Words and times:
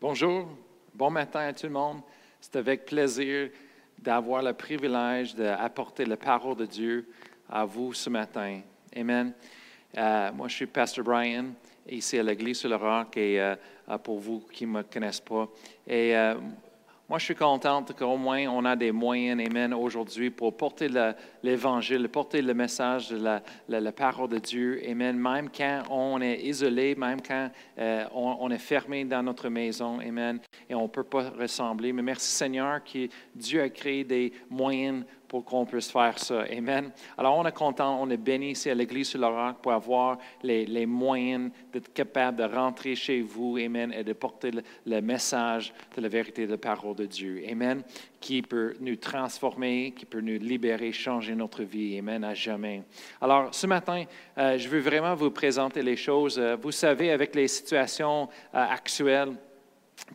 Bonjour, 0.00 0.48
bon 0.94 1.10
matin 1.10 1.40
à 1.40 1.52
tout 1.52 1.66
le 1.66 1.72
monde. 1.74 2.00
C'est 2.40 2.56
avec 2.56 2.86
plaisir 2.86 3.50
d'avoir 3.98 4.42
le 4.42 4.54
privilège 4.54 5.34
d'apporter 5.34 6.06
la 6.06 6.16
parole 6.16 6.56
de 6.56 6.64
Dieu 6.64 7.06
à 7.50 7.66
vous 7.66 7.92
ce 7.92 8.08
matin. 8.08 8.62
Amen. 8.96 9.34
Euh, 9.98 10.32
moi, 10.32 10.48
je 10.48 10.54
suis 10.54 10.66
Pasteur 10.66 11.04
Brian, 11.04 11.48
ici 11.86 12.18
à 12.18 12.22
l'Église 12.22 12.60
sur 12.60 12.70
le 12.70 12.76
Roc, 12.76 13.14
et 13.18 13.38
euh, 13.38 13.54
pour 14.02 14.18
vous 14.18 14.40
qui 14.50 14.64
ne 14.64 14.72
me 14.72 14.82
connaissent 14.84 15.20
pas. 15.20 15.46
Euh, 15.90 16.34
moi, 17.10 17.18
je 17.18 17.24
suis 17.24 17.34
contente 17.34 17.92
qu'au 17.98 18.16
moins 18.16 18.46
on 18.46 18.64
a 18.64 18.76
des 18.76 18.92
moyens, 18.92 19.44
Amen, 19.44 19.74
aujourd'hui 19.74 20.30
pour 20.30 20.56
porter 20.56 20.88
l'Évangile, 21.42 22.08
porter 22.08 22.40
le 22.40 22.54
message 22.54 23.08
de 23.08 23.40
la, 23.68 23.90
parole 23.90 24.28
de 24.28 24.38
Dieu, 24.38 24.80
Amen, 24.88 25.18
même 25.18 25.48
quand 25.50 25.82
on 25.90 26.20
est 26.20 26.40
isolé, 26.42 26.94
même 26.94 27.20
quand 27.20 27.50
euh, 27.80 28.04
on, 28.14 28.48
est 28.52 28.58
fermé 28.58 29.04
dans 29.04 29.24
notre 29.24 29.48
maison, 29.48 29.98
Amen, 29.98 30.38
et 30.68 30.74
on 30.76 30.84
ne 30.84 30.86
peut 30.86 31.02
pas 31.02 31.30
ressembler. 31.30 31.92
Mais 31.92 32.02
merci 32.02 32.30
Seigneur 32.30 32.78
que 32.84 33.08
Dieu 33.34 33.60
a 33.60 33.68
créé 33.70 34.04
des 34.04 34.32
moyens 34.48 35.04
pour 35.30 35.44
qu'on 35.44 35.64
puisse 35.64 35.92
faire 35.92 36.18
ça. 36.18 36.42
Amen. 36.50 36.90
Alors, 37.16 37.38
on 37.38 37.46
est 37.46 37.54
content, 37.54 38.02
on 38.02 38.10
est 38.10 38.16
béni 38.16 38.50
ici 38.50 38.68
à 38.68 38.74
l'Église 38.74 39.10
sur 39.10 39.20
le 39.20 39.28
roc 39.28 39.58
pour 39.62 39.70
avoir 39.70 40.18
les, 40.42 40.86
moyens 40.86 41.52
d'être 41.72 41.92
capable 41.92 42.38
de 42.38 42.52
rentrer 42.52 42.96
chez 42.96 43.20
vous, 43.20 43.56
Amen, 43.56 43.94
et 43.96 44.02
de 44.02 44.12
porter 44.12 44.50
le, 44.86 45.00
message 45.00 45.72
de 45.96 46.02
la 46.02 46.08
vérité 46.08 46.46
de 46.46 46.50
la 46.50 46.58
parole 46.58 46.96
de 46.96 47.06
Dieu. 47.06 47.44
Amen. 47.48 47.84
Qui 48.20 48.42
peut 48.42 48.74
nous 48.80 48.96
transformer, 48.96 49.94
qui 49.96 50.04
peut 50.04 50.20
nous 50.20 50.40
libérer, 50.40 50.90
changer 50.90 51.36
notre 51.36 51.62
vie. 51.62 51.96
Amen, 51.98 52.24
à 52.24 52.34
jamais. 52.34 52.82
Alors, 53.20 53.54
ce 53.54 53.68
matin, 53.68 54.02
euh, 54.36 54.58
je 54.58 54.68
veux 54.68 54.80
vraiment 54.80 55.14
vous 55.14 55.30
présenter 55.30 55.80
les 55.84 55.96
choses. 55.96 56.40
Euh, 56.40 56.56
vous 56.60 56.72
savez, 56.72 57.12
avec 57.12 57.36
les 57.36 57.46
situations 57.46 58.28
euh, 58.52 58.66
actuelles, 58.68 59.34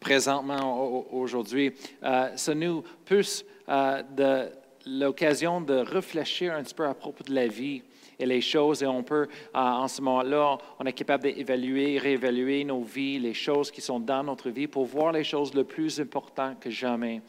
présentement 0.01 1.05
aujourd'hui, 1.13 1.71
ça 2.01 2.55
nous 2.55 2.84
pousse 3.05 3.45
de 3.68 4.49
l'occasion 4.85 5.61
de 5.61 5.75
réfléchir 5.75 6.53
un 6.53 6.63
petit 6.63 6.73
peu 6.73 6.85
à 6.85 6.93
propos 6.93 7.23
de 7.23 7.33
la 7.33 7.47
vie 7.47 7.81
et 8.19 8.25
les 8.25 8.41
choses. 8.41 8.83
Et 8.83 8.87
on 8.87 9.03
peut, 9.03 9.23
euh, 9.23 9.57
en 9.57 9.87
ce 9.87 10.01
moment-là, 10.01 10.57
on 10.79 10.85
est 10.85 10.93
capable 10.93 11.23
d'évaluer, 11.23 11.97
réévaluer 11.97 12.63
nos 12.63 12.81
vies, 12.81 13.19
les 13.19 13.33
choses 13.33 13.71
qui 13.71 13.81
sont 13.81 13.99
dans 13.99 14.23
notre 14.23 14.49
vie 14.49 14.67
pour 14.67 14.85
voir 14.85 15.11
les 15.11 15.23
choses 15.23 15.53
le 15.53 15.63
plus 15.63 15.99
importantes 15.99 16.59
que 16.59 16.69
jamais. 16.69 17.21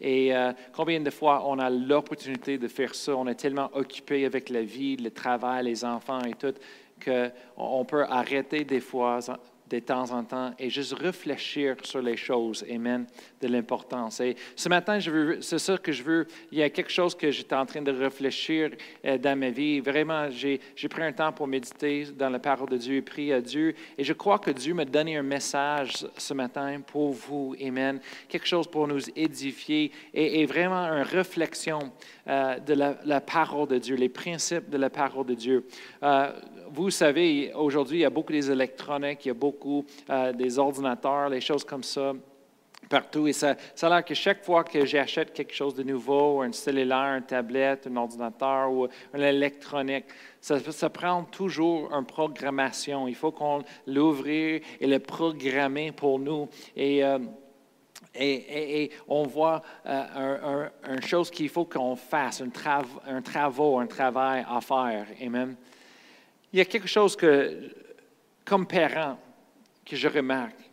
Et 0.00 0.34
euh, 0.34 0.52
combien 0.72 1.00
de 1.00 1.10
fois 1.10 1.44
on 1.46 1.58
a 1.58 1.70
l'opportunité 1.70 2.58
de 2.58 2.68
faire 2.68 2.94
ça? 2.94 3.16
On 3.16 3.26
est 3.26 3.34
tellement 3.34 3.70
occupé 3.74 4.24
avec 4.24 4.48
la 4.48 4.62
vie, 4.62 4.96
le 4.96 5.10
travail, 5.10 5.64
les 5.64 5.84
enfants 5.84 6.22
et 6.22 6.34
tout, 6.34 6.54
qu'on 7.04 7.84
peut 7.84 8.04
arrêter 8.04 8.64
des 8.64 8.80
fois 8.80 9.18
de 9.80 9.86
temps 9.86 10.10
en 10.12 10.24
temps 10.24 10.52
et 10.58 10.70
juste 10.70 10.94
réfléchir 10.94 11.76
sur 11.82 12.02
les 12.02 12.16
choses, 12.16 12.64
amen, 12.70 13.06
de 13.40 13.48
l'importance. 13.48 14.20
Et 14.20 14.36
ce 14.56 14.68
matin, 14.68 14.98
c'est 15.40 15.58
ça 15.58 15.78
que 15.78 15.92
je 15.92 16.02
veux. 16.02 16.26
Il 16.52 16.58
y 16.58 16.62
a 16.62 16.70
quelque 16.70 16.90
chose 16.90 17.14
que 17.14 17.30
j'étais 17.30 17.54
en 17.54 17.66
train 17.66 17.82
de 17.82 17.92
réfléchir 17.92 18.70
euh, 19.04 19.18
dans 19.18 19.38
ma 19.38 19.50
vie. 19.50 19.80
Vraiment, 19.80 20.28
j'ai 20.30 20.60
pris 20.88 21.02
un 21.02 21.12
temps 21.12 21.32
pour 21.32 21.46
méditer 21.46 22.06
dans 22.16 22.30
la 22.30 22.38
parole 22.38 22.68
de 22.68 22.76
Dieu 22.76 22.96
et 22.96 23.02
prier 23.02 23.34
à 23.34 23.40
Dieu. 23.40 23.74
Et 23.98 24.04
je 24.04 24.12
crois 24.12 24.38
que 24.38 24.50
Dieu 24.50 24.74
m'a 24.74 24.84
donné 24.84 25.16
un 25.16 25.22
message 25.22 26.06
ce 26.16 26.34
matin 26.34 26.80
pour 26.86 27.12
vous, 27.12 27.54
amen. 27.60 28.00
Quelque 28.28 28.46
chose 28.46 28.66
pour 28.66 28.86
nous 28.86 29.08
édifier 29.16 29.90
et, 30.12 30.44
vraiment 30.46 30.84
une 30.84 31.02
réflexion 31.02 31.92
euh, 32.28 32.58
de 32.58 32.74
la, 32.74 33.20
parole 33.20 33.68
de 33.68 33.78
Dieu, 33.78 33.96
les 33.96 34.08
principes 34.08 34.68
de 34.68 34.76
la 34.76 34.90
parole 34.90 35.26
de 35.26 35.34
Dieu. 35.34 35.66
Euh, 36.02 36.32
vous 36.70 36.90
savez, 36.90 37.52
aujourd'hui, 37.54 37.98
il 37.98 38.00
y 38.00 38.04
a 38.04 38.10
beaucoup 38.10 38.32
des 38.32 38.50
électroniques, 38.50 39.24
il 39.24 39.28
y 39.28 39.30
a 39.30 39.34
beaucoup 39.34 39.63
euh, 40.10 40.32
des 40.32 40.58
ordinateurs, 40.58 41.28
les 41.28 41.40
choses 41.40 41.64
comme 41.64 41.82
ça 41.82 42.12
partout. 42.88 43.26
Et 43.26 43.32
ça, 43.32 43.56
ça 43.74 43.86
a 43.86 43.90
l'air 43.90 44.04
que 44.04 44.14
chaque 44.14 44.44
fois 44.44 44.62
que 44.62 44.84
j'achète 44.84 45.32
quelque 45.32 45.54
chose 45.54 45.74
de 45.74 45.82
nouveau, 45.82 46.42
un 46.42 46.52
cellulaire, 46.52 47.16
une 47.16 47.24
tablette, 47.24 47.86
un 47.86 47.96
ordinateur 47.96 48.70
ou 48.70 48.86
une 49.14 49.22
électronique, 49.22 50.04
ça, 50.40 50.90
prend 50.90 51.24
toujours 51.24 51.92
une 51.94 52.04
programmation. 52.04 53.08
Il 53.08 53.14
faut 53.14 53.32
qu'on 53.32 53.62
l'ouvre 53.86 54.28
et 54.28 54.62
le 54.80 54.98
programmer 54.98 55.92
pour 55.92 56.18
nous. 56.18 56.48
Et, 56.76 57.02
euh, 57.02 57.18
on 59.08 59.24
voit 59.24 59.62
euh, 59.86 60.68
une 60.86 60.98
un, 60.98 61.00
chose 61.00 61.30
qu'il 61.30 61.48
faut 61.48 61.64
qu'on 61.64 61.96
fasse, 61.96 62.42
un, 62.42 62.50
un 63.06 63.22
travail, 63.22 63.82
un 63.82 63.86
travail 63.86 64.44
à 64.48 64.60
faire. 64.60 65.06
Amen 65.24 65.56
il 66.54 66.58
y 66.58 66.60
a 66.60 66.64
quelque 66.64 66.86
chose 66.86 67.16
que, 67.16 67.68
comme 68.44 68.64
parent, 68.64 69.18
que 69.84 69.96
je 69.96 70.08
remarque. 70.08 70.70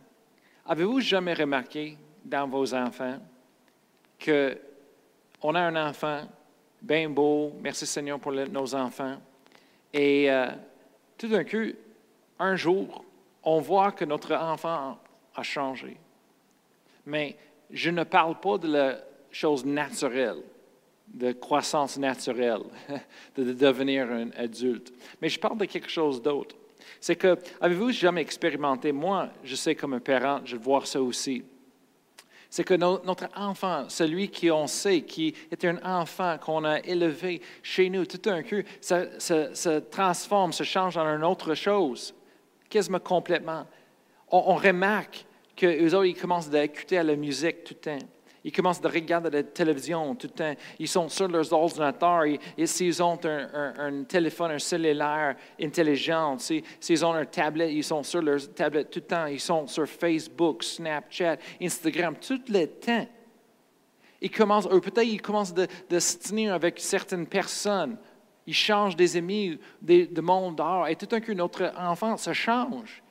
Avez-vous 0.66 1.00
jamais 1.00 1.34
remarqué 1.34 1.96
dans 2.24 2.46
vos 2.46 2.74
enfants 2.74 3.18
que 4.18 4.58
on 5.42 5.54
a 5.54 5.60
un 5.60 5.88
enfant 5.88 6.28
bien 6.80 7.10
beau, 7.10 7.52
merci 7.60 7.86
Seigneur 7.86 8.18
pour 8.18 8.32
nos 8.32 8.74
enfants, 8.74 9.16
et 9.92 10.30
euh, 10.30 10.48
tout 11.18 11.28
d'un 11.28 11.44
coup, 11.44 11.72
un 12.38 12.56
jour, 12.56 13.04
on 13.42 13.60
voit 13.60 13.92
que 13.92 14.04
notre 14.04 14.34
enfant 14.34 14.98
a 15.34 15.42
changé. 15.42 15.96
Mais 17.06 17.36
je 17.70 17.90
ne 17.90 18.04
parle 18.04 18.38
pas 18.38 18.58
de 18.58 18.72
la 18.72 18.98
chose 19.30 19.64
naturelle 19.64 20.42
de 21.12 21.32
croissance 21.32 21.98
naturelle, 21.98 22.62
de 23.36 23.52
devenir 23.52 24.10
un 24.10 24.30
adulte. 24.30 24.92
Mais 25.20 25.28
je 25.28 25.38
parle 25.38 25.58
de 25.58 25.64
quelque 25.66 25.90
chose 25.90 26.22
d'autre. 26.22 26.56
C'est 27.02 27.16
que, 27.16 27.36
avez-vous 27.60 27.90
jamais 27.90 28.20
expérimenté, 28.20 28.92
moi, 28.92 29.28
je 29.42 29.56
sais 29.56 29.74
comme 29.74 29.94
un 29.94 29.98
parent, 29.98 30.40
je 30.44 30.56
vois 30.56 30.86
ça 30.86 31.02
aussi, 31.02 31.42
c'est 32.48 32.62
que 32.62 32.74
notre 32.74 33.28
enfant, 33.34 33.88
celui 33.88 34.28
qui 34.28 34.52
on 34.52 34.68
sait, 34.68 35.02
qui 35.02 35.34
est 35.50 35.64
un 35.64 35.78
enfant 35.82 36.38
qu'on 36.38 36.64
a 36.64 36.78
élevé 36.78 37.42
chez 37.60 37.90
nous, 37.90 38.06
tout 38.06 38.18
d'un 38.18 38.44
coup, 38.44 38.62
ça 38.80 39.18
se 39.18 39.80
transforme, 39.80 40.52
se 40.52 40.62
change 40.62 40.96
en 40.96 41.06
une 41.16 41.24
autre 41.24 41.56
chose, 41.56 42.14
quasiment 42.70 43.00
complètement. 43.00 43.66
On, 44.30 44.44
on 44.46 44.54
remarque 44.54 45.24
qu'eux 45.56 45.92
autres, 45.94 46.06
ils 46.06 46.14
commencent 46.14 46.54
à 46.54 46.62
écouter 46.62 46.98
à 46.98 47.02
la 47.02 47.16
musique 47.16 47.64
tout 47.64 47.74
le 47.74 47.80
temps. 47.80 48.06
Ils 48.44 48.50
commencent 48.50 48.84
à 48.84 48.88
regarder 48.88 49.30
la 49.30 49.42
télévision 49.44 50.14
tout 50.16 50.26
le 50.26 50.32
temps. 50.32 50.54
Ils 50.78 50.88
sont 50.88 51.08
sur 51.08 51.28
leurs 51.28 51.52
ordinateurs. 51.52 52.24
Et, 52.24 52.66
s'ils 52.66 53.02
ont 53.02 53.18
un, 53.24 54.02
téléphone, 54.04 54.52
un 54.52 54.58
cellulaire 54.58 55.36
intelligent, 55.60 56.36
s'ils 56.38 57.04
ont 57.04 57.12
un 57.12 57.24
tablette, 57.24 57.70
ils 57.72 57.84
sont 57.84 58.02
sur 58.02 58.20
leur 58.20 58.52
tablette 58.52 58.90
tout 58.90 58.98
le 58.98 59.06
temps. 59.06 59.26
Ils 59.26 59.40
sont 59.40 59.66
sur 59.68 59.86
Facebook, 59.86 60.64
Snapchat, 60.64 61.36
Instagram, 61.60 62.16
tout 62.20 62.40
le 62.48 62.66
temps. 62.66 63.06
Ils 64.20 64.30
commencent, 64.30 64.68
peut-être 64.68 65.06
ils 65.06 65.22
commencent 65.22 65.54
de, 65.54 65.98
se 65.98 66.18
tenir 66.18 66.54
avec 66.54 66.80
certaines 66.80 67.26
personnes. 67.26 67.96
Ils 68.44 68.54
changent 68.54 68.96
des 68.96 69.16
amis, 69.16 69.58
des, 69.80 70.08
de 70.08 70.20
monde 70.20 70.56
dehors. 70.56 70.88
Et 70.88 70.96
tout 70.96 71.06
d'un 71.06 71.20
coup, 71.20 71.34
notre 71.34 71.72
enfant 71.76 72.16
se 72.16 72.32
change. 72.32 73.02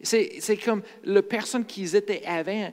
C'est 0.00 0.56
comme 0.64 0.82
la 1.02 1.22
personne 1.22 1.64
qu'ils 1.64 1.96
étaient 1.96 2.24
avant 2.24 2.70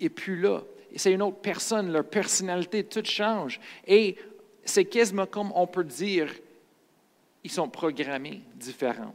n'est 0.00 0.08
plus 0.08 0.40
là 0.40 0.62
c'est 0.96 1.12
une 1.12 1.22
autre 1.22 1.38
personne, 1.38 1.92
leur 1.92 2.04
personnalité, 2.04 2.84
tout 2.84 3.04
change. 3.04 3.60
Et 3.86 4.16
c'est 4.64 4.84
quasiment 4.84 5.26
comme 5.26 5.52
on 5.54 5.66
peut 5.66 5.84
dire, 5.84 6.32
ils 7.44 7.50
sont 7.50 7.68
programmés 7.68 8.42
différents. 8.54 9.14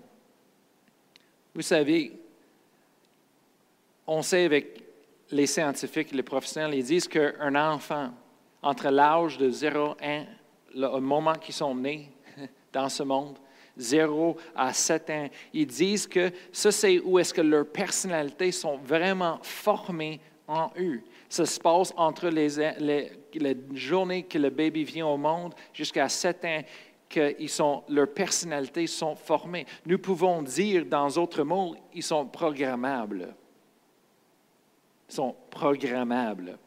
Vous 1.54 1.62
savez, 1.62 2.12
on 4.06 4.22
sait 4.22 4.46
avec 4.46 4.84
les 5.32 5.48
scientifiques, 5.48 6.12
les 6.12 6.24
professionnels, 6.24 6.76
ils 6.76 6.84
disent 6.84 7.08
qu'un 7.08 7.56
enfant, 7.56 8.12
entre 8.62 8.90
l'âge 8.90 9.38
de 9.38 9.50
0 9.50 9.96
et 10.02 10.06
1, 10.06 10.26
le 10.76 11.00
moment 11.00 11.34
qu'ils 11.34 11.54
sont 11.54 11.76
nés 11.76 12.12
dans 12.74 12.90
ce 12.90 13.04
monde, 13.04 13.38
0 13.78 14.38
à 14.56 14.74
7 14.74 15.10
ans, 15.10 15.30
ils 15.54 15.68
disent 15.68 16.08
que 16.08 16.32
ça, 16.52 16.72
c'est 16.72 17.00
où 17.00 17.20
est-ce 17.20 17.34
que 17.34 17.42
leurs 17.42 17.68
personnalités 17.68 18.52
sont 18.52 18.78
vraiment 18.78 19.40
formées 19.44 20.20
en 20.48 20.72
eux. 20.80 21.02
Ça 21.30 21.46
se 21.46 21.60
passe 21.60 21.94
entre 21.98 22.30
les, 22.30 22.50
les, 22.80 23.58
journées 23.74 24.24
que 24.24 24.38
le 24.38 24.50
bébé 24.50 24.84
vient 24.84 25.08
au 25.08 25.18
monde 25.18 25.54
jusqu'à 25.74 26.08
7 26.08 26.46
ans 26.46 26.62
que 27.10 27.36
ils 27.40 27.50
sont, 27.50 27.84
leurs 27.90 28.14
personnalités 28.14 28.88
sont 28.88 29.16
formées. 29.16 29.66
Nous 29.86 29.98
pouvons 29.98 30.42
dire, 30.42 30.86
dans 30.86 31.08
d'autres 31.08 31.44
mots, 31.44 31.76
ils 31.94 32.04
sont 32.04 32.26
programmables. 32.26 33.34
Ils 35.10 35.16
sont 35.16 35.36
programmables. 35.50 36.58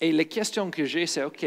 Et 0.00 0.12
la 0.12 0.24
question 0.24 0.70
que 0.70 0.84
j'ai, 0.84 1.06
c'est, 1.06 1.24
OK, 1.24 1.44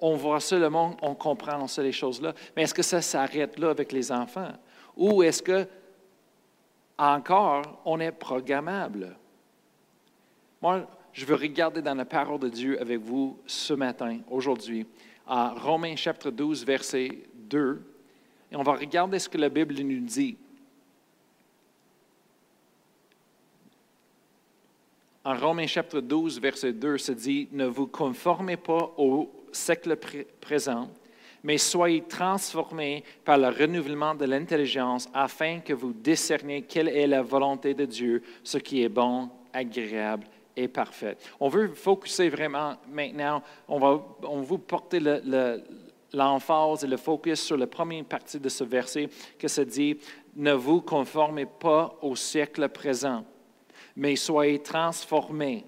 on 0.00 0.16
voit 0.16 0.40
ça, 0.40 0.58
le 0.58 0.70
monde, 0.70 0.96
on 1.02 1.14
comprend 1.14 1.66
ça, 1.66 1.82
les 1.82 1.92
choses-là, 1.92 2.34
mais 2.54 2.62
est-ce 2.62 2.74
que 2.74 2.82
ça 2.82 3.02
s'arrête 3.02 3.58
là 3.58 3.70
avec 3.70 3.90
les 3.90 4.12
enfants? 4.12 4.52
Ou 4.96 5.22
est-ce 5.22 5.42
que, 5.42 5.66
encore, 6.98 7.80
on 7.84 7.98
est 7.98 8.12
programmable? 8.12 9.16
Moi, 10.64 10.88
je 11.12 11.26
veux 11.26 11.34
regarder 11.34 11.82
dans 11.82 11.94
la 11.94 12.06
parole 12.06 12.40
de 12.40 12.48
Dieu 12.48 12.80
avec 12.80 12.98
vous 12.98 13.38
ce 13.46 13.74
matin, 13.74 14.20
aujourd'hui, 14.30 14.86
à 15.26 15.50
Romains 15.50 15.94
chapitre 15.94 16.30
12, 16.30 16.64
verset 16.64 17.10
2. 17.34 17.82
Et 18.50 18.56
on 18.56 18.62
va 18.62 18.72
regarder 18.72 19.18
ce 19.18 19.28
que 19.28 19.36
la 19.36 19.50
Bible 19.50 19.74
nous 19.74 20.00
dit. 20.00 20.38
en 25.22 25.36
Romains 25.36 25.66
chapitre 25.66 26.00
12, 26.00 26.40
verset 26.40 26.72
2, 26.72 26.96
se 26.96 27.12
dit, 27.12 27.46
ne 27.52 27.66
vous 27.66 27.86
conformez 27.86 28.56
pas 28.56 28.90
au 28.96 29.30
siècle 29.52 29.98
présent, 30.40 30.88
mais 31.42 31.58
soyez 31.58 32.04
transformés 32.04 33.04
par 33.22 33.36
le 33.36 33.48
renouvellement 33.48 34.14
de 34.14 34.24
l'intelligence 34.24 35.10
afin 35.12 35.60
que 35.60 35.74
vous 35.74 35.92
discerniez 35.92 36.62
quelle 36.62 36.88
est 36.88 37.06
la 37.06 37.20
volonté 37.20 37.74
de 37.74 37.84
Dieu, 37.84 38.22
ce 38.42 38.56
qui 38.56 38.82
est 38.82 38.88
bon, 38.88 39.28
agréable 39.52 40.26
parfait. 40.72 41.16
On 41.40 41.48
veut 41.48 41.68
focuser 41.74 42.28
vraiment 42.28 42.76
maintenant, 42.88 43.42
on 43.68 43.78
va, 43.78 44.04
on 44.22 44.40
vous 44.40 44.58
porter 44.58 45.00
l'emphase 46.12 46.84
et 46.84 46.86
le 46.86 46.96
focus 46.96 47.42
sur 47.42 47.56
la 47.56 47.66
première 47.66 48.04
partie 48.04 48.38
de 48.38 48.48
ce 48.48 48.64
verset 48.64 49.08
que 49.38 49.48
se 49.48 49.62
dit, 49.62 49.98
ne 50.36 50.52
vous 50.52 50.80
conformez 50.80 51.46
pas 51.46 51.96
au 52.02 52.16
siècle 52.16 52.68
présent, 52.68 53.24
mais 53.96 54.16
soyez 54.16 54.62
transformés 54.62 55.64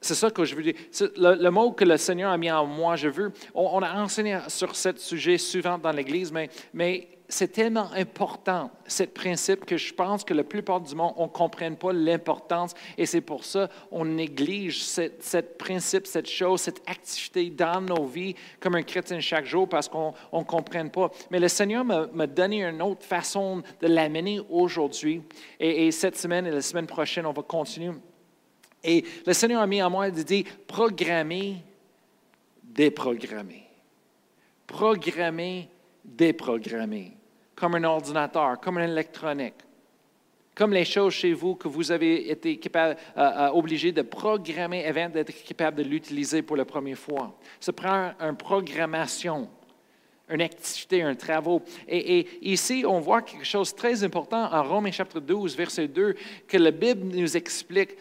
c'est 0.00 0.14
ça 0.14 0.30
que 0.30 0.44
je 0.44 0.54
veux 0.54 0.62
dire. 0.62 0.74
Le, 1.16 1.50
mot 1.50 1.72
que 1.72 1.84
le 1.84 1.96
Seigneur 1.96 2.30
a 2.30 2.38
mis 2.38 2.50
en 2.50 2.66
moi, 2.66 2.96
je 2.96 3.08
veux. 3.08 3.32
On, 3.54 3.82
a 3.82 4.00
enseigné 4.00 4.38
sur 4.46 4.76
ce 4.76 4.96
sujet 4.96 5.38
souvent 5.38 5.76
dans 5.76 5.90
l'Église, 5.90 6.30
mais, 6.30 6.48
mais 6.72 7.08
c'est 7.28 7.52
tellement 7.52 7.90
important, 7.92 8.70
ce 8.86 9.02
principe, 9.02 9.66
que 9.66 9.76
je 9.76 9.92
pense 9.92 10.24
que 10.24 10.32
la 10.32 10.44
plupart 10.44 10.80
du 10.80 10.94
monde, 10.94 11.12
on 11.16 11.24
ne 11.24 11.28
comprenne 11.28 11.76
pas 11.76 11.92
l'importance. 11.92 12.72
Et 12.96 13.04
c'est 13.04 13.20
pour 13.20 13.44
ça 13.44 13.68
qu'on 13.90 14.06
néglige 14.06 14.82
ce 14.82 15.38
principe, 15.40 16.06
cette 16.06 16.28
chose, 16.28 16.62
cette 16.62 16.80
activité 16.88 17.50
dans 17.50 17.82
nos 17.82 18.06
vies 18.06 18.34
comme 18.60 18.76
un 18.76 18.82
chrétien 18.82 19.20
chaque 19.20 19.44
jour 19.44 19.68
parce 19.68 19.88
qu'on 19.88 20.14
ne 20.32 20.44
comprenne 20.44 20.90
pas. 20.90 21.10
Mais 21.30 21.38
le 21.38 21.48
Seigneur 21.48 21.84
m'a 21.84 22.26
donné 22.26 22.64
une 22.64 22.80
autre 22.80 23.04
façon 23.04 23.62
de 23.80 23.86
l'amener 23.86 24.40
aujourd'hui. 24.48 25.22
Et, 25.60 25.86
et 25.86 25.92
cette 25.92 26.16
semaine 26.16 26.46
et 26.46 26.50
la 26.50 26.62
semaine 26.62 26.86
prochaine, 26.86 27.26
on 27.26 27.32
va 27.32 27.42
continuer 27.42 27.92
et 28.82 29.04
le 29.26 29.32
Seigneur 29.32 29.60
a 29.60 29.66
mis 29.66 29.82
en 29.82 29.90
moi 29.90 30.10
de 30.10 30.22
dire 30.22 30.44
programmer, 30.66 31.56
déprogrammer. 32.62 33.64
Programmer, 34.66 35.68
déprogrammer. 36.04 37.17
Comme 37.58 37.74
un 37.74 37.84
ordinateur, 37.84 38.60
comme 38.60 38.78
un 38.78 38.86
électronique. 38.86 39.54
Comme 40.54 40.72
les 40.72 40.84
choses 40.84 41.12
chez 41.12 41.32
vous 41.32 41.56
que 41.56 41.66
vous 41.66 41.90
avez 41.90 42.30
été 42.30 42.56
capable, 42.58 42.96
euh, 43.16 43.20
euh, 43.20 43.48
obligé 43.50 43.90
de 43.90 44.02
programmer 44.02 44.86
avant 44.86 45.08
d'être 45.08 45.32
capable 45.44 45.78
de 45.78 45.82
l'utiliser 45.88 46.42
pour 46.42 46.56
la 46.56 46.64
première 46.64 46.98
fois. 46.98 47.36
Ça 47.58 47.72
prend 47.72 48.12
une 48.20 48.36
programmation 48.36 49.48
une 50.30 50.42
activité, 50.42 51.02
un 51.02 51.14
travail. 51.14 51.60
Et, 51.88 52.18
et, 52.18 52.52
ici, 52.52 52.84
on 52.86 53.00
voit 53.00 53.22
quelque 53.22 53.46
chose 53.46 53.72
de 53.72 53.78
très 53.78 54.04
important 54.04 54.52
en 54.52 54.62
Romains 54.62 54.90
chapitre 54.90 55.20
12, 55.20 55.56
verset 55.56 55.88
2, 55.88 56.14
que 56.46 56.58
la 56.58 56.70
Bible 56.70 57.16
nous 57.16 57.34
explique 57.34 57.96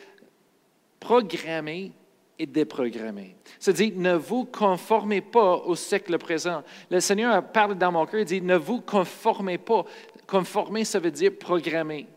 programmer 0.99 1.93
et 2.39 2.45
déprogrammer. 2.45 3.35
C'est-à-dire, 3.59 3.93
ne 3.95 4.13
vous 4.13 4.45
conformez 4.45 5.21
pas 5.21 5.55
au 5.57 5.75
siècle 5.75 6.17
présent. 6.17 6.63
Le 6.89 6.99
Seigneur 6.99 7.43
parle 7.51 7.75
dans 7.75 7.91
mon 7.91 8.05
cœur, 8.05 8.19
il 8.19 8.25
dit, 8.25 8.41
ne 8.41 8.55
vous 8.55 8.81
conformez 8.81 9.57
pas. 9.57 9.85
Conformer, 10.27 10.83
ça 10.83 10.99
veut 10.99 11.11
dire 11.11 11.31
programmer. 11.37 12.07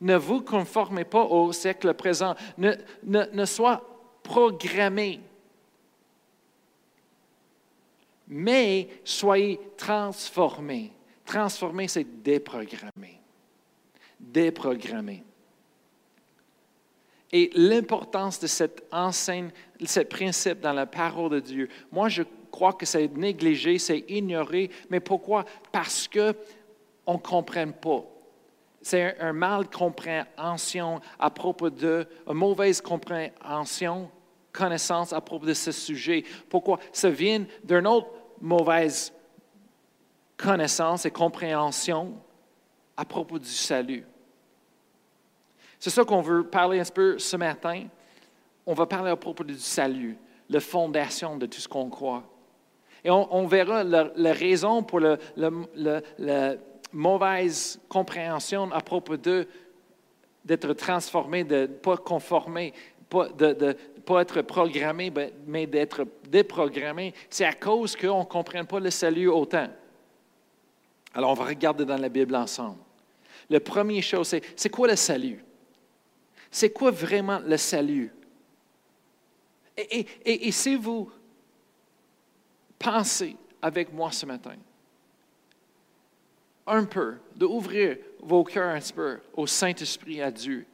Ne 0.00 0.16
vous 0.16 0.40
conformez 0.40 1.04
pas 1.04 1.22
au 1.24 1.52
siècle 1.52 1.92
présent. 1.94 2.34
Ne, 2.56 2.72
ne, 3.04 3.24
ne 3.32 3.44
sois 3.44 3.82
programmé. 4.22 5.20
Mais 8.26 8.88
soyez 9.04 9.60
transformés. 9.76 10.92
Transformer, 11.24 11.86
c'est 11.86 12.22
déprogrammer. 12.22 13.20
Déprogrammer. 14.18 15.22
Et 17.32 17.50
l'importance 17.54 18.40
de 18.40 18.46
cette 18.46 18.84
enseigne, 18.90 19.50
ce 19.84 20.00
principe 20.00 20.60
dans 20.60 20.72
la 20.72 20.86
parole 20.86 21.30
de 21.30 21.40
Dieu, 21.40 21.68
moi 21.92 22.08
je 22.08 22.22
crois 22.50 22.72
que 22.72 22.84
c'est 22.84 23.08
négligé, 23.16 23.78
c'est 23.78 24.04
ignoré. 24.08 24.70
Mais 24.90 25.00
pourquoi? 25.00 25.44
Parce 25.70 26.08
qu'on 26.08 27.14
ne 27.14 27.18
comprenne 27.18 27.72
pas. 27.72 28.04
C'est 28.82 29.18
un, 29.20 29.32
mal 29.32 29.68
compréhension 29.68 31.00
à 31.18 31.30
propos 31.30 31.70
de, 31.70 32.06
une 32.26 32.34
mauvaise 32.34 32.80
compréhension, 32.80 34.10
connaissance 34.52 35.12
à 35.12 35.20
propos 35.20 35.46
de 35.46 35.54
ce 35.54 35.70
sujet. 35.70 36.24
Pourquoi? 36.48 36.80
Ça 36.92 37.10
vient 37.10 37.44
d'une 37.62 37.86
autre 37.86 38.08
mauvaise 38.40 39.12
connaissance 40.36 41.04
et 41.04 41.10
compréhension 41.10 42.14
à 42.96 43.04
propos 43.04 43.38
du 43.38 43.48
salut. 43.48 44.04
C'est 45.80 45.90
ça 45.90 46.04
qu'on 46.04 46.20
veut 46.20 46.44
parler 46.44 46.78
un 46.78 46.84
peu 46.84 47.18
ce 47.18 47.36
matin. 47.36 47.86
On 48.66 48.74
va 48.74 48.86
parler 48.86 49.10
à 49.10 49.16
propos 49.16 49.42
du 49.42 49.58
salut, 49.58 50.16
la 50.48 50.60
fondation 50.60 51.36
de 51.36 51.46
tout 51.46 51.60
ce 51.60 51.66
qu'on 51.66 51.88
croit. 51.88 52.22
Et 53.02 53.10
on, 53.10 53.46
verra 53.46 53.82
la, 53.82 54.32
raison 54.34 54.82
pour 54.82 55.00
la 55.00 55.16
mauvaise 56.92 57.80
compréhension 57.88 58.70
à 58.72 58.80
propos 58.80 59.16
de 59.16 59.48
d'être 60.44 60.72
transformé, 60.72 61.44
de 61.44 61.62
ne 61.62 61.66
pas 61.66 61.96
conformer, 61.96 62.72
pas, 63.08 63.28
de 63.28 63.46
ne 63.66 63.72
pas 64.00 64.22
être 64.22 64.42
programmé, 64.42 65.12
mais 65.46 65.66
d'être 65.66 66.06
déprogrammé. 66.28 67.12
C'est 67.28 67.44
à 67.44 67.52
cause 67.52 67.94
qu'on 67.94 68.20
ne 68.20 68.24
comprenne 68.24 68.66
pas 68.66 68.80
le 68.80 68.90
salut 68.90 69.28
autant. 69.28 69.68
Alors, 71.14 71.30
on 71.30 71.34
va 71.34 71.44
regarder 71.44 71.84
dans 71.84 71.98
la 71.98 72.08
Bible 72.08 72.34
ensemble. 72.34 72.78
La 73.48 73.60
première 73.60 74.02
chose, 74.02 74.28
c'est, 74.28 74.42
c'est 74.56 74.70
quoi 74.70 74.88
le 74.88 74.96
salut? 74.96 75.44
C'est 76.50 76.70
quoi 76.70 76.90
vraiment 76.90 77.38
le 77.40 77.56
salut? 77.56 78.12
Et, 79.76 80.52
si 80.52 80.76
vous 80.76 81.10
pensez 82.78 83.36
avec 83.62 83.92
moi 83.92 84.10
ce 84.10 84.26
matin, 84.26 84.56
un 86.66 86.84
peu, 86.84 87.16
d'ouvrir 87.34 87.96
vos 88.20 88.44
cœurs 88.44 88.74
un 88.74 88.80
petit 88.80 88.92
peu 88.92 89.18
au 89.34 89.46
Saint-Esprit, 89.46 90.20
à 90.20 90.30
Dieu. 90.30 90.66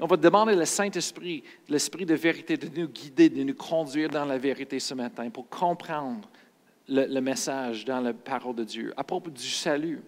On 0.00 0.06
va 0.06 0.16
demander 0.16 0.54
au 0.54 0.64
Saint-Esprit, 0.64 1.42
l'Esprit 1.68 2.04
de 2.04 2.14
vérité, 2.14 2.56
de 2.56 2.68
nous 2.80 2.88
guider, 2.88 3.28
de 3.28 3.42
nous 3.42 3.54
conduire 3.54 4.08
dans 4.08 4.24
la 4.24 4.38
vérité 4.38 4.78
ce 4.78 4.94
matin 4.94 5.30
pour 5.30 5.48
comprendre 5.48 6.28
le, 6.88 7.06
le 7.06 7.20
message 7.20 7.84
dans 7.84 8.00
la 8.00 8.12
parole 8.12 8.56
de 8.56 8.64
Dieu 8.64 8.92
à 8.96 9.04
propos 9.04 9.30
du 9.30 9.48
salut. 9.48 10.02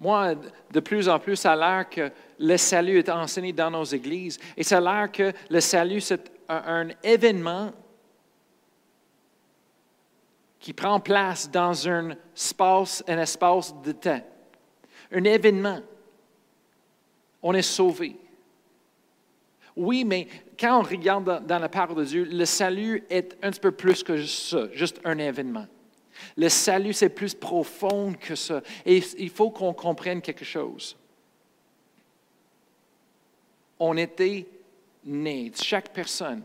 Moi, 0.00 0.34
de 0.72 0.80
plus 0.80 1.10
en 1.10 1.18
plus, 1.18 1.36
ça 1.36 1.52
a 1.52 1.56
l'air 1.56 1.90
que 1.90 2.10
le 2.38 2.56
salut 2.56 2.98
est 2.98 3.10
enseigné 3.10 3.52
dans 3.52 3.70
nos 3.70 3.84
églises 3.84 4.38
et 4.56 4.62
ça 4.62 4.78
a 4.78 4.80
l'air 4.80 5.12
que 5.12 5.32
le 5.50 5.60
salut, 5.60 6.00
c'est 6.00 6.32
un, 6.48 6.88
événement 7.02 7.70
qui 10.58 10.72
prend 10.72 10.98
place 11.00 11.50
dans 11.50 11.86
un 11.86 12.16
espace, 12.34 13.04
un 13.06 13.18
espace 13.18 13.74
de 13.82 13.92
temps. 13.92 14.20
Un 15.12 15.24
événement. 15.24 15.80
On 17.42 17.52
est 17.52 17.62
sauvé. 17.62 18.16
Oui, 19.76 20.04
mais 20.04 20.28
quand 20.58 20.80
on 20.80 20.82
regarde 20.82 21.46
dans 21.46 21.58
la 21.58 21.68
parole 21.68 21.96
de 21.96 22.04
Dieu, 22.04 22.24
le 22.24 22.44
salut 22.46 23.04
est 23.10 23.36
un 23.42 23.50
petit 23.50 23.60
peu 23.60 23.72
plus 23.72 24.02
que 24.02 24.22
ça, 24.24 24.66
juste 24.72 25.00
un 25.04 25.18
événement. 25.18 25.66
Le 26.36 26.48
salut, 26.48 26.92
c'est 26.92 27.08
plus 27.08 27.34
profond 27.34 28.14
que 28.18 28.34
ça. 28.34 28.62
Et 28.84 29.02
il 29.18 29.30
faut 29.30 29.50
qu'on 29.50 29.72
comprenne 29.72 30.20
quelque 30.20 30.44
chose. 30.44 30.96
On 33.78 33.96
était 33.96 34.46
né, 35.04 35.50
chaque 35.54 35.92
personne 35.92 36.42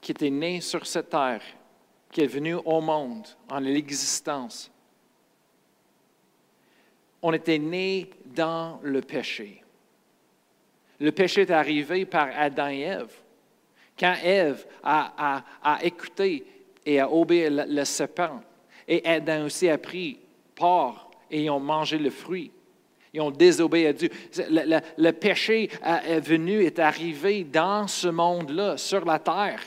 qui 0.00 0.12
était 0.12 0.30
née 0.30 0.60
sur 0.60 0.86
cette 0.86 1.10
terre, 1.10 1.42
qui 2.10 2.22
est 2.22 2.26
venue 2.26 2.54
au 2.54 2.80
monde, 2.80 3.26
en 3.48 3.60
l'existence, 3.60 4.70
on 7.22 7.32
était 7.32 7.58
né 7.58 8.10
dans 8.24 8.80
le 8.82 9.00
péché. 9.02 9.62
Le 10.98 11.12
péché 11.12 11.42
est 11.42 11.50
arrivé 11.50 12.04
par 12.06 12.28
Adam 12.34 12.68
et 12.68 12.80
Ève. 12.80 13.12
Quand 13.98 14.16
Ève 14.22 14.66
a, 14.82 15.42
écouté 15.82 16.46
et 16.84 17.00
a 17.00 17.10
obéi 17.10 17.48
le 17.50 17.84
serpent, 17.84 18.42
et 18.90 19.06
Adam 19.06 19.44
aussi 19.44 19.68
a 19.70 19.78
pris 19.78 20.18
part 20.56 21.08
et 21.30 21.44
ils 21.44 21.50
ont 21.50 21.60
mangé 21.60 21.96
le 21.96 22.10
fruit. 22.10 22.50
Ils 23.14 23.20
ont 23.20 23.30
désobéi 23.30 23.86
à 23.86 23.92
Dieu. 23.92 24.10
Le, 24.36 25.10
péché 25.12 25.70
est 25.82 26.20
venu, 26.20 26.64
est 26.64 26.78
arrivé 26.78 27.44
dans 27.44 27.86
ce 27.86 28.08
monde-là, 28.08 28.76
sur 28.76 29.04
la 29.04 29.18
terre, 29.18 29.62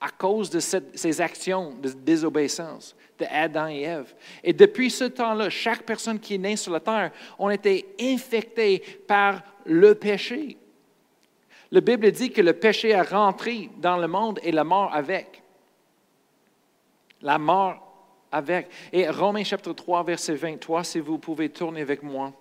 à 0.00 0.08
cause 0.08 0.50
de 0.50 0.60
ces 0.60 1.20
actions 1.20 1.74
de 1.80 1.90
désobéissance 1.90 2.96
de 3.18 3.26
Adam 3.30 3.68
et 3.68 3.82
Ève. 3.82 4.14
Et 4.42 4.52
depuis 4.52 4.90
ce 4.90 5.04
temps-là, 5.04 5.50
chaque 5.50 5.82
personne 5.82 6.18
qui 6.18 6.34
est 6.34 6.38
née 6.38 6.56
sur 6.56 6.72
la 6.72 6.80
terre, 6.80 7.10
on 7.38 7.50
été 7.50 7.94
infecté 8.00 8.82
par 9.06 9.42
le 9.64 9.94
péché. 9.94 10.56
La 11.70 11.80
Bible 11.80 12.10
dit 12.12 12.30
que 12.30 12.42
le 12.42 12.52
péché 12.52 12.90
est 12.90 13.02
rentré 13.02 13.70
dans 13.78 13.96
le 13.96 14.06
monde 14.06 14.38
et 14.42 14.52
la 14.52 14.64
mort 14.64 14.92
avec. 14.92 15.42
La 17.22 17.38
mort 17.38 17.83
Et 18.92 19.08
Romains 19.08 19.44
chapitre 19.44 19.72
3, 19.72 20.02
verset 20.04 20.34
23, 20.34 20.84
si 20.84 21.00
vous 21.00 21.18
pouvez 21.18 21.48
tourner 21.48 21.82
avec 21.82 22.02
moi 22.02 22.32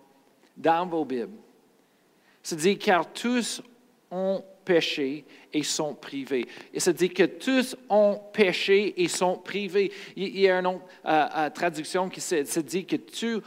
dans 0.57 0.85
vos 0.87 1.05
Bibles. 1.05 1.37
Ça 2.41 2.55
dit 2.55 2.77
car 2.77 3.11
tous 3.11 3.61
ont 4.11 4.43
péché 4.65 5.25
et 5.51 5.63
sont 5.63 5.93
privés. 5.93 6.45
Et 6.73 6.79
ça 6.79 6.93
dit 6.93 7.09
que 7.09 7.23
tous 7.23 7.75
ont 7.89 8.19
péché 8.31 9.01
et 9.01 9.07
sont 9.07 9.37
privés. 9.37 9.91
Il 10.15 10.39
y 10.39 10.49
a 10.49 10.59
une 10.59 10.67
autre 10.67 10.85
euh, 11.05 11.25
euh, 11.35 11.49
traduction 11.49 12.09
qui 12.09 12.21
se, 12.21 12.59
dit 12.59 12.85
que 12.85 12.95
tu, 12.95 13.39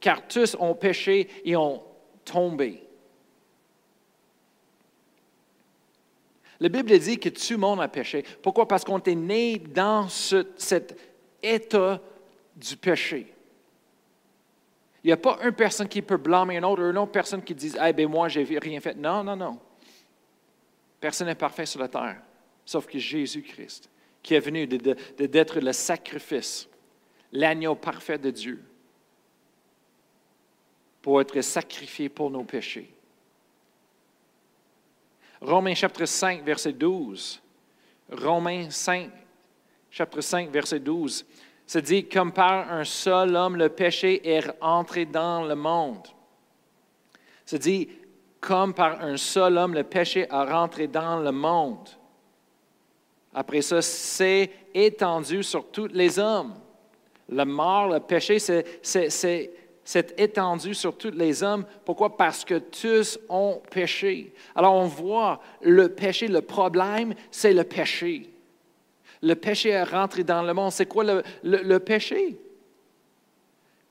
car 0.00 0.26
tous 0.26 0.56
ont 0.58 0.74
péché 0.74 1.28
et 1.44 1.56
ont 1.56 1.82
tombé. 2.24 2.82
La 6.60 6.68
Bible 6.68 6.96
dit 6.98 7.18
que 7.18 7.28
tout 7.28 7.52
le 7.52 7.56
monde 7.56 7.80
a 7.80 7.88
péché. 7.88 8.24
Pourquoi? 8.40 8.68
Parce 8.68 8.84
qu'on 8.84 9.00
est 9.00 9.14
né 9.16 9.58
dans 9.58 10.08
cet 10.08 11.11
état 11.42 12.00
du 12.54 12.76
péché. 12.76 13.32
Il 15.02 15.08
n'y 15.08 15.12
a 15.12 15.16
pas 15.16 15.38
une 15.42 15.52
personne 15.52 15.88
qui 15.88 16.00
peut 16.00 16.16
blâmer 16.16 16.56
une 16.56 16.64
autre, 16.64 16.82
une 16.82 16.98
autre 16.98 17.10
personne 17.10 17.42
qui 17.42 17.54
dit 17.54 17.74
Eh 17.84 17.92
bien, 17.92 18.06
moi, 18.06 18.28
j'ai 18.28 18.44
rien 18.44 18.80
fait. 18.80 18.94
Non, 18.94 19.24
non, 19.24 19.34
non. 19.34 19.58
Personne 21.00 21.26
n'est 21.26 21.34
parfait 21.34 21.66
sur 21.66 21.80
la 21.80 21.88
terre, 21.88 22.22
sauf 22.64 22.86
que 22.86 22.98
Jésus-Christ, 22.98 23.90
qui 24.22 24.34
est 24.34 24.40
venu 24.40 24.68
d'être 24.68 25.58
le 25.58 25.72
sacrifice, 25.72 26.68
l'agneau 27.32 27.74
parfait 27.74 28.18
de 28.18 28.30
Dieu, 28.30 28.62
pour 31.00 31.20
être 31.20 31.40
sacrifié 31.40 32.08
pour 32.08 32.30
nos 32.30 32.44
péchés. 32.44 32.94
Romains 35.40 35.74
chapitre 35.74 36.04
5, 36.04 36.44
verset 36.44 36.72
12. 36.72 37.42
Romains 38.12 38.70
5, 38.70 39.10
chapitre 39.92 40.22
5, 40.22 40.50
verset 40.50 40.80
12. 40.80 41.24
Se 41.66 41.78
dit, 41.78 42.08
comme 42.08 42.32
par 42.32 42.72
un 42.72 42.82
seul 42.82 43.36
homme, 43.36 43.56
le 43.56 43.68
péché 43.68 44.26
est 44.26 44.42
entré 44.60 45.04
dans 45.04 45.44
le 45.44 45.54
monde. 45.54 46.08
Se 47.44 47.56
dit, 47.56 47.88
comme 48.40 48.72
par 48.72 49.02
un 49.02 49.18
seul 49.18 49.58
homme, 49.58 49.74
le 49.74 49.84
péché 49.84 50.26
a 50.30 50.46
rentré 50.46 50.86
dans 50.86 51.20
le 51.20 51.30
monde. 51.30 51.88
Après 53.34 53.60
ça, 53.60 53.82
c'est 53.82 54.50
étendu 54.74 55.42
sur 55.42 55.70
tous 55.70 55.88
les 55.88 56.18
hommes. 56.18 56.54
La 57.28 57.44
mort, 57.44 57.88
le 57.88 58.00
péché, 58.00 58.38
c'est 58.38 60.18
étendu 60.18 60.74
sur 60.74 60.96
tous 60.96 61.12
les 61.12 61.42
hommes. 61.42 61.66
Pourquoi? 61.84 62.16
Parce 62.16 62.44
que 62.44 62.58
tous 62.58 63.18
ont 63.28 63.60
péché. 63.70 64.34
Alors 64.54 64.74
on 64.74 64.86
voit 64.86 65.40
le 65.60 65.90
péché, 65.90 66.28
le 66.28 66.40
problème, 66.40 67.14
c'est 67.30 67.52
le 67.52 67.64
péché. 67.64 68.31
Le 69.22 69.34
péché 69.34 69.70
est 69.70 69.84
rentré 69.84 70.24
dans 70.24 70.42
le 70.42 70.52
monde. 70.52 70.72
C'est 70.72 70.86
quoi 70.86 71.04
le, 71.42 71.78
péché? 71.78 72.36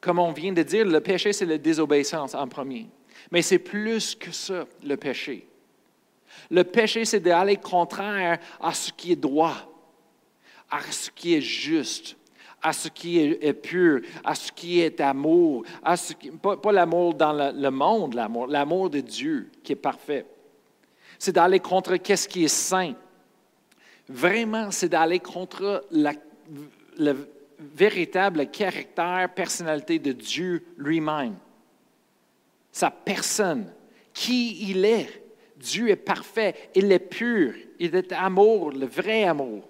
Comme 0.02 0.20
on 0.20 0.32
vient 0.32 0.52
de 0.52 0.64
dire, 0.64 0.86
le 0.86 1.00
péché, 1.00 1.32
c'est 1.32 1.46
la 1.46 1.58
désobéissance 1.58 2.36
en 2.36 2.48
premier. 2.48 2.88
Mais 3.32 3.42
c'est 3.42 3.60
plus 3.60 4.16
que 4.16 4.32
ça, 4.32 4.66
le 4.84 4.98
péché. 4.98 5.48
Le 6.50 6.64
péché, 6.64 7.06
c'est 7.06 7.20
d'aller 7.20 7.58
contraire 7.58 8.40
à 8.60 8.74
ce 8.74 8.92
qui 8.92 9.14
est 9.14 9.18
droit, 9.18 9.56
à 10.70 10.82
ce 10.90 11.10
qui 11.12 11.36
est 11.36 11.42
juste, 11.42 12.18
à 12.62 12.74
ce 12.74 12.90
qui 12.90 13.20
est, 13.20 13.54
pur, 13.54 14.02
à 14.24 14.36
ce 14.36 14.52
qui 14.52 14.82
est 14.82 15.00
amour, 15.00 15.64
à 15.84 15.98
ce 15.98 16.14
qui, 16.14 16.30
pas, 16.30 16.72
l'amour 16.72 17.14
dans 17.14 17.34
le, 17.34 17.72
monde, 17.72 18.14
l'amour, 18.14 18.48
l'amour 18.48 18.90
de 18.90 19.00
Dieu 19.00 19.50
qui 19.64 19.74
est 19.74 19.78
parfait. 19.78 20.26
C'est 21.18 21.34
d'aller 21.34 21.60
contre 21.60 21.96
qu'est-ce 21.98 22.28
qui 22.28 22.46
est 22.46 22.48
saint. 22.48 22.94
Vraiment, 24.12 24.72
c'est 24.72 24.90
d'aller 24.90 25.20
contre 25.20 25.86
le 25.92 27.14
véritable 27.60 28.50
caractère, 28.50 29.34
personnalité 29.34 30.00
de 30.00 30.12
Dieu 30.12 30.66
lui-même 30.78 31.36
sa 32.72 32.90
personne, 32.90 33.72
qui 34.14 34.70
il 34.70 34.86
est. 34.86 35.24
Dieu 35.58 35.90
est 35.90 35.96
parfait, 35.96 36.72
il 36.74 36.92
est 36.92 37.00
pur, 37.00 37.54
il 37.80 37.96
est 37.96 38.12
amour, 38.14 38.72
le 38.72 38.88
vrai 38.88 39.26
amour. 39.26 39.68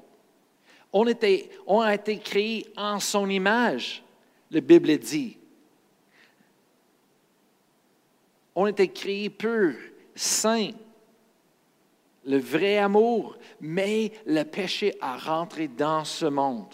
On, 0.93 1.05
était, 1.07 1.50
on 1.67 1.81
a 1.81 1.93
été 1.93 2.17
créés 2.19 2.65
en 2.77 3.00
son 3.00 3.29
image, 3.29 4.03
la 4.51 4.62
Bible 4.62 4.98
dit. 4.98 5.38
On 8.55 8.65
a 8.65 8.69
été 8.69 8.88
créés 8.88 9.29
pur, 9.29 9.74
saint, 10.15 10.69
le 12.25 12.37
vrai 12.37 12.77
amour, 12.77 13.37
mais 13.59 14.11
le 14.25 14.43
péché 14.43 14.95
a 15.01 15.17
rentré 15.17 15.67
dans 15.67 16.03
ce 16.03 16.25
monde 16.25 16.73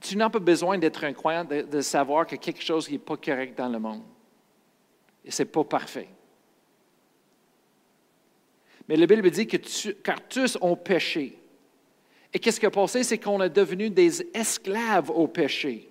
tu 0.00 0.16
n'as 0.16 0.30
pas 0.30 0.38
besoin 0.38 0.78
d'être 0.78 1.04
un 1.04 1.12
croyant 1.12 1.44
de, 1.44 1.80
savoir 1.80 2.26
que 2.26 2.36
quelque 2.36 2.62
chose 2.62 2.90
n'est 2.90 2.98
pas 2.98 3.16
correct 3.16 3.56
dans 3.56 3.68
le 3.68 3.78
monde. 3.78 4.02
Et 5.24 5.30
ce 5.30 5.42
n'est 5.42 5.48
pas 5.48 5.64
parfait. 5.64 6.08
Mais 8.88 8.96
la 8.96 9.06
Bible 9.06 9.30
dit 9.30 9.46
que 9.46 9.90
car 10.02 10.26
tous 10.26 10.56
ont 10.60 10.76
péché. 10.76 11.38
Et 12.32 12.38
qu'est-ce 12.38 12.58
qui 12.58 12.66
a 12.66 12.70
passé? 12.70 13.04
C'est 13.04 13.18
qu'on 13.18 13.42
est 13.42 13.50
devenu 13.50 13.90
des 13.90 14.22
esclaves 14.34 15.10
au 15.10 15.28
péché. 15.28 15.89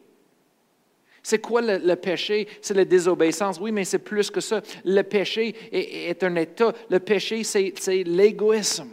C'est 1.24 1.40
quoi 1.40 1.62
le, 1.62 1.96
péché? 1.96 2.48
C'est 2.62 2.74
la 2.74 2.86
désobéissance. 2.86 3.60
Oui, 3.60 3.72
mais 3.72 3.84
c'est 3.84 4.00
plus 4.00 4.32
que 4.32 4.42
ça. 4.42 4.62
Le 4.86 5.02
péché 5.02 5.56
est, 5.72 6.24
un 6.24 6.36
état. 6.36 6.74
Le 6.90 7.00
péché, 7.00 7.44
c'est 7.44 8.04
l'égoïsme. 8.04 8.90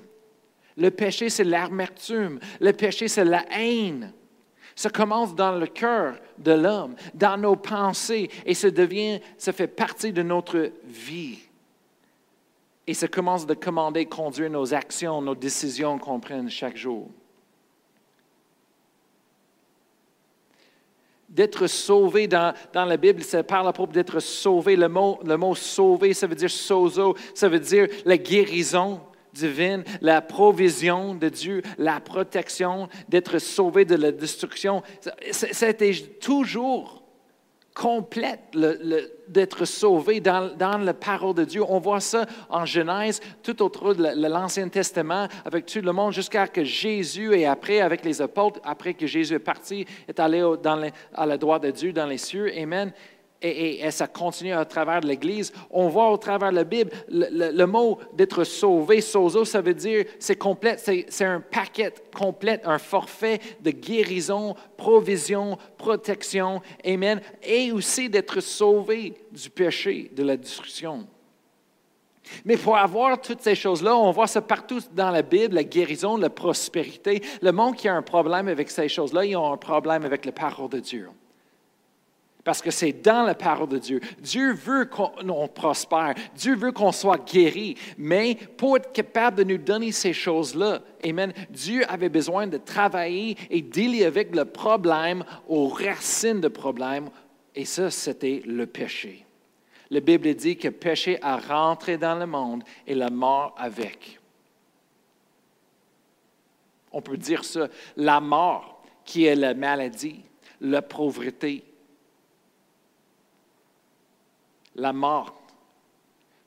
Le 0.76 0.90
péché, 0.90 1.30
c'est 1.30 1.44
l'amertume. 1.44 2.38
Le 2.60 2.72
péché, 2.72 3.08
c'est 3.08 3.24
la 3.24 3.44
haine. 3.50 4.12
Ça 4.74 4.90
commence 4.90 5.34
dans 5.34 5.52
le 5.52 5.66
cœur 5.66 6.16
de 6.36 6.52
l'homme, 6.52 6.96
dans 7.14 7.38
nos 7.38 7.56
pensées, 7.56 8.28
et 8.44 8.52
ça 8.52 8.70
devient, 8.70 9.20
ça 9.38 9.54
fait 9.54 9.68
partie 9.68 10.12
de 10.12 10.22
notre 10.22 10.70
vie. 10.84 11.38
Et 12.86 12.92
ça 12.92 13.08
commence 13.08 13.46
de 13.46 13.54
commander, 13.54 14.04
conduire 14.04 14.50
nos 14.50 14.74
actions, 14.74 15.22
nos 15.22 15.34
décisions 15.34 15.98
qu'on 15.98 16.20
prenne 16.20 16.50
chaque 16.50 16.76
jour. 16.76 17.08
D'être 21.36 21.66
sauvé 21.66 22.26
dans, 22.26 22.54
dans, 22.72 22.86
la 22.86 22.96
Bible, 22.96 23.22
ça 23.22 23.42
parle 23.42 23.68
à 23.68 23.72
propos 23.74 23.92
d'être 23.92 24.20
sauvé. 24.20 24.74
Le 24.74 24.88
mot, 24.88 25.20
le 25.22 25.36
mot 25.36 25.54
sauvé, 25.54 26.14
ça 26.14 26.26
veut 26.26 26.34
dire 26.34 26.50
sozo, 26.50 27.14
ça 27.34 27.50
veut 27.50 27.60
dire 27.60 27.88
la 28.06 28.16
guérison 28.16 29.00
divine, 29.34 29.84
la 30.00 30.22
provision 30.22 31.14
de 31.14 31.28
Dieu, 31.28 31.60
la 31.76 32.00
protection, 32.00 32.88
d'être 33.10 33.38
sauvé 33.38 33.84
de 33.84 33.96
la 33.96 34.12
destruction. 34.12 34.82
C'était 35.30 35.92
toujours 36.20 37.05
complète 37.76 38.56
d'être 39.28 39.66
sauvé 39.66 40.18
dans, 40.20 40.56
dans, 40.56 40.78
la 40.78 40.94
parole 40.94 41.34
de 41.34 41.44
Dieu. 41.44 41.62
On 41.68 41.78
voit 41.78 42.00
ça 42.00 42.24
en 42.48 42.64
Genèse, 42.64 43.20
tout 43.42 43.62
autour 43.62 43.94
de 43.94 44.28
l'Ancien 44.28 44.68
Testament, 44.70 45.28
avec 45.44 45.66
tout 45.66 45.82
le 45.82 45.92
monde, 45.92 46.14
jusqu'à 46.14 46.48
que 46.48 46.64
Jésus 46.64 47.34
et 47.34 47.44
après, 47.44 47.80
avec 47.80 48.02
les 48.02 48.22
apôtres, 48.22 48.60
après 48.64 48.94
que 48.94 49.06
Jésus 49.06 49.34
est 49.34 49.38
parti, 49.38 49.84
est 50.08 50.18
allé 50.18 50.40
dans 50.62 50.90
à 51.12 51.26
la 51.26 51.36
droite 51.36 51.64
de 51.64 51.70
Dieu 51.70 51.92
dans 51.92 52.06
les 52.06 52.18
cieux. 52.18 52.50
Amen 52.56 52.92
et, 53.42 53.90
ça 53.90 54.06
continue 54.06 54.52
à 54.52 54.64
travers 54.64 55.00
l'Église. 55.00 55.52
On 55.70 55.88
voit 55.88 56.10
au 56.10 56.16
travers 56.16 56.50
de 56.50 56.56
la 56.56 56.64
Bible 56.64 56.90
le, 57.08 57.64
mot 57.64 57.98
d'être 58.14 58.44
sauvé, 58.44 59.00
sozo, 59.00 59.44
ça 59.44 59.60
veut 59.60 59.74
dire 59.74 60.04
c'est 60.18 60.36
complet, 60.36 60.76
c'est 60.78 61.24
un 61.24 61.40
paquet 61.40 61.92
complet, 62.16 62.60
un 62.64 62.78
forfait 62.78 63.40
de 63.60 63.70
guérison, 63.70 64.54
provision, 64.76 65.58
protection, 65.76 66.60
amen, 66.84 67.20
et 67.42 67.72
aussi 67.72 68.08
d'être 68.08 68.40
sauvé 68.40 69.14
du 69.30 69.50
péché, 69.50 70.10
de 70.14 70.22
la 70.22 70.36
destruction. 70.36 71.06
Mais 72.44 72.56
pour 72.56 72.76
avoir 72.76 73.20
toutes 73.20 73.42
ces 73.42 73.54
choses-là, 73.54 73.96
on 73.96 74.10
voit 74.10 74.26
ça 74.26 74.42
partout 74.42 74.80
dans 74.92 75.10
la 75.10 75.22
Bible, 75.22 75.54
la 75.54 75.62
guérison, 75.62 76.16
la 76.16 76.28
prospérité. 76.28 77.22
Le 77.40 77.52
monde 77.52 77.76
qui 77.76 77.86
a 77.86 77.94
un 77.94 78.02
problème 78.02 78.48
avec 78.48 78.68
ces 78.68 78.88
choses-là, 78.88 79.24
ils 79.24 79.36
ont 79.36 79.52
un 79.52 79.56
problème 79.56 80.04
avec 80.04 80.24
la 80.24 80.32
parole 80.32 80.70
de 80.70 80.80
Dieu 80.80 81.08
parce 82.46 82.62
que 82.62 82.70
c'est 82.70 82.92
dans 82.92 83.24
la 83.24 83.34
parole 83.34 83.68
de 83.68 83.78
Dieu. 83.78 83.98
Dieu 84.20 84.54
veut 84.54 84.84
qu'on 84.84 85.48
prospère, 85.48 86.14
Dieu 86.36 86.54
veut 86.54 86.70
qu'on 86.70 86.92
soit 86.92 87.28
guéri, 87.28 87.76
mais 87.98 88.36
pour 88.56 88.76
être 88.76 88.92
capable 88.92 89.38
de 89.38 89.42
nous 89.42 89.58
donner 89.58 89.90
ces 89.90 90.12
choses-là, 90.12 90.80
Amen, 91.04 91.32
Dieu 91.50 91.82
avait 91.90 92.08
besoin 92.08 92.46
de 92.46 92.56
travailler 92.56 93.36
et 93.50 93.62
dealer 93.62 94.04
avec 94.04 94.32
le 94.32 94.44
problème 94.44 95.24
aux 95.48 95.66
racines 95.66 96.40
du 96.40 96.48
problème, 96.48 97.10
et 97.52 97.64
ça, 97.64 97.90
c'était 97.90 98.42
le 98.46 98.68
péché. 98.68 99.26
La 99.90 99.98
Bible 99.98 100.32
dit 100.34 100.56
que 100.56 100.68
le 100.68 100.74
péché 100.74 101.18
a 101.22 101.38
rentré 101.38 101.98
dans 101.98 102.14
le 102.14 102.26
monde 102.26 102.62
et 102.86 102.94
la 102.94 103.10
mort 103.10 103.56
avec. 103.58 104.20
On 106.92 107.02
peut 107.02 107.16
dire 107.16 107.44
ça, 107.44 107.66
la 107.96 108.20
mort 108.20 108.84
qui 109.04 109.24
est 109.24 109.34
la 109.34 109.54
maladie, 109.54 110.22
la 110.60 110.80
pauvreté, 110.80 111.64
la 114.76 114.92
mort, 114.92 115.34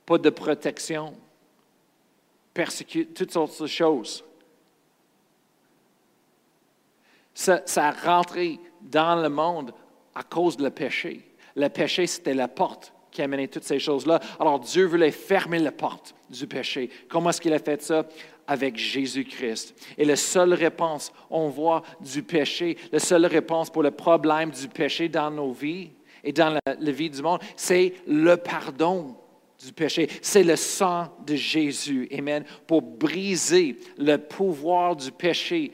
pas 0.06 0.18
de 0.18 0.30
protection, 0.30 1.14
persécution, 2.54 3.10
toutes 3.14 3.32
sortes 3.32 3.62
de 3.62 3.68
choses. 3.68 4.24
Ça, 7.34 7.62
ça 7.66 7.88
a 7.88 7.92
rentré 7.92 8.60
dans 8.82 9.22
le 9.22 9.30
monde 9.30 9.74
à 10.16 10.24
cause 10.24 10.58
du 10.58 10.70
péché. 10.70 11.26
Le 11.56 11.68
péché, 11.70 12.08
c'était 12.08 12.34
la 12.34 12.48
porte 12.48 12.94
qui 13.12 13.22
a 13.22 13.26
amené 13.26 13.48
toutes 13.48 13.64
ces 13.64 13.80
choses-là. 13.80 14.20
Alors 14.40 14.60
Dieu 14.60 14.86
voulait 14.86 15.12
fermer 15.12 15.60
la 15.60 15.72
porte 15.72 16.14
du 16.30 16.46
péché. 16.46 16.90
Comment 17.10 17.32
est-ce 17.32 17.42
qu'il 17.42 17.54
a 17.54 17.60
fait 17.60 17.82
ça? 17.82 18.06
Avec 18.48 18.78
Jésus-Christ. 18.78 19.76
Et 19.98 20.06
la 20.06 20.16
seule 20.16 20.54
réponse, 20.54 21.12
on 21.30 21.50
voit 21.50 21.84
du 22.02 22.24
péché, 22.24 22.78
la 22.92 23.00
seule 23.00 23.26
réponse 23.26 23.70
pour 23.70 23.84
le 23.84 23.92
problème 23.92 24.52
du 24.52 24.68
péché 24.68 25.10
dans 25.10 25.32
nos 25.32 25.52
vies 25.52 25.92
et 26.24 26.34
dans 26.34 26.58
la, 26.66 26.92
vie 26.92 27.10
du 27.10 27.22
monde, 27.22 27.42
c'est 27.56 27.94
le 28.08 28.36
pardon 28.36 29.16
du 29.64 29.74
péché. 29.74 30.10
C'est 30.22 30.44
le 30.44 30.56
sang 30.56 31.14
de 31.26 31.36
Jésus, 31.36 32.08
Amen, 32.18 32.44
pour 32.68 32.82
briser 32.82 33.78
le 33.98 34.18
pouvoir 34.18 34.96
du 34.96 35.12
péché 35.12 35.72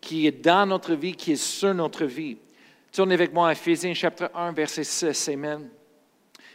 qui 0.00 0.26
est 0.26 0.44
dans 0.44 0.66
notre 0.66 0.94
vie, 0.94 1.14
qui 1.14 1.32
est 1.32 1.42
sur 1.42 1.74
notre 1.74 2.04
vie. 2.04 2.36
Tournez 2.92 3.14
avec 3.14 3.32
moi 3.32 3.48
à 3.48 3.52
Ephésiens 3.52 3.94
chapitre 3.94 4.30
1, 4.34 4.52
verset 4.52 4.84
6, 4.84 5.28
Amen. 5.30 5.68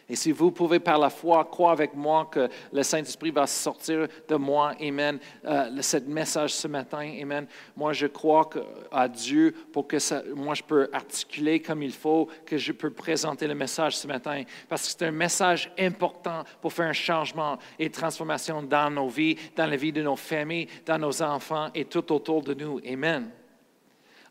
Et 0.09 0.15
si 0.15 0.31
vous 0.31 0.49
pouvez 0.49 0.79
par 0.79 0.97
la 0.97 1.09
foi 1.09 1.45
croire 1.45 1.73
avec 1.73 1.93
moi 1.93 2.27
que 2.31 2.49
le 2.73 2.81
Saint-Esprit 2.81 3.29
va 3.29 3.45
sortir 3.45 4.07
de 4.27 4.35
moi, 4.35 4.73
Amen, 4.81 5.19
euh, 5.45 5.81
ce 5.81 5.97
message 5.97 6.53
ce 6.53 6.67
matin, 6.67 7.07
Amen, 7.21 7.45
moi 7.75 7.93
je 7.93 8.07
crois 8.07 8.49
à 8.91 9.07
Dieu 9.07 9.53
pour 9.71 9.87
que 9.87 9.97
moi 10.33 10.55
je 10.55 10.63
peux 10.63 10.89
articuler 10.91 11.61
comme 11.61 11.83
il 11.83 11.93
faut, 11.93 12.27
que 12.45 12.57
je 12.57 12.71
peux 12.71 12.89
présenter 12.89 13.45
le 13.45 13.53
message 13.53 13.97
ce 13.97 14.07
matin. 14.07 14.43
Parce 14.67 14.83
que 14.83 14.89
c'est 14.97 15.05
un 15.05 15.11
message 15.11 15.71
important 15.77 16.43
pour 16.59 16.73
faire 16.73 16.87
un 16.87 16.93
changement 16.93 17.59
et 17.77 17.89
transformation 17.91 18.63
dans 18.63 18.89
nos 18.89 19.09
vies, 19.09 19.37
dans 19.55 19.67
la 19.67 19.75
vie 19.75 19.91
de 19.91 20.01
nos 20.01 20.15
familles, 20.15 20.67
dans 20.85 20.97
nos 20.97 21.21
enfants 21.21 21.69
et 21.75 21.85
tout 21.85 22.11
autour 22.11 22.41
de 22.41 22.55
nous. 22.55 22.79
Amen. 22.87 23.29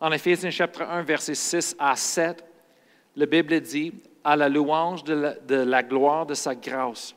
En 0.01 0.13
Éphésiens 0.13 0.51
chapitre 0.51 0.83
1, 0.83 1.03
verset 1.03 1.35
6 1.35 1.77
à 1.79 1.97
7, 1.97 2.45
la 3.17 3.27
Bible 3.27 3.61
dit, 3.61 3.93
à 4.29 4.37
la 4.37 4.51
louange 4.51 5.05
de 5.05 5.65
la, 5.65 5.83
gloire 5.83 6.27
de 6.27 6.35
sa 6.35 6.55
grâce. 6.55 7.15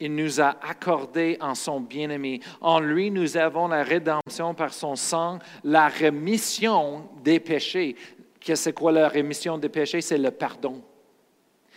Il 0.00 0.14
nous 0.14 0.40
a 0.40 0.56
accordé 0.66 1.36
en 1.38 1.54
son 1.54 1.80
bien-aimé. 1.80 2.40
En 2.62 2.80
lui, 2.80 3.10
nous 3.10 3.36
avons 3.36 3.68
la 3.68 3.82
rédemption 3.82 4.54
par 4.54 4.72
son 4.72 4.96
sang, 4.96 5.38
la 5.64 5.88
rémission 5.88 7.10
des 7.22 7.40
péchés. 7.40 7.94
Qu'est-ce 8.40 8.64
c'est 8.64 8.72
quoi 8.72 8.90
la 8.90 9.06
rémission 9.06 9.58
des 9.58 9.68
péchés? 9.68 10.00
C'est 10.00 10.16
le 10.16 10.30
pardon 10.30 10.82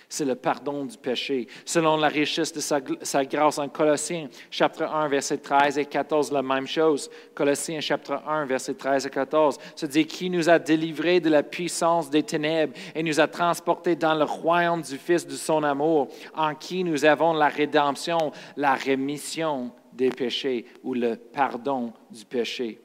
c'est 0.10 0.26
le 0.26 0.34
pardon 0.34 0.86
du 0.86 0.98
péché. 0.98 1.48
Selon 1.64 1.96
la 1.96 2.08
richesse 2.08 2.52
de 2.52 2.60
sa, 2.60 2.82
grâce 3.26 3.60
en 3.60 3.70
Colossiens, 3.70 4.28
chapitre 4.50 4.92
1, 4.92 5.08
verset 5.08 5.38
13 5.38 5.78
et 5.78 5.86
14, 5.86 6.32
la 6.32 6.42
même 6.42 6.66
chose. 6.66 7.12
Colossiens, 7.36 7.80
chapitre 7.80 8.20
1, 8.28 8.46
verset 8.46 8.74
13 8.74 9.06
et 9.06 9.10
14, 9.12 9.58
se 9.76 9.86
dit 9.86 10.08
qui 10.08 10.32
nous 10.32 10.50
a 10.50 10.58
délivrés 10.58 11.20
de 11.20 11.30
la 11.30 11.44
puissance 11.44 12.10
des 12.10 12.24
ténèbres 12.24 12.74
et 12.96 13.04
nous 13.04 13.20
a 13.20 13.28
transportés 13.28 13.96
dans 13.96 14.16
le 14.16 14.24
royaume 14.24 14.82
du 14.82 14.98
Fils 14.98 15.28
de 15.28 15.36
son 15.36 15.62
amour, 15.64 16.08
en 16.36 16.56
qui 16.56 16.84
nous 16.84 17.06
avons 17.06 17.34
la 17.34 17.48
rédemption, 17.48 18.32
la 18.58 18.74
rémission 18.74 19.72
des 19.94 20.10
péchés 20.10 20.66
ou 20.84 20.96
le 20.96 21.18
pardon 21.18 21.94
du 22.10 22.26
péché. 22.26 22.82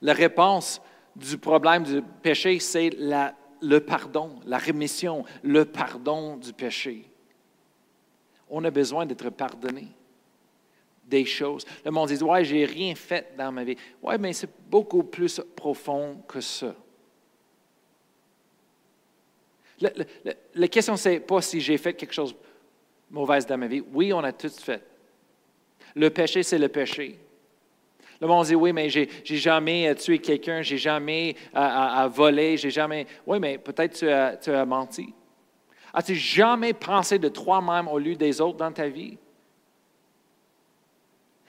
La 0.00 0.14
réponse 0.14 0.80
du 1.14 1.36
problème 1.36 1.82
du 1.82 2.02
péché, 2.22 2.58
c'est 2.58 2.90
la 2.98 3.34
le 3.60 3.80
pardon, 3.80 4.40
la 4.44 4.58
rémission, 4.58 5.24
le 5.42 5.64
pardon 5.64 6.36
du 6.36 6.52
péché. 6.52 7.08
On 8.48 8.64
a 8.64 8.70
besoin 8.70 9.06
d'être 9.06 9.30
pardonné 9.30 9.88
des 11.04 11.24
choses. 11.24 11.64
Le 11.84 11.90
monde 11.90 12.08
dit, 12.08 12.22
ouais, 12.22 12.44
j'ai 12.44 12.64
rien 12.64 12.94
fait 12.94 13.34
dans 13.36 13.52
ma 13.52 13.64
vie. 13.64 13.76
Ouais, 14.02 14.18
mais 14.18 14.32
c'est 14.32 14.50
beaucoup 14.68 15.04
plus 15.04 15.40
profond 15.54 16.22
que 16.26 16.40
ça. 16.40 16.74
la 20.54 20.68
question, 20.68 20.96
c'est 20.96 21.20
pas 21.20 21.42
si 21.42 21.60
j'ai 21.60 21.78
fait 21.78 21.94
quelque 21.94 22.14
chose 22.14 22.32
de 22.32 22.38
mauvais 23.10 23.40
dans 23.40 23.58
ma 23.58 23.66
vie. 23.66 23.82
Oui, 23.92 24.12
on 24.12 24.20
a 24.20 24.32
tout 24.32 24.48
fait. 24.48 24.82
Le 25.94 26.10
péché, 26.10 26.42
c'est 26.42 26.58
le 26.58 26.68
péché. 26.68 27.18
Le 28.20 28.26
monde 28.26 28.46
dit, 28.46 28.54
oui, 28.54 28.72
mais 28.72 28.88
j'ai, 28.88 29.08
jamais 29.24 29.94
tué 29.94 30.18
quelqu'un, 30.18 30.62
j'ai 30.62 30.78
jamais 30.78 31.36
euh, 31.54 32.08
volé, 32.10 32.56
j'ai 32.56 32.70
jamais... 32.70 33.06
Oui, 33.26 33.38
mais 33.38 33.58
peut-être 33.58 33.98
tu 34.40 34.50
as, 34.50 34.64
menti. 34.64 35.12
As-tu 35.92 36.14
jamais 36.14 36.72
pensé 36.72 37.18
de 37.18 37.28
toi-même 37.28 37.88
au 37.88 37.98
lieu 37.98 38.14
des 38.16 38.40
autres 38.40 38.56
dans 38.56 38.72
ta 38.72 38.88
vie? 38.88 39.18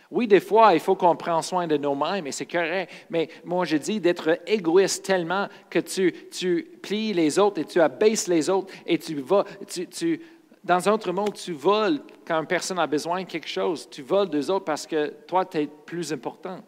Oui, 0.10 0.25
des 0.25 0.39
fois, 0.39 0.73
il 0.73 0.80
faut 0.80 0.95
qu'on 0.95 1.17
prenne 1.17 1.41
soin 1.41 1.67
de 1.67 1.75
nous-mêmes, 1.75 2.27
et 2.27 2.32
c'est 2.32 2.45
correct. 2.45 2.91
Mais 3.10 3.27
moi, 3.43 3.65
je 3.65 3.75
dis 3.75 3.99
d'être 3.99 4.39
égoïste 4.47 5.06
tellement 5.06 5.47
que 5.69 5.80
tu, 5.80 6.13
tu 6.32 6.65
plies 6.82 7.13
les 7.13 7.38
autres 7.38 7.60
et 7.60 7.65
tu 7.65 7.82
abaisses 7.82 8.27
les 8.27 8.49
autres 8.49 8.73
et 8.86 8.97
tu 8.97 9.15
vas, 9.15 9.43
tu, 9.67 10.21
dans 10.63 10.89
un 10.89 10.91
autre 10.93 11.12
monde, 11.12 11.34
tu 11.34 11.54
voles 11.54 12.02
quand 12.26 12.39
une 12.39 12.48
personne 12.48 12.80
a 12.80 12.88
besoin 12.88 13.24
de 13.24 13.28
quelque 13.28 13.48
chose. 13.48 13.88
Tu 13.89 14.02
voles 14.02 14.30
deux 14.30 14.52
autres 14.52 14.65
parce 14.65 14.86
que 14.86 15.13
toi, 15.26 15.46
tu 15.46 15.58
es 15.60 15.67
plus 15.67 16.12
important. 16.12 16.62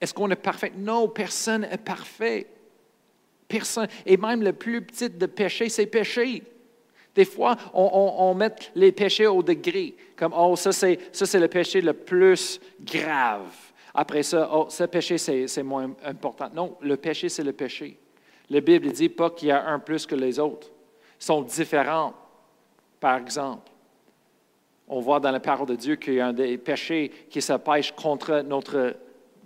Est-ce 0.00 0.14
qu'on 0.14 0.30
est 0.30 0.36
parfait? 0.36 0.72
Non, 0.76 1.08
personne 1.08 1.62
n'est 1.62 1.78
parfait. 1.78 2.46
Personne. 3.48 3.88
Et 4.06 4.16
même 4.16 4.42
le 4.42 4.52
plus 4.52 4.82
petit 4.82 5.10
de 5.10 5.26
péché, 5.26 5.68
c'est 5.68 5.86
péché. 5.86 6.42
Des 7.14 7.24
fois, 7.24 7.56
on, 7.74 8.34
met 8.34 8.54
les 8.74 8.92
péchés 8.92 9.26
au 9.26 9.42
degré, 9.42 9.96
comme, 10.16 10.32
oh, 10.36 10.54
ça 10.54 10.70
c'est, 10.70 10.98
ça 11.12 11.26
c'est 11.26 11.40
le 11.40 11.48
péché 11.48 11.80
le 11.80 11.92
plus 11.92 12.60
grave. 12.80 13.50
Après 13.92 14.22
ça, 14.22 14.48
oh, 14.52 14.66
ce 14.68 14.84
péché, 14.84 15.18
c'est, 15.18 15.48
c'est 15.48 15.64
moins 15.64 15.90
important. 16.04 16.48
Non, 16.54 16.76
le 16.80 16.96
péché, 16.96 17.28
c'est 17.28 17.42
le 17.42 17.52
péché. 17.52 17.98
La 18.48 18.60
Bible 18.60 18.86
ne 18.86 18.92
dit 18.92 19.08
pas 19.08 19.30
qu'il 19.30 19.48
y 19.48 19.50
a 19.50 19.66
un 19.66 19.80
plus 19.80 20.06
que 20.06 20.14
les 20.14 20.38
autres 20.38 20.70
sont 21.20 21.42
différentes. 21.42 22.14
Par 22.98 23.18
exemple, 23.18 23.70
on 24.88 25.00
voit 25.00 25.20
dans 25.20 25.30
la 25.30 25.38
parole 25.38 25.68
de 25.68 25.76
Dieu 25.76 25.94
qu'il 25.94 26.14
y 26.14 26.20
a 26.20 26.32
des 26.32 26.58
péchés 26.58 27.12
qui 27.30 27.40
se 27.40 27.52
pêchent 27.52 27.92
contre 27.92 28.40
notre 28.40 28.96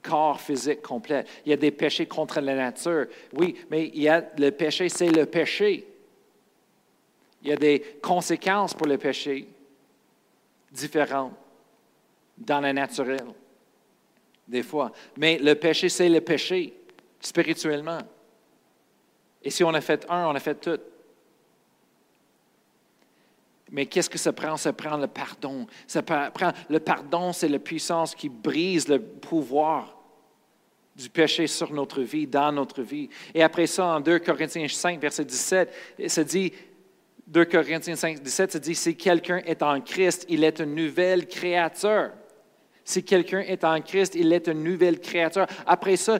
corps 0.03 0.41
physique 0.41 0.81
complet. 0.81 1.25
Il 1.45 1.51
y 1.51 1.53
a 1.53 1.57
des 1.57 1.71
péchés 1.71 2.07
contre 2.07 2.41
la 2.41 2.55
nature. 2.55 3.07
Oui, 3.35 3.57
mais 3.71 3.91
il 3.93 4.03
y 4.03 4.09
a 4.09 4.25
le 4.39 4.51
péché, 4.51 4.89
c'est 4.89 5.11
le 5.11 5.27
péché. 5.27 5.87
Il 7.43 7.51
y 7.51 7.53
a 7.53 7.57
des 7.57 7.99
conséquences 8.03 8.73
pour 8.73 8.87
le 8.87 8.97
péché 8.97 9.47
différentes 10.73 11.35
dans 12.39 12.61
le 12.61 12.73
naturel, 12.73 13.27
des 14.49 14.63
fois. 14.63 14.93
Mais 15.19 15.39
le 15.39 15.55
péché, 15.55 15.89
c'est 15.89 16.09
le 16.09 16.21
péché, 16.21 16.73
spirituellement. 17.21 18.01
Et 19.43 19.51
si 19.51 19.63
on 19.63 19.75
a 19.75 19.81
fait 19.81 20.07
un, 20.09 20.27
on 20.29 20.35
a 20.35 20.41
fait 20.41 20.55
tout. 20.55 20.81
Mais 23.75 23.87
qu'est-ce 23.87 24.09
que 24.09 24.19
ça 24.19 24.33
prend? 24.33 24.57
Ça 24.57 24.73
prend 24.73 24.97
le 24.97 25.09
pardon. 25.09 25.67
Ça 25.89 26.01
prend, 26.01 26.53
le 26.71 26.79
pardon, 26.79 27.33
c'est 27.33 27.49
la 27.49 27.59
puissance 27.59 28.15
qui 28.15 28.29
brise 28.29 28.87
le 28.87 29.01
pouvoir 29.01 30.01
du 30.95 31.11
péché 31.11 31.49
sur 31.49 31.73
notre 31.73 32.01
vie, 32.03 32.29
dans 32.29 32.53
notre 32.53 32.83
vie. 32.83 33.09
Et 33.35 33.43
après 33.43 33.67
ça, 33.67 33.85
en 33.97 34.01
2 34.01 34.21
Corinthiens 34.21 34.69
5, 34.69 35.01
verset 35.01 35.25
17, 35.25 35.75
ça 36.07 36.23
dit, 36.23 36.53
2 37.27 37.45
Corinthiens 37.47 37.97
5, 37.97 38.21
17, 38.23 38.53
ça 38.53 38.59
dit, 38.61 38.77
si 38.77 38.95
quelqu'un 38.95 39.39
est 39.39 39.61
en 39.61 39.81
Christ, 39.81 40.25
il 40.29 40.45
est 40.45 40.61
une 40.61 40.77
nouvelle 40.77 41.27
créature. 41.27 42.13
Si 42.85 43.03
quelqu'un 43.03 43.41
est 43.41 43.65
en 43.65 43.81
Christ, 43.81 44.15
il 44.15 44.31
est 44.33 44.47
une 44.47 44.63
nouvelle 44.63 45.01
créature. 45.01 45.47
Après 45.67 45.97
ça, 45.97 46.19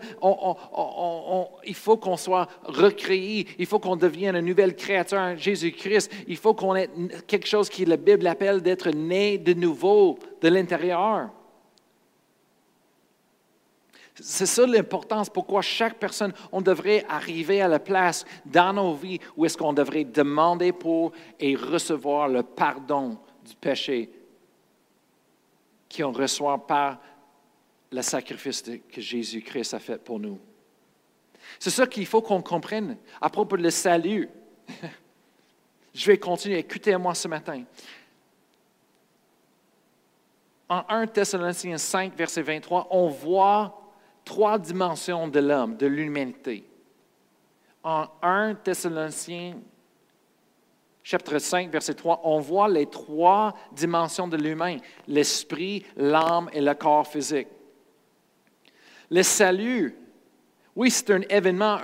il 1.67 1.75
faut 1.75 1.99
qu'on 1.99 2.17
soit 2.17 2.49
recréé. 2.65 3.47
Il 3.59 3.67
faut 3.67 3.79
qu'on 3.79 3.97
devienne 3.97 4.37
une 4.37 4.47
nouvelle 4.47 4.75
créature 4.75 5.19
en 5.19 5.37
Jésus-Christ. 5.37 6.11
Il 6.27 6.39
faut 6.39 6.55
qu'on 6.55 6.75
ait 6.75 6.89
quelque 7.27 7.47
chose 7.47 7.69
qui 7.69 7.85
la 7.85 7.99
Bible 7.99 8.27
appelle 8.27 8.63
d'être 8.63 8.89
né 8.91 9.37
de 9.37 9.53
nouveau 9.53 10.19
de 10.41 10.49
l'intérieur. 10.49 11.29
C'est 14.15 14.47
ça 14.47 14.67
l'importance, 14.67 15.29
pourquoi 15.29 15.61
chaque 15.61 15.99
personne, 15.99 16.33
on 16.53 16.63
devrait 16.63 17.05
arriver 17.09 17.61
à 17.61 17.69
la 17.69 17.81
place 17.81 18.25
dans 18.47 18.73
nos 18.73 18.95
vies 18.95 19.19
où 19.37 19.45
est-ce 19.45 19.59
qu'on 19.59 19.73
devrait 19.73 20.05
demander 20.05 20.73
pour 20.73 21.11
et 21.41 21.57
recevoir 21.57 22.29
le 22.29 22.45
pardon 22.45 23.19
du 23.45 23.57
péché 23.61 24.09
qu'on 25.97 26.13
reçoit 26.13 26.67
par 26.67 26.99
le 27.91 28.03
sacrifice 28.03 28.63
que 28.63 29.01
Jésus-Christ 29.01 29.75
a 29.75 29.79
fait 29.79 30.03
pour 30.03 30.19
nous. 30.19 30.39
C'est 31.59 31.71
ça 31.71 31.87
qu'il 31.87 32.07
faut 32.07 32.23
qu'on 32.23 32.43
comprenne 32.43 32.97
à 33.21 33.29
propos 33.31 33.57
le 33.57 33.71
salut. 33.71 34.29
Je 35.95 36.07
vais 36.07 36.19
continuer. 36.19 36.59
Écoutez-moi 36.59 37.15
ce 37.15 37.29
matin. 37.29 37.65
En 40.69 40.85
1 40.89 41.07
Thessaloniciens 41.09 41.79
5, 41.79 42.17
verset 42.17 42.43
23, 42.43 42.89
on 42.91 43.09
voit 43.09 43.81
trois 44.25 44.59
dimensions 44.59 45.29
de 45.29 45.39
l'homme, 45.39 45.77
de 45.77 45.87
l'humanité. 45.87 46.65
En 47.83 48.09
1 48.23 48.55
Thessaloniciens 48.57 49.57
chapitre 51.05 51.39
5, 51.39 51.71
verset 51.71 51.95
3, 51.95 52.23
on 52.25 52.41
voit 52.41 52.69
les 52.69 52.87
trois 52.87 53.55
dimensions 53.73 54.27
de 54.27 54.39
l'humain, 54.39 54.79
l'esprit, 55.07 55.85
l'âme 55.97 56.49
et 56.53 56.63
le 56.63 56.75
corps 56.75 57.07
physique. 57.07 57.49
Le 59.11 59.23
salut, 59.23 59.95
oui, 60.75 60.91
c'est 60.91 61.11
un 61.11 61.21
événement, 61.29 61.79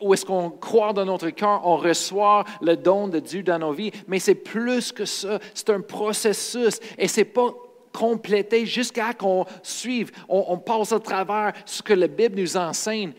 où 0.00 0.14
est-ce 0.14 0.24
qu'on 0.24 0.50
croit 0.50 0.92
dans 0.92 1.04
notre 1.04 1.30
cœur, 1.30 1.66
on 1.66 1.76
reçoit 1.76 2.44
le 2.62 2.76
don 2.76 3.08
de 3.08 3.18
Dieu 3.18 3.42
dans 3.42 3.58
nos 3.58 3.72
vies. 3.72 3.90
Mais 4.06 4.20
c'est 4.20 4.36
plus 4.36 4.92
que 4.92 5.04
ça. 5.04 5.40
C'est 5.52 5.70
un 5.70 5.80
processus. 5.80 6.78
Et 6.96 7.08
c'est 7.08 7.24
pas 7.24 7.48
complété 7.92 8.66
jusqu'à 8.66 9.14
qu'on 9.14 9.46
suive, 9.62 10.12
on, 10.28 10.58
passe 10.58 10.92
à 10.92 11.00
travers 11.00 11.54
ce 11.64 11.82
que 11.82 11.94
la 11.94 12.06
Bible 12.06 12.38
nous 12.38 12.56
enseigne, 12.56 13.12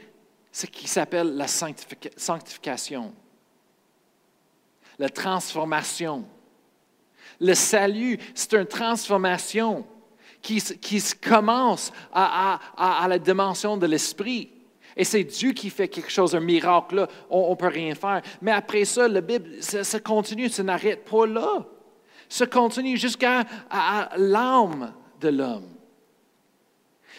ce 0.52 0.67
qui 0.67 0.88
s'appelle 0.88 1.36
la 1.36 1.47
sanctification, 1.47 3.12
la 4.99 5.10
transformation. 5.10 6.25
Le 7.39 7.53
salut, 7.53 8.17
c'est 8.33 8.53
une 8.53 8.65
transformation 8.65 9.86
qui, 10.41 10.62
qui 10.62 11.01
commence 11.21 11.91
à, 12.12 12.60
à 12.77 13.07
la 13.07 13.19
dimension 13.19 13.77
de 13.77 13.86
l'esprit. 13.86 14.51
Et 14.97 15.03
c'est 15.03 15.23
Dieu 15.23 15.51
qui 15.51 15.69
fait 15.69 15.88
quelque 15.88 16.10
chose, 16.10 16.36
un 16.36 16.39
miracle 16.39 16.95
là. 16.95 17.07
On 17.29 17.51
ne 17.51 17.55
peut 17.55 17.67
rien 17.67 17.93
faire. 17.93 18.23
Mais 18.41 18.51
après 18.51 18.83
ça, 18.83 19.07
la 19.07 19.21
Bible, 19.21 19.62
ça, 19.62 19.99
continue, 19.99 20.49
ça 20.49 20.63
n'arrête 20.63 21.05
pas 21.05 21.27
là. 21.27 21.65
Ça 22.27 22.47
continue 22.47 22.97
jusqu'à 22.97 23.43
l'âme 24.17 24.91
de 25.21 25.29
l'homme. 25.29 25.76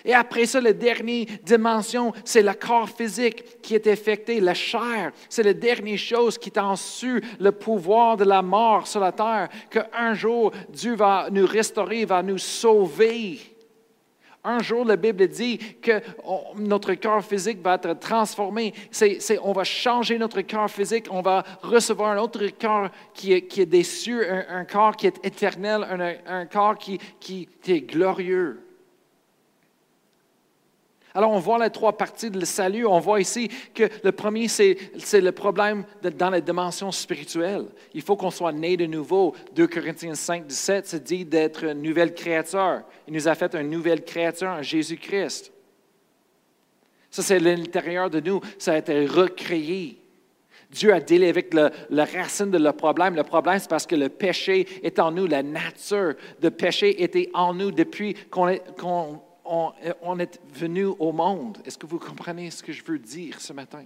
Et 0.04 0.14
après 0.14 0.46
ça, 0.46 0.60
la 0.60 0.72
dernière 0.72 1.26
dimension, 1.42 2.12
c'est 2.24 2.42
le 2.42 2.52
corps 2.54 2.88
physique 2.88 3.60
qui 3.62 3.74
est 3.74 3.86
affecté, 3.86 4.40
la 4.40 4.54
chair. 4.54 5.12
C'est 5.28 5.42
la 5.42 5.54
dernière 5.54 5.98
chose 5.98 6.38
qui 6.38 6.50
t'a 6.50 6.74
su 6.76 7.22
le 7.40 7.52
pouvoir 7.52 8.16
de 8.16 8.24
la 8.24 8.42
mort 8.42 8.86
sur 8.86 9.00
la 9.00 9.12
terre, 9.12 9.48
qu'un 9.70 10.14
jour, 10.14 10.52
Dieu 10.68 10.94
va 10.94 11.28
nous 11.30 11.46
restaurer, 11.46 12.04
va 12.04 12.22
nous 12.22 12.38
sauver. 12.38 13.38
Un 14.44 14.60
jour, 14.60 14.84
la 14.84 14.96
Bible 14.96 15.26
dit 15.28 15.58
que 15.82 16.00
notre 16.56 16.94
corps 16.94 17.24
physique 17.24 17.60
va 17.60 17.74
être 17.74 17.98
transformé. 17.98 18.72
on 19.42 19.52
va 19.52 19.64
changer 19.64 20.16
notre 20.16 20.40
corps 20.42 20.70
physique. 20.70 21.06
On 21.10 21.22
va 21.22 21.44
recevoir 21.60 22.12
un 22.12 22.18
autre 22.18 22.46
corps 22.58 22.88
qui 23.12 23.32
est, 23.32 23.42
qui 23.42 23.66
déçu, 23.66 24.24
un, 24.24 24.64
corps 24.64 24.96
qui 24.96 25.08
est 25.08 25.24
éternel, 25.24 26.20
un, 26.26 26.46
corps 26.46 26.78
qui, 26.78 26.98
qui 27.20 27.48
est 27.66 27.80
glorieux. 27.80 28.67
Alors, 31.14 31.32
on 31.32 31.38
voit 31.38 31.58
les 31.58 31.70
trois 31.70 31.96
parties 31.96 32.30
du 32.30 32.44
salut. 32.44 32.86
On 32.86 33.00
voit 33.00 33.20
ici 33.20 33.48
que 33.74 33.84
le 34.04 34.12
premier, 34.12 34.46
c'est 34.48 34.76
le 35.20 35.32
problème 35.32 35.84
dans 36.02 36.30
la 36.30 36.40
dimension 36.40 36.92
spirituelle. 36.92 37.66
Il 37.94 38.02
faut 38.02 38.16
qu'on 38.16 38.30
soit 38.30 38.52
né 38.52 38.76
de 38.76 38.86
nouveau. 38.86 39.34
2 39.54 39.66
Corinthiens 39.66 40.14
5, 40.14 40.46
17 40.46 40.86
se 40.86 40.96
dit 40.96 41.24
d'être 41.24 41.64
une 41.64 41.82
nouvelle 41.82 42.14
créature. 42.14 42.82
Il 43.06 43.14
nous 43.14 43.26
a 43.26 43.34
fait 43.34 43.54
une 43.54 43.70
nouvelle 43.70 44.04
créature 44.04 44.48
en 44.48 44.62
Jésus-Christ. 44.62 45.52
Ça, 47.10 47.22
c'est 47.22 47.38
l'intérieur 47.38 48.10
de 48.10 48.20
nous. 48.20 48.40
Ça 48.58 48.74
a 48.74 48.78
été 48.78 49.06
recréé. 49.06 49.98
Dieu 50.70 50.92
a 50.92 51.00
délai 51.00 51.30
avec 51.30 51.54
le, 51.54 51.70
la 51.88 52.04
racine 52.04 52.50
de 52.50 52.58
le 52.58 52.72
problème. 52.72 53.14
Le 53.14 53.22
problème, 53.22 53.58
c'est 53.58 53.70
parce 53.70 53.86
que 53.86 53.96
le 53.96 54.10
péché 54.10 54.66
est 54.82 54.98
en 54.98 55.10
nous. 55.10 55.26
La 55.26 55.42
nature 55.42 56.14
de 56.40 56.50
péché 56.50 57.02
était 57.02 57.30
en 57.32 57.54
nous 57.54 57.70
depuis 57.70 58.14
qu'on 58.30 59.20
on, 59.48 60.18
est 60.18 60.40
venu 60.52 60.86
au 60.86 61.12
monde. 61.12 61.58
Est-ce 61.64 61.78
que 61.78 61.86
vous 61.86 61.98
comprenez 61.98 62.50
ce 62.50 62.62
que 62.62 62.72
je 62.72 62.84
veux 62.84 62.98
dire 62.98 63.40
ce 63.40 63.52
matin? 63.52 63.84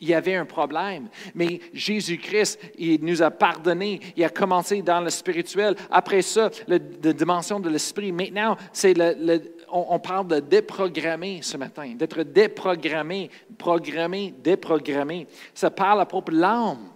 Il 0.00 0.08
y 0.08 0.14
avait 0.14 0.36
un 0.36 0.44
problème, 0.44 1.08
mais 1.34 1.60
Jésus-Christ, 1.72 2.60
il 2.78 3.04
nous 3.04 3.20
a 3.20 3.32
pardonné. 3.32 3.98
Il 4.16 4.22
a 4.22 4.28
commencé 4.28 4.80
dans 4.80 5.00
le 5.00 5.10
spirituel. 5.10 5.74
Après 5.90 6.22
ça, 6.22 6.50
la 6.68 6.78
dimension 6.78 7.58
de 7.58 7.68
l'esprit. 7.68 8.12
Maintenant, 8.12 8.56
c'est 8.72 8.94
le, 8.94 9.40
on, 9.72 9.98
parle 9.98 10.28
de 10.28 10.40
déprogrammer 10.40 11.40
ce 11.42 11.56
matin, 11.56 11.94
d'être 11.96 12.22
déprogrammé, 12.22 13.28
programmé, 13.58 14.34
déprogrammé. 14.38 15.26
Ça 15.52 15.70
parle 15.70 16.00
à 16.00 16.06
propos 16.06 16.30
de 16.30 16.38
l'âme. 16.38 16.90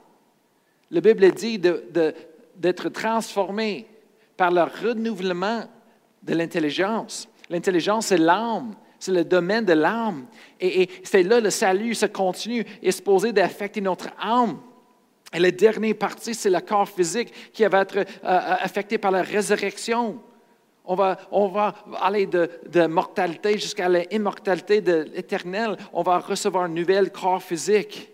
La 0.93 1.01
Bible 1.01 1.29
dit 1.33 1.59
d'être 1.59 2.89
transformé 2.91 3.89
par 4.37 4.53
le 4.53 4.63
renouvellement 4.63 5.65
de 6.23 6.35
l'intelligence. 6.35 7.29
L'intelligence, 7.51 8.07
c'est 8.07 8.19
l'âme. 8.19 8.75
C'est 8.99 9.13
le 9.13 9.25
domaine 9.25 9.65
de 9.65 9.73
l'âme. 9.73 10.27
Et, 10.61 10.89
c'est 11.03 11.25
là 11.25 11.41
le 11.41 11.51
salut 11.51 11.95
se 11.95 12.07
continue 12.07 12.65
et 12.81 12.93
supposé 12.93 13.33
d'affecter 13.33 13.81
notre 13.81 14.09
âme. 14.21 14.61
Et 15.35 15.41
la 15.41 15.51
dernière 15.51 15.97
partie, 15.97 16.35
c'est 16.35 16.51
le 16.51 16.61
corps 16.61 16.89
physique 16.89 17.33
qui 17.53 17.65
va 17.65 17.81
être 17.81 17.97
euh, 17.97 18.05
affecté 18.23 18.99
par 18.99 19.11
la 19.11 19.23
résurrection. 19.23 20.21
On 20.85 20.95
va, 20.95 21.19
on 21.31 21.49
va 21.49 21.75
aller 22.01 22.27
de, 22.27 22.49
de 22.69 22.87
mortalité 22.87 23.59
jusqu'à 23.59 23.89
l'immortalité 23.89 24.81
de 24.81 25.09
l'éternel. 25.15 25.77
On 25.93 26.03
va 26.03 26.19
recevoir 26.19 26.65
un 26.65 26.69
nouvel 26.69 27.11
corps 27.11 27.43
physique. 27.43 28.13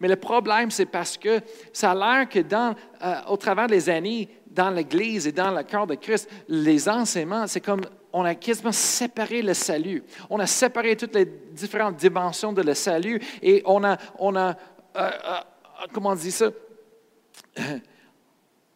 Mais 0.00 0.08
le 0.08 0.16
problème, 0.16 0.70
c'est 0.70 0.86
parce 0.86 1.16
que 1.16 1.40
ça 1.72 1.90
a 1.90 1.94
l'air 1.94 2.28
que 2.28 2.38
dans, 2.38 2.74
euh, 3.02 3.14
au 3.28 3.36
travers 3.36 3.66
des 3.66 3.88
années, 3.90 4.28
dans 4.50 4.70
l'Église 4.70 5.26
et 5.26 5.32
dans 5.32 5.50
le 5.50 5.62
cœur 5.62 5.86
de 5.86 5.94
Christ, 5.94 6.28
les 6.48 6.88
enseignements, 6.88 7.46
c'est 7.46 7.60
comme 7.60 7.82
on 8.12 8.24
a 8.24 8.34
quasiment 8.34 8.72
séparé 8.72 9.42
le 9.42 9.54
salut. 9.54 10.02
On 10.28 10.40
a 10.40 10.46
séparé 10.46 10.96
toutes 10.96 11.14
les 11.14 11.24
différentes 11.24 11.96
dimensions 11.96 12.52
de 12.52 12.62
le 12.62 12.74
salut 12.74 13.20
et 13.40 13.62
on 13.64 13.84
a, 13.84 13.96
on 14.18 14.34
a 14.34 14.56
euh, 14.96 15.10
euh, 15.24 15.40
comment 15.92 16.10
on 16.10 16.14
dit 16.14 16.32
ça? 16.32 16.50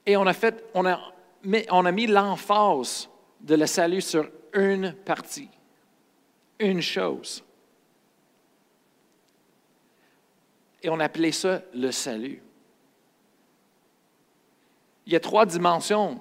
Et 0.06 0.16
on 0.16 0.26
a 0.26 0.32
fait, 0.32 0.64
on 0.74 0.86
a, 0.86 1.00
on 1.70 1.86
a 1.86 1.92
mis 1.92 2.06
l'emphase 2.06 3.08
de 3.40 3.54
le 3.54 3.66
salut 3.66 4.02
sur 4.02 4.28
une 4.52 4.92
partie, 4.92 5.48
une 6.58 6.82
chose. 6.82 7.42
Et 10.82 10.90
on 10.90 11.00
appelait 11.00 11.32
ça 11.32 11.62
le 11.72 11.90
salut. 11.90 12.43
Il 15.06 15.12
y 15.12 15.16
a 15.16 15.20
trois 15.20 15.46
dimensions. 15.46 16.18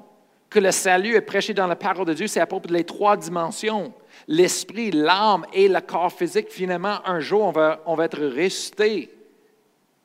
Que 0.49 0.59
le 0.59 0.71
salut 0.71 1.15
est 1.15 1.21
prêché 1.21 1.53
dans 1.53 1.65
la 1.65 1.75
parole 1.75 2.05
de 2.05 2.13
Dieu, 2.13 2.27
c'est 2.27 2.39
à 2.39 2.45
propos 2.45 2.67
des 2.67 2.83
trois 2.83 3.17
dimensions. 3.17 3.91
L'esprit, 4.27 4.91
l'âme 4.91 5.45
et 5.51 5.67
le 5.67 5.81
corps 5.81 6.13
physique. 6.13 6.49
Finalement, 6.51 6.99
un 7.05 7.19
jour, 7.19 7.41
on 7.41 7.51
va, 7.51 7.81
on 7.87 7.95
va 7.95 8.05
être 8.05 8.23
ressuscité 8.23 9.09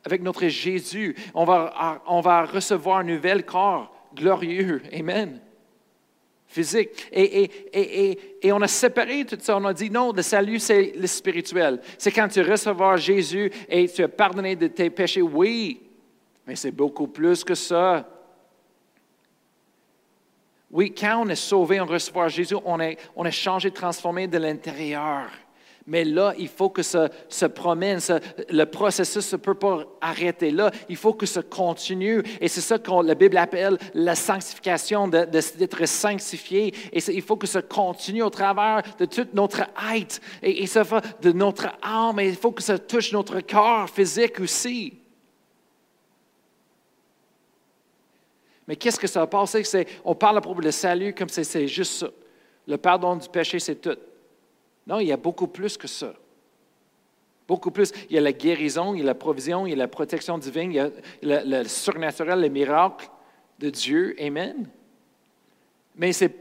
avec 0.04 0.22
notre 0.22 0.46
Jésus. 0.48 1.14
On 1.34 1.44
va, 1.44 2.02
on 2.06 2.20
va 2.20 2.44
recevoir 2.44 2.98
un 2.98 3.04
nouvel 3.04 3.44
corps 3.44 3.92
glorieux. 4.14 4.82
Amen 4.92 5.40
physique. 6.48 6.90
Et, 7.12 7.42
et, 7.42 7.50
et, 7.72 8.18
et, 8.42 8.52
on 8.52 8.60
a 8.62 8.68
séparé 8.68 9.24
tout 9.24 9.36
ça. 9.38 9.56
On 9.58 9.64
a 9.66 9.74
dit 9.74 9.90
non, 9.90 10.12
le 10.12 10.22
salut, 10.22 10.58
c'est 10.58 10.92
le 10.96 11.06
spirituel. 11.06 11.80
C'est 11.98 12.10
quand 12.10 12.28
tu 12.28 12.40
recevras 12.40 12.96
Jésus 12.96 13.50
et 13.68 13.86
tu 13.86 14.02
es 14.02 14.08
pardonné 14.08 14.56
de 14.56 14.66
tes 14.66 14.90
péchés. 14.90 15.22
Oui, 15.22 15.82
mais 16.46 16.56
c'est 16.56 16.70
beaucoup 16.70 17.06
plus 17.06 17.44
que 17.44 17.54
ça. 17.54 18.08
Oui, 20.70 20.94
quand 20.94 21.22
on 21.24 21.28
est 21.28 21.34
sauvé, 21.34 21.80
on 21.80 21.86
reçoit 21.86 22.28
Jésus, 22.28 22.56
on 22.64 22.78
est, 22.80 22.98
on 23.16 23.24
est 23.24 23.30
changé, 23.30 23.70
transformé 23.70 24.26
de 24.26 24.36
l'intérieur. 24.36 25.30
Mais 25.88 26.04
là, 26.04 26.34
il 26.38 26.48
faut 26.48 26.68
que 26.68 26.82
ça 26.82 27.08
se 27.30 27.46
promène, 27.46 27.98
le 28.50 28.64
processus 28.66 29.32
ne 29.32 29.38
peut 29.38 29.54
pas 29.54 29.84
arrêter 30.02 30.50
là. 30.50 30.70
Il 30.90 30.96
faut 30.96 31.14
que 31.14 31.24
ça 31.24 31.42
continue. 31.42 32.22
Et 32.42 32.48
c'est 32.48 32.60
ça 32.60 32.78
que 32.78 32.90
la 33.02 33.14
Bible 33.14 33.38
appelle 33.38 33.78
la 33.94 34.14
sanctification, 34.14 35.08
d'être 35.08 35.86
sanctifié. 35.86 36.74
Et 36.92 36.98
il 37.10 37.22
faut 37.22 37.36
que 37.36 37.46
ça 37.46 37.62
continue 37.62 38.22
au 38.22 38.28
travers 38.28 38.82
de 38.98 39.06
toute 39.06 39.32
notre 39.32 39.62
être. 39.94 40.20
Et, 40.42 40.66
ça 40.66 40.82
va 40.82 41.00
de 41.22 41.32
notre 41.32 41.68
âme. 41.80 42.20
Et 42.20 42.28
il 42.28 42.36
faut 42.36 42.52
que 42.52 42.62
ça 42.62 42.78
touche 42.78 43.10
notre 43.12 43.40
corps 43.40 43.88
physique 43.88 44.40
aussi. 44.40 44.92
Mais 48.68 48.76
qu'est-ce 48.76 49.00
que 49.00 49.06
ça 49.06 49.20
va 49.20 49.26
passer? 49.26 49.62
On 50.04 50.14
parle 50.14 50.36
à 50.36 50.40
propos 50.42 50.60
du 50.60 50.70
salut 50.70 51.14
comme 51.14 51.30
si 51.30 51.42
c'est 51.42 51.66
juste 51.66 51.94
ça. 51.94 52.10
Le 52.66 52.76
pardon 52.76 53.16
du 53.16 53.26
péché, 53.26 53.58
c'est 53.58 53.76
tout. 53.76 53.96
Non, 54.86 55.00
il 55.00 55.08
y 55.08 55.12
a 55.12 55.16
beaucoup 55.16 55.46
plus 55.46 55.78
que 55.78 55.88
ça. 55.88 56.12
Beaucoup 57.48 57.70
plus. 57.70 57.90
Il 58.10 58.14
y 58.14 58.18
a 58.18 58.20
la 58.20 58.32
guérison, 58.32 58.94
il 58.94 58.98
y 58.98 59.02
a 59.02 59.06
la 59.06 59.14
provision, 59.14 59.66
il 59.66 59.70
y 59.70 59.72
a 59.72 59.76
la 59.76 59.88
protection 59.88 60.36
divine, 60.36 60.70
il 60.70 60.76
y 60.76 61.32
a 61.32 61.44
le, 61.44 61.64
surnaturel, 61.66 62.40
les 62.40 62.50
miracles 62.50 63.08
de 63.58 63.70
Dieu. 63.70 64.14
Amen. 64.20 64.68
Mais 65.96 66.12
c'est 66.12 66.34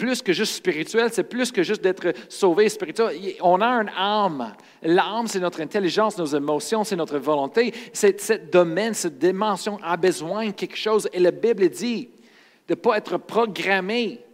plus 0.00 0.22
que 0.22 0.32
juste 0.32 0.54
spirituel, 0.54 1.10
c'est 1.12 1.24
plus 1.24 1.52
que 1.52 1.62
juste 1.62 1.82
d'être 1.82 2.14
sauvé 2.30 2.70
spirituel. 2.70 3.14
On 3.42 3.60
a 3.60 3.66
un 3.66 3.86
âme. 3.88 4.54
L'âme, 4.82 5.26
c'est 5.26 5.40
notre 5.40 5.60
intelligence, 5.60 6.16
nos 6.16 6.24
émotions, 6.24 6.84
c'est 6.84 6.96
notre 6.96 7.18
volonté. 7.18 7.74
Ce 7.92 8.32
domaine, 8.50 8.94
cette 8.94 9.18
dimension 9.18 9.78
a 9.82 9.98
besoin 9.98 10.46
de 10.46 10.52
quelque 10.52 10.78
chose. 10.78 11.06
Et 11.12 11.20
la 11.20 11.32
Bible 11.32 11.68
dit 11.68 12.08
de 12.66 12.72
ne 12.72 12.80
pas 12.80 12.96
être 12.96 13.18
programmé 13.18 14.24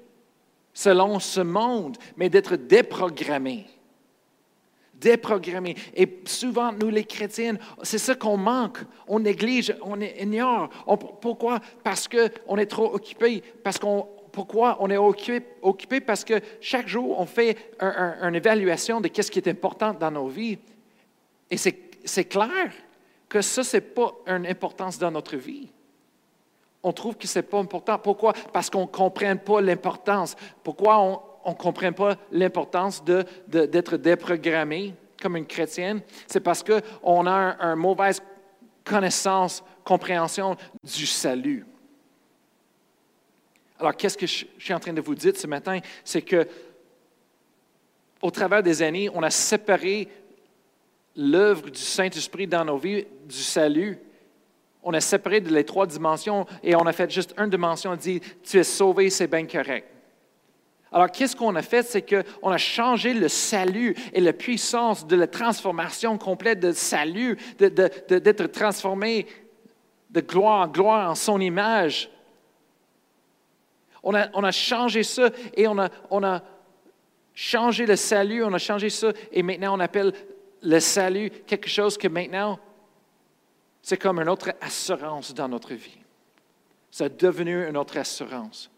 selon 0.72 1.18
ce 1.18 1.40
monde, 1.40 1.96
mais 2.16 2.28
d'être 2.28 2.54
déprogrammé. 2.54 3.66
Déprogrammé. 4.94 5.74
Et 5.94 6.20
souvent, 6.26 6.70
nous 6.70 6.90
les 6.90 7.04
chrétiens, 7.04 7.56
c'est 7.82 7.98
ça 7.98 8.14
qu'on 8.14 8.36
manque. 8.36 8.78
On 9.08 9.18
néglige, 9.18 9.74
on 9.82 10.00
ignore. 10.00 10.70
pourquoi? 11.20 11.58
Parce 11.82 12.06
qu'on 12.06 12.56
est 12.56 12.66
trop 12.66 12.94
occupé. 12.94 13.42
Parce 13.64 13.80
qu'on 13.80 14.06
pourquoi 14.36 14.76
on 14.80 14.90
est 14.90 14.98
occupé, 14.98 16.00
Parce 16.00 16.22
que 16.22 16.34
chaque 16.60 16.88
jour, 16.88 17.18
on 17.18 17.24
fait 17.24 17.56
une 17.80 18.34
évaluation 18.34 19.00
de 19.00 19.08
ce 19.10 19.30
qui 19.30 19.38
est 19.38 19.48
important 19.48 19.94
dans 19.94 20.10
nos 20.10 20.28
vies. 20.28 20.58
Et 21.50 21.56
c'est 21.56 22.24
clair 22.24 22.70
que 23.30 23.40
ça, 23.40 23.64
ce 23.64 23.78
n'est 23.78 23.80
pas 23.80 24.12
une 24.26 24.46
importance 24.46 24.98
dans 24.98 25.10
notre 25.10 25.36
vie. 25.36 25.70
On 26.82 26.92
trouve 26.92 27.16
que 27.16 27.26
ce 27.26 27.38
n'est 27.38 27.44
pas 27.44 27.58
important. 27.58 27.98
Pourquoi? 27.98 28.34
Parce 28.52 28.68
qu'on 28.68 28.82
ne 28.82 28.86
comprend 28.88 29.38
pas 29.38 29.62
l'importance. 29.62 30.36
Pourquoi 30.62 30.98
on 30.98 31.50
ne 31.52 31.54
comprend 31.54 31.92
pas 31.92 32.16
l'importance 32.30 33.02
d'être 33.02 33.92
de, 33.92 33.96
déprogrammé 33.96 34.92
comme 35.18 35.38
une 35.38 35.46
chrétienne? 35.46 36.02
C'est 36.26 36.40
parce 36.40 36.62
qu'on 36.62 37.26
a 37.26 37.56
une 37.58 37.76
mauvaise 37.76 38.20
connaissance, 38.84 39.64
compréhension 39.82 40.58
du 40.84 41.06
salut. 41.06 41.64
Alors, 43.78 43.96
qu'est-ce 43.96 44.16
que 44.16 44.26
je 44.26 44.46
suis 44.58 44.74
en 44.74 44.80
train 44.80 44.92
de 44.92 45.00
vous 45.00 45.14
dire 45.14 45.36
ce 45.36 45.46
matin? 45.46 45.80
C'est 46.04 46.22
que, 46.22 46.46
au 48.22 48.30
travers 48.30 48.62
des 48.62 48.82
années, 48.82 49.10
on 49.12 49.22
a 49.22 49.30
séparé 49.30 50.08
l'œuvre 51.14 51.70
du 51.70 51.80
Saint-Esprit 51.80 52.46
dans 52.46 52.64
nos 52.64 52.78
vies, 52.78 53.06
du 53.24 53.36
salut. 53.36 53.98
On 54.82 54.94
a 54.94 55.00
séparé 55.00 55.40
les 55.40 55.64
trois 55.64 55.86
dimensions 55.86 56.46
et 56.62 56.74
on 56.74 56.86
a 56.86 56.92
fait 56.92 57.10
juste 57.10 57.34
une 57.36 57.50
dimension. 57.50 57.90
On 57.90 57.96
dit, 57.96 58.20
tu 58.42 58.58
es 58.58 58.64
sauvé, 58.64 59.10
c'est 59.10 59.26
bien 59.26 59.46
correct. 59.46 59.88
Alors, 60.92 61.10
qu'est-ce 61.10 61.36
qu'on 61.36 61.54
a 61.56 61.62
fait? 61.62 61.82
C'est 61.82 62.02
qu'on 62.02 62.50
a 62.50 62.58
changé 62.58 63.12
le 63.12 63.28
salut 63.28 63.94
et 64.12 64.20
la 64.20 64.32
puissance 64.32 65.06
de 65.06 65.16
la 65.16 65.26
transformation 65.26 66.16
complète 66.16 66.60
de 66.60 66.72
salut, 66.72 67.36
d'être 67.58 68.46
transformé 68.46 69.26
de 70.08 70.20
gloire 70.20 70.66
en 70.66 70.68
gloire 70.68 71.10
en 71.10 71.14
son 71.14 71.40
image. 71.40 72.08
On 74.08 74.14
a, 74.14 74.52
changé 74.52 75.02
ça 75.02 75.30
et 75.54 75.66
on 75.66 75.78
a, 75.78 76.42
changé 77.34 77.86
le 77.86 77.96
salut, 77.96 78.44
on 78.44 78.52
a 78.52 78.58
changé 78.58 78.88
ça 78.88 79.12
et 79.32 79.42
maintenant 79.42 79.76
on 79.76 79.80
appelle 79.80 80.12
le 80.62 80.78
salut 80.78 81.28
quelque 81.44 81.68
chose 81.68 81.98
que 81.98 82.06
maintenant, 82.06 82.60
c'est 83.82 83.96
comme 83.96 84.20
une 84.20 84.28
autre 84.28 84.52
assurance 84.60 85.34
dans 85.34 85.48
notre 85.48 85.74
vie. 85.74 85.98
Ça 86.88 87.06
est 87.06 87.20
devenu 87.20 87.68
une 87.68 87.76
autre 87.76 87.98
assurance. 87.98 88.70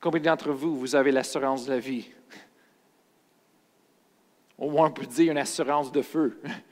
Combien 0.00 0.22
d'entre 0.22 0.50
vous, 0.50 0.78
vous 0.78 0.96
avez 0.96 1.12
l'assurance 1.12 1.66
de 1.66 1.72
la 1.72 1.78
vie? 1.78 2.08
Au 4.58 4.70
moins, 4.70 4.88
on 4.88 4.92
peut 4.92 5.04
dire 5.04 5.30
une 5.30 5.38
assurance 5.38 5.92
de 5.92 6.00
feu. 6.00 6.40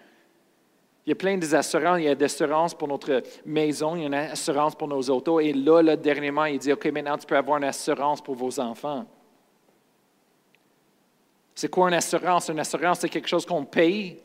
Il 1.09 1.13
y 1.13 1.13
a 1.13 1.15
plein 1.15 1.39
d'assurances. 1.39 2.01
Il 2.01 2.05
y 2.05 2.09
a 2.09 2.15
des 2.15 2.27
assurances 2.27 2.75
pour 2.75 2.87
notre 2.87 3.23
maison, 3.47 3.97
il 3.97 4.03
y 4.03 4.05
a 4.05 4.09
une 4.09 4.15
assurance 4.15 4.75
pour 4.75 4.89
nos 4.89 5.01
autos. 5.09 5.41
Et 5.41 5.55
là, 5.55 5.81
là, 5.81 5.97
dernièrement, 5.97 6.45
il 6.45 6.59
dit, 6.59 6.71
OK, 6.71 6.85
maintenant, 6.89 7.17
tu 7.17 7.25
peux 7.25 7.39
avoir 7.39 7.57
une 7.57 7.65
assurance 7.65 8.21
pour 8.21 8.35
vos 8.35 8.61
enfants. 8.61 9.07
C'est 11.55 11.71
quoi 11.71 11.89
une 11.89 11.95
assurance? 11.95 12.51
Une 12.51 12.61
assurance, 12.61 12.99
c'est 12.99 13.09
quelque 13.09 13.27
chose 13.27 13.47
qu'on 13.47 13.65
paye. 13.65 14.19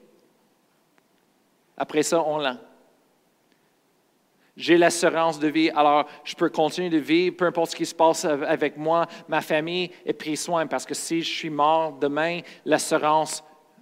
Après 1.77 2.03
ça, 2.03 2.21
on 2.21 2.37
l'a. 2.37 2.57
J'ai 4.57 4.77
l'assurance 4.77 5.39
de 5.39 5.47
vie, 5.47 5.69
alors 5.69 6.05
je 6.25 6.35
peux 6.35 6.49
continuer 6.49 6.89
de 6.89 6.97
vivre, 6.97 7.37
peu 7.37 7.45
importe 7.45 7.71
ce 7.71 7.77
qui 7.77 7.85
se 7.85 7.95
passe 7.95 8.25
avec 8.25 8.75
moi, 8.75 9.07
ma 9.29 9.39
famille 9.39 9.89
est 10.05 10.11
pris 10.11 10.35
soin, 10.35 10.67
parce 10.67 10.85
que 10.85 10.93
si 10.93 11.21
je 11.21 11.31
suis 11.33 11.49
mort 11.49 11.93
demain, 11.93 12.41
l'assurance 12.65 13.41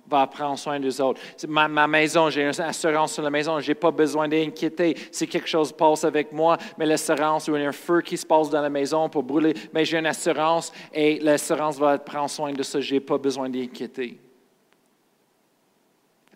va 0.09 0.27
prendre 0.27 0.57
soin 0.57 0.79
des 0.79 0.99
autres. 0.99 1.21
Ma, 1.47 1.67
ma 1.67 1.87
maison, 1.87 2.29
j'ai 2.29 2.43
une 2.43 2.61
assurance 2.61 3.13
sur 3.13 3.23
la 3.23 3.29
maison, 3.29 3.59
je 3.59 3.69
n'ai 3.69 3.75
pas 3.75 3.91
besoin 3.91 4.27
d'inquiéter 4.27 4.97
si 5.11 5.27
quelque 5.27 5.47
chose 5.47 5.71
passe 5.71 6.03
avec 6.03 6.31
moi, 6.31 6.57
mais 6.77 6.85
l'assurance 6.85 7.47
ou 7.47 7.55
un 7.55 7.71
feu 7.71 8.01
qui 8.01 8.17
se 8.17 8.25
passe 8.25 8.49
dans 8.49 8.61
la 8.61 8.69
maison 8.69 9.09
pour 9.09 9.23
brûler, 9.23 9.53
mais 9.73 9.85
j'ai 9.85 9.97
une 9.97 10.05
assurance 10.05 10.71
et 10.93 11.19
l'assurance 11.19 11.77
va 11.77 11.97
prendre 11.97 12.29
soin 12.29 12.51
de 12.51 12.63
ça, 12.63 12.79
je 12.79 12.95
n'ai 12.95 12.99
pas 12.99 13.17
besoin 13.17 13.49
d'inquiéter. 13.49 14.19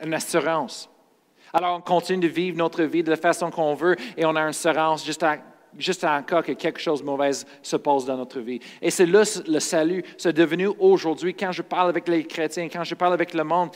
Une 0.04 0.14
assurance. 0.14 0.90
Alors 1.54 1.78
on 1.78 1.82
continue 1.82 2.28
de 2.28 2.28
vivre 2.28 2.58
notre 2.58 2.84
vie 2.84 3.04
de 3.04 3.10
la 3.10 3.16
façon 3.16 3.50
qu'on 3.50 3.76
veut 3.76 3.96
et 4.18 4.26
on 4.26 4.36
a 4.36 4.42
une 4.42 4.50
assurance 4.50 5.06
juste 5.06 5.24
à 5.24 5.38
juste 5.78 6.04
en 6.04 6.22
cas 6.24 6.42
que 6.42 6.54
quelque 6.54 6.80
chose 6.80 7.02
de 7.02 7.06
mauvais 7.06 7.32
se 7.62 7.76
passe 7.76 8.06
dans 8.06 8.18
notre 8.18 8.40
vie. 8.40 8.60
Et 8.82 8.90
c'est 8.90 9.06
là 9.06 9.24
le 9.48 9.60
salut, 9.60 10.04
c'est 10.18 10.34
devenu 10.34 10.68
aujourd'hui, 10.80 11.34
quand 11.34 11.52
je 11.52 11.62
parle 11.62 11.90
avec 11.90 12.08
les 12.08 12.26
chrétiens, 12.26 12.68
quand 12.70 12.84
je 12.84 12.96
parle 12.96 13.14
avec 13.14 13.34
le 13.34 13.44
monde, 13.44 13.70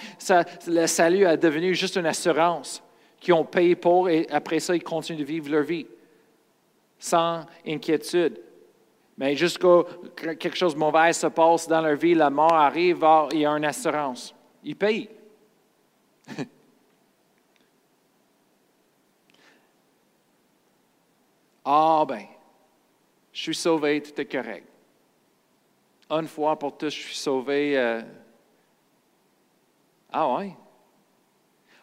le 0.68 0.86
salut 0.88 1.26
est 1.26 1.38
devenu 1.38 1.76
juste 1.76 1.96
une 1.96 2.06
assurance 2.06 2.82
qu'ils 3.20 3.34
ont 3.34 3.46
payé 3.46 3.76
pour 3.76 4.10
et 4.10 4.28
après 4.30 4.60
ça, 4.60 4.76
ils 4.76 4.84
continuent 4.84 5.20
de 5.20 5.24
vivre 5.24 5.50
leur 5.50 5.64
vie 5.64 5.86
sans 6.98 7.46
inquiétude. 7.66 8.40
Mais 9.18 9.36
jusqu'à 9.36 9.84
quelque 10.40 10.56
chose 10.56 10.74
de 10.74 10.80
mauvais 10.80 11.12
se 11.14 11.28
passe 11.28 11.68
dans 11.68 11.82
leur 11.82 11.96
vie, 11.96 12.16
la 12.16 12.30
mort 12.30 12.54
arrive, 12.54 13.06
il 13.34 13.40
y 13.40 13.46
a 13.46 13.52
une 13.52 13.66
assurance. 13.66 14.34
Ils 14.64 14.76
payent. 14.76 15.10
Ah 21.72 22.04
ben, 22.04 22.26
je 23.32 23.44
suis 23.44 23.54
sauvé, 23.54 24.02
tout 24.02 24.20
est 24.20 24.26
correct. 24.26 24.66
Une 26.10 26.28
fois 26.28 26.58
pour 26.58 26.76
tous, 26.76 26.90
je 26.90 27.00
suis 27.00 27.16
sauvé. 27.16 27.78
Euh, 27.78 28.02
ah 30.12 30.34
oui? 30.34 30.54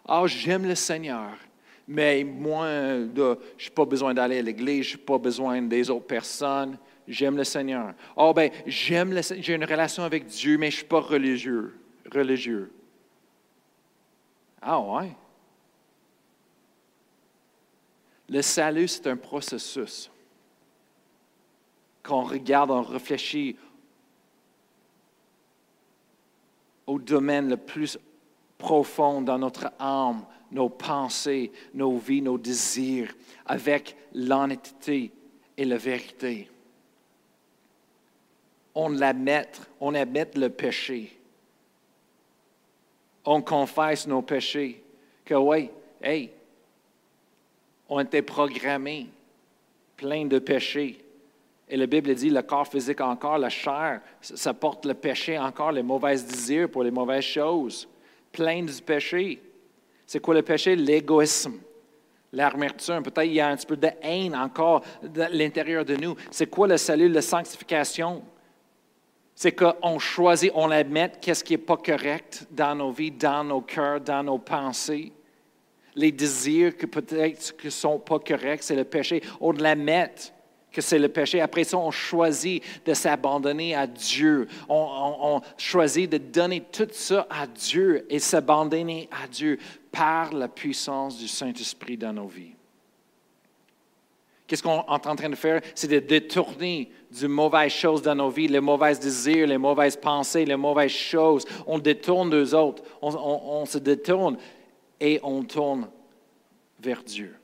Ah, 0.05 0.25
j'aime 0.27 0.67
le 0.67 0.75
Seigneur. 0.75 1.35
Mais 1.87 2.25
moi, 2.25 2.67
je 2.67 3.37
n'ai 3.69 3.71
pas 3.73 3.85
besoin 3.85 4.13
d'aller 4.13 4.41
à 4.41 4.43
l'église, 4.43 4.87
je 4.87 4.97
n'ai 4.97 5.05
pas 5.05 5.19
besoin 5.19 5.63
des 5.63 5.89
autres 5.89 6.07
personnes. 6.07 6.77
J'aime 7.07 7.37
le 7.37 7.45
Seigneur. 7.45 7.95
Ah 8.17 8.33
ben, 8.35 8.51
j'aime 8.67 9.13
le 9.13 9.21
j'ai 9.23 9.55
une 9.55 9.65
relation 9.65 10.03
avec 10.03 10.27
Dieu, 10.27 10.59
mais 10.59 10.69
je 10.69 10.79
ne 10.79 10.79
suis 10.79 10.89
pas 10.89 10.99
religieux. 10.99 11.79
religieux. 12.13 12.73
Ah 14.61 14.81
ouais? 14.81 15.13
Le 18.29 18.43
salut, 18.43 18.89
c'est 18.89 19.07
un 19.07 19.17
processus. 19.17 20.11
Quand 22.03 22.21
on 22.21 22.25
regarde, 22.25 22.71
on 22.71 22.83
réfléchit 22.83 23.57
au 26.87 26.99
domaine 26.99 27.49
le 27.49 27.57
plus 27.57 27.99
profond 28.59 29.21
dans 29.21 29.39
notre 29.39 29.73
âme, 29.79 30.25
nos 30.51 30.69
pensées, 30.69 31.53
nos 31.75 31.97
vies, 31.99 32.23
nos 32.23 32.39
désirs, 32.39 33.15
avec 33.45 33.97
l'honnêteté 34.15 35.13
et 35.57 35.65
la 35.65 35.77
vérité. 35.77 36.49
On 38.75 38.91
l'admet, 38.91 39.49
on 39.81 39.95
admet 39.95 40.31
le 40.35 40.49
péché. 40.49 41.19
On 43.25 43.43
confesse 43.43 44.07
nos 44.07 44.23
péchés. 44.23 44.83
Que 45.25 45.35
oui, 45.35 45.71
hey, 46.01 46.31
ont 47.89 48.01
été 48.01 48.23
programmés, 48.23 49.07
pleins 49.97 50.27
de 50.27 50.39
péchés. 50.39 50.99
Et 51.69 51.77
la 51.77 51.87
Bible 51.87 52.15
dit, 52.15 52.31
le 52.31 52.43
corps 52.43 52.69
physique 52.69 53.01
encore, 53.01 53.39
la 53.39 53.49
chair, 53.49 54.01
ça 54.21 54.55
porte 54.55 54.87
le 54.87 54.95
péché 54.95 55.39
encore, 55.39 55.73
les 55.73 55.83
mauvaises 55.83 56.25
désirs 56.25 56.71
pour 56.71 56.85
les 56.85 56.91
mauvaises 56.91 57.25
choses, 57.25 57.89
plein 58.31 58.63
du 58.63 58.83
péché. 58.83 59.43
C'est 60.07 60.21
quoi 60.21 60.35
le 60.35 60.43
péché? 60.43 60.77
L'égoïsme, 60.77 61.55
l'amertume. 62.33 63.03
Peut-être 63.03 63.27
il 63.27 63.35
y 63.35 63.41
a 63.41 63.49
un 63.49 63.57
petit 63.57 63.67
peu 63.67 63.77
de 63.77 63.89
haine 64.01 64.37
encore 64.37 64.83
à 65.03 65.29
l'intérieur 65.31 65.85
de 65.85 65.97
nous. 65.97 66.15
C'est 66.31 66.47
quoi 66.47 66.69
le 66.69 66.77
salut, 66.77 67.09
la 67.09 67.23
sanctification? 67.23 68.23
C'est 69.35 69.53
qu'on 69.53 69.99
choisit, 69.99 70.53
on 70.55 70.71
admet 70.71 71.13
qu'est-ce 71.21 71.43
qui 71.43 71.55
n'est 71.55 71.59
pas 71.59 71.77
correct 71.77 72.47
dans 72.51 72.75
nos 72.77 72.93
vies, 72.93 73.11
dans 73.11 73.45
nos 73.45 73.61
cœurs, 73.61 74.01
dans 74.01 74.23
nos 74.23 74.39
pensées 74.39 75.13
les 75.97 76.13
désirs 76.13 76.77
que 76.77 76.87
peut-être 76.87 77.55
ne 77.65 77.71
sont 77.71 77.99
pas 77.99 78.19
corrects, 78.19 78.63
c'est 78.63 78.77
le 78.77 78.85
péché. 78.85 79.23
On 79.41 79.53
l'admet 79.53 80.13
que 80.71 80.83
c'est 80.83 80.99
le 80.99 81.09
péché. 81.09 81.41
Après 81.41 81.65
ça, 81.65 81.79
on 81.79 81.91
choisit 81.91 82.63
de 82.85 82.93
s'abandonner 82.93 83.75
à 83.75 83.87
Dieu. 83.87 84.47
On, 84.69 85.41
choisit 85.57 86.11
de 86.11 86.19
donner 86.19 86.63
tout 86.71 86.89
ça 86.93 87.27
à 87.31 87.47
Dieu 87.47 88.07
et 88.11 88.19
s'abandonner 88.19 89.09
à 89.11 89.27
Dieu 89.27 89.59
par 89.91 90.35
la 90.35 90.49
puissance 90.49 91.17
du 91.17 91.29
Saint-Esprit 91.29 91.97
dans 91.97 92.13
nos 92.13 92.27
vies. 92.27 92.53
Qu'est-ce 94.47 94.63
qu'on 94.63 94.81
est 94.81 95.07
en 95.07 95.17
train 95.17 95.31
de 95.31 95.35
faire? 95.35 95.63
C'est 95.75 95.89
de 95.89 95.99
détourner 95.99 96.91
du 97.11 97.27
mauvaises 97.27 97.73
choses 97.73 98.03
dans 98.03 98.15
nos 98.15 98.29
vies, 98.29 98.47
les 98.47 98.61
mauvais 98.61 98.95
désirs, 98.95 99.47
les 99.47 99.59
mauvaises 99.59 99.97
pensées, 99.97 100.45
les 100.45 100.57
mauvaises 100.57 100.91
choses. 100.91 101.47
On 101.67 101.79
détourne 101.79 102.29
d'eux 102.29 102.55
autres. 102.55 102.83
on 103.01 103.65
se 103.65 103.79
détourne 103.79 104.37
et 105.01 105.21
on 105.23 105.43
tourne 105.43 105.89
vers 106.81 107.03
Dieu, 107.03 107.35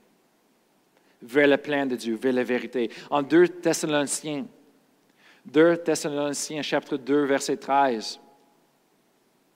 vers 1.22 1.48
le 1.48 1.56
plan 1.56 1.86
de 1.86 1.96
Dieu, 1.96 2.16
vers 2.16 2.32
la 2.32 2.44
vérité. 2.44 2.90
En 3.10 3.22
2 3.22 3.48
Thessaloniciens, 3.48 4.46
2 5.46 5.76
Thessaloniciens 5.78 6.62
chapitre 6.62 6.96
2, 6.96 7.24
verset 7.24 7.56
13, 7.56 8.20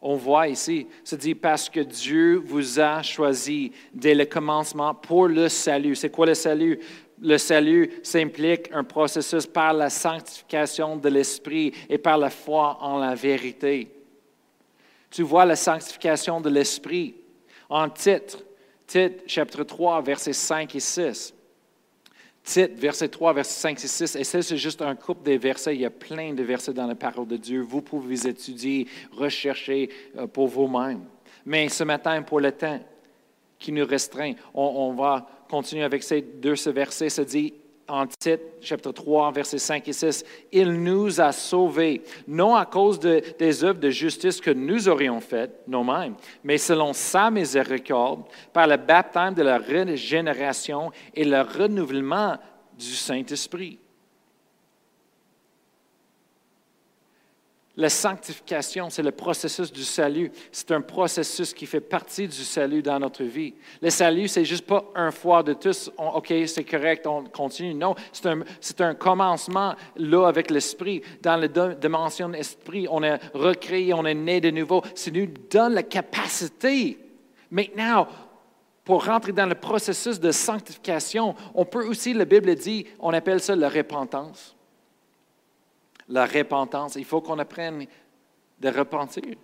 on 0.01 0.17
voit 0.17 0.49
ici, 0.49 0.87
ça 1.03 1.17
dit 1.17 1.35
parce 1.35 1.69
que 1.69 1.81
Dieu 1.81 2.37
vous 2.37 2.79
a 2.79 3.03
choisi 3.03 3.73
dès 3.93 4.15
le 4.15 4.27
commencement 4.27 4.95
pour 4.95 5.27
le 5.27 5.49
salut. 5.49 5.97
C'est 5.97 6.11
quoi 6.11 6.27
le 6.27 6.35
salut? 6.35 6.79
Le 7.21 7.39
salut 7.39 7.91
s'implique 8.03 8.71
un 8.73 8.85
processus 8.85 9.47
par 9.47 9.73
la 9.73 9.89
sanctification 9.89 10.97
de 10.97 11.09
l'esprit 11.09 11.73
et 11.89 11.97
par 11.97 12.19
la 12.19 12.29
foi 12.29 12.77
en 12.83 12.99
la 12.99 13.15
vérité. 13.15 13.91
Tu 15.11 15.23
vois 15.23 15.47
la 15.47 15.57
sanctification 15.57 16.43
de 16.43 16.51
l'esprit? 16.51 17.15
En 17.69 17.89
titre, 17.89 18.39
Tite, 18.87 19.25
chapitre 19.27 19.65
3, 19.65 20.01
versets 20.03 20.33
5 20.33 20.75
et 20.77 20.81
6. 20.81 21.35
Tite, 22.45 22.79
verset 22.79 23.09
3, 23.09 23.33
verset 23.33 23.61
5 23.61 23.85
et 23.85 23.89
6. 23.89 24.17
Et 24.17 24.25
ça, 24.25 24.43
c'est 24.43 24.57
juste 24.57 24.81
un 24.81 24.95
couple 24.95 25.25
des 25.25 25.39
versets. 25.39 25.75
Il 25.75 25.81
y 25.81 25.85
a 25.85 25.91
plein 25.91 26.33
de 26.33 26.45
versets 26.45 26.73
dans 26.73 26.87
la 26.87 26.95
parole 26.95 27.27
de 27.27 27.37
Dieu. 27.37 27.61
Vous 27.61 27.83
pouvez 27.83 28.11
les 28.11 28.29
étudier, 28.29 28.87
rechercher 29.11 29.91
euh, 30.17 30.29
pour 30.29 30.47
vous-même. 30.47 31.05
Mais 31.45 31.69
ce 31.69 31.83
matin, 31.83 32.23
pour 32.23 32.39
le 32.39 32.53
temps 32.53 32.79
qui 33.59 33.73
nous 33.73 33.87
restreint, 33.87 34.35
on, 34.55 34.93
va 34.93 35.27
continuer 35.49 35.83
avec 35.83 36.03
ces 36.03 36.21
deux 36.21 36.55
versets. 36.71 37.09
Ça 37.09 37.25
dit 37.25 37.55
en 37.89 38.07
Tite, 38.07 38.41
chapitre 38.61 38.93
3, 38.93 39.33
versets 39.33 39.59
5 39.59 39.89
et 39.89 39.93
6, 39.93 40.25
Il 40.53 40.73
nous 40.83 41.21
a 41.21 41.33
sauvés, 41.33 42.03
non 42.27 42.55
à 42.55 42.67
cause 42.67 42.99
des 42.99 43.65
œuvres 43.65 43.81
de 43.81 43.91
justice 43.91 44.41
que 44.41 44.51
nous 44.51 44.89
aurions 44.89 45.21
faites 45.21 45.63
nous-mêmes, 45.67 46.15
mais 46.43 46.59
selon 46.59 46.93
sa 46.93 47.31
miséricorde, 47.31 48.25
par 48.53 48.67
le 48.67 48.77
baptême 48.77 49.35
de 49.35 49.43
la 49.43 49.59
régénération 49.59 50.91
et 51.15 51.25
le 51.25 51.43
renouvellement 51.43 52.37
du 52.79 52.95
Saint-Esprit 52.95 53.79
La 57.79 57.91
sanctification, 57.91 58.89
c'est 58.89 59.03
le 59.03 59.11
processus 59.11 59.71
du 59.71 59.85
salut. 59.85 60.33
C'est 60.51 60.71
un 60.71 60.81
processus 60.81 61.53
qui 61.53 61.67
fait 61.67 61.83
partie 61.83 62.27
du 62.27 62.43
salut 62.43 62.83
dans 62.83 62.99
notre 62.99 63.23
vie. 63.23 63.53
Le 63.83 63.91
salut, 63.91 64.29
c'est 64.29 64.47
juste 64.47 64.67
pas 64.67 64.83
un 64.95 65.11
fois 65.11 65.43
de 65.43 65.53
tous, 65.53 65.91
OK, 65.99 66.33
c'est 66.47 66.65
correct, 66.65 67.07
on 67.07 67.25
continue. 67.25 67.75
Non, 67.75 67.95
c'est 68.13 68.27
un, 68.29 68.41
un, 68.79 68.95
commencement 68.95 69.75
là 69.97 70.27
avec 70.27 70.51
l'esprit. 70.51 71.03
Dans 71.21 71.37
la 71.37 71.49
dimension 71.75 72.31
de 72.31 72.35
l'esprit, 72.37 72.87
on 72.91 73.03
est 73.03 73.21
recréé, 73.35 73.93
on 73.93 74.07
est 74.07 74.15
né 74.15 74.41
de 74.41 74.51
nouveau. 74.51 74.83
Ça 74.95 75.11
nous 75.11 75.29
donne 75.51 75.75
la 75.75 75.83
capacité. 75.83 76.99
Maintenant, 77.51 78.09
pour 78.85 79.05
rentrer 79.05 79.33
dans 79.33 79.47
le 79.47 79.55
processus 79.55 80.19
de 80.19 80.31
sanctification, 80.31 81.35
on 81.55 81.67
peut 81.67 81.87
aussi, 81.87 82.15
la 82.15 82.25
Bible 82.25 82.55
dit, 82.55 82.87
on 83.01 83.13
appelle 83.13 83.41
ça 83.41 83.55
la 83.55 83.69
repentance 83.69 84.56
la 86.09 86.27
repentance. 86.27 86.97
Il 86.97 87.05
faut 87.05 87.21
qu'on 87.21 87.39
apprenne 87.39 87.87
de 88.59 88.69
repentir. 88.69 89.35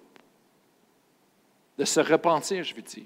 De 1.79 1.85
se 1.85 2.01
repentir, 2.01 2.63
je 2.65 2.75
veux 2.75 2.83
dire. 2.83 3.05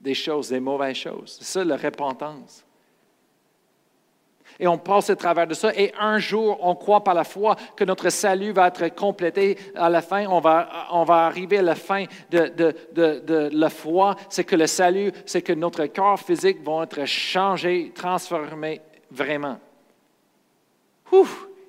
Des 0.00 0.14
choses, 0.14 0.48
des 0.48 0.60
mauvaises 0.60 0.96
choses. 0.96 1.36
C'est 1.38 1.44
ça, 1.44 1.64
la 1.64 1.76
repentance. 1.76 2.64
Et 4.58 4.66
on 4.66 4.78
passe 4.78 5.10
au 5.10 5.14
travers 5.14 5.46
de 5.46 5.54
ça. 5.54 5.72
Et 5.74 5.92
un 5.98 6.18
jour, 6.18 6.58
on 6.60 6.74
croit 6.74 7.04
par 7.04 7.14
la 7.14 7.24
foi 7.24 7.56
que 7.76 7.84
notre 7.84 8.10
salut 8.10 8.52
va 8.52 8.68
être 8.68 8.88
complété. 8.94 9.56
À 9.74 9.88
la 9.88 10.02
fin, 10.02 10.26
on 10.26 10.40
va, 10.40 10.88
on 10.90 11.04
va 11.04 11.26
arriver 11.26 11.58
à 11.58 11.62
la 11.62 11.74
fin 11.74 12.04
de, 12.30 12.48
de, 12.48 12.74
de, 12.92 13.20
de 13.20 13.50
la 13.52 13.70
foi. 13.70 14.16
C'est 14.28 14.44
que 14.44 14.56
le 14.56 14.66
salut, 14.66 15.12
c'est 15.24 15.42
que 15.42 15.52
notre 15.52 15.86
corps 15.86 16.18
physique 16.18 16.62
va 16.64 16.82
être 16.82 17.04
changé, 17.04 17.92
transformé 17.94 18.80
vraiment 19.10 19.58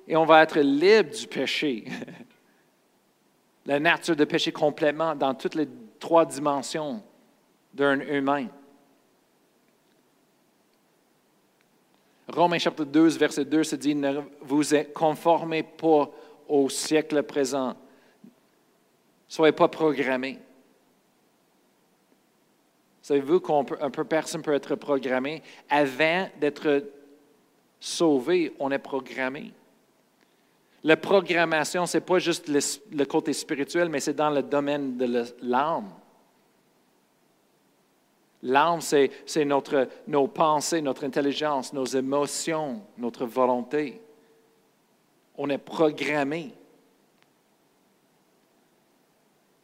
et 0.06 0.16
on 0.16 0.24
va 0.24 0.42
être 0.42 0.58
libre 0.58 1.10
du 1.10 1.26
péché. 1.26 1.84
La 3.66 3.78
nature 3.78 4.16
de 4.16 4.24
péché 4.24 4.50
complètement 4.50 5.14
dans 5.14 5.34
toutes 5.34 5.54
les 5.54 5.68
trois 6.00 6.26
dimensions 6.26 7.02
d'un 7.72 8.00
humain. 8.00 8.48
Romains 12.28 12.58
chapitre 12.58 12.90
12, 12.90 13.18
verset 13.18 13.44
2 13.44 13.62
se 13.62 13.76
dit, 13.76 13.94
ne 13.94 14.20
vous 14.40 14.62
conformez 14.94 15.62
pas 15.62 16.10
au 16.48 16.68
siècle 16.68 17.22
présent. 17.22 17.76
Soyez 19.28 19.52
pas 19.52 19.68
programmés. 19.68 20.38
Savez-vous 23.02 23.40
qu'un 23.40 23.90
peu 23.90 24.04
personne 24.04 24.42
peut 24.42 24.54
être 24.54 24.76
programmé 24.76 25.42
avant 25.68 26.28
d'être 26.40 26.84
sauvé, 27.82 28.54
on 28.60 28.70
est 28.70 28.78
programmé. 28.78 29.52
La 30.84 30.96
programmation, 30.96 31.84
ce 31.84 31.96
n'est 31.96 32.04
pas 32.04 32.18
juste 32.18 32.48
le, 32.48 33.04
côté 33.04 33.32
spirituel, 33.32 33.88
mais 33.88 34.00
c'est 34.00 34.14
dans 34.14 34.30
le 34.30 34.42
domaine 34.42 34.96
de 34.96 35.24
l'âme. 35.42 35.90
L'âme, 38.42 38.80
c'est 38.80 39.44
nos 40.06 40.28
pensées, 40.28 40.80
notre 40.80 41.04
intelligence, 41.04 41.72
nos 41.72 41.84
émotions, 41.84 42.82
notre 42.98 43.26
volonté. 43.26 44.00
On 45.36 45.48
est 45.50 45.58
programmé. 45.58 46.52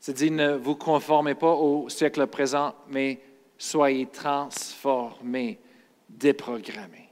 C'est 0.01 0.15
dit, 0.15 0.31
ne 0.31 0.55
vous 0.55 0.77
conformez 0.77 1.35
pas 1.35 1.53
au 1.53 1.89
siècle 1.89 2.27
présent, 2.29 2.75
mais 2.89 3.21
soyez 3.57 4.07
transformés, 4.07 5.59
déprogrammés. 6.09 7.08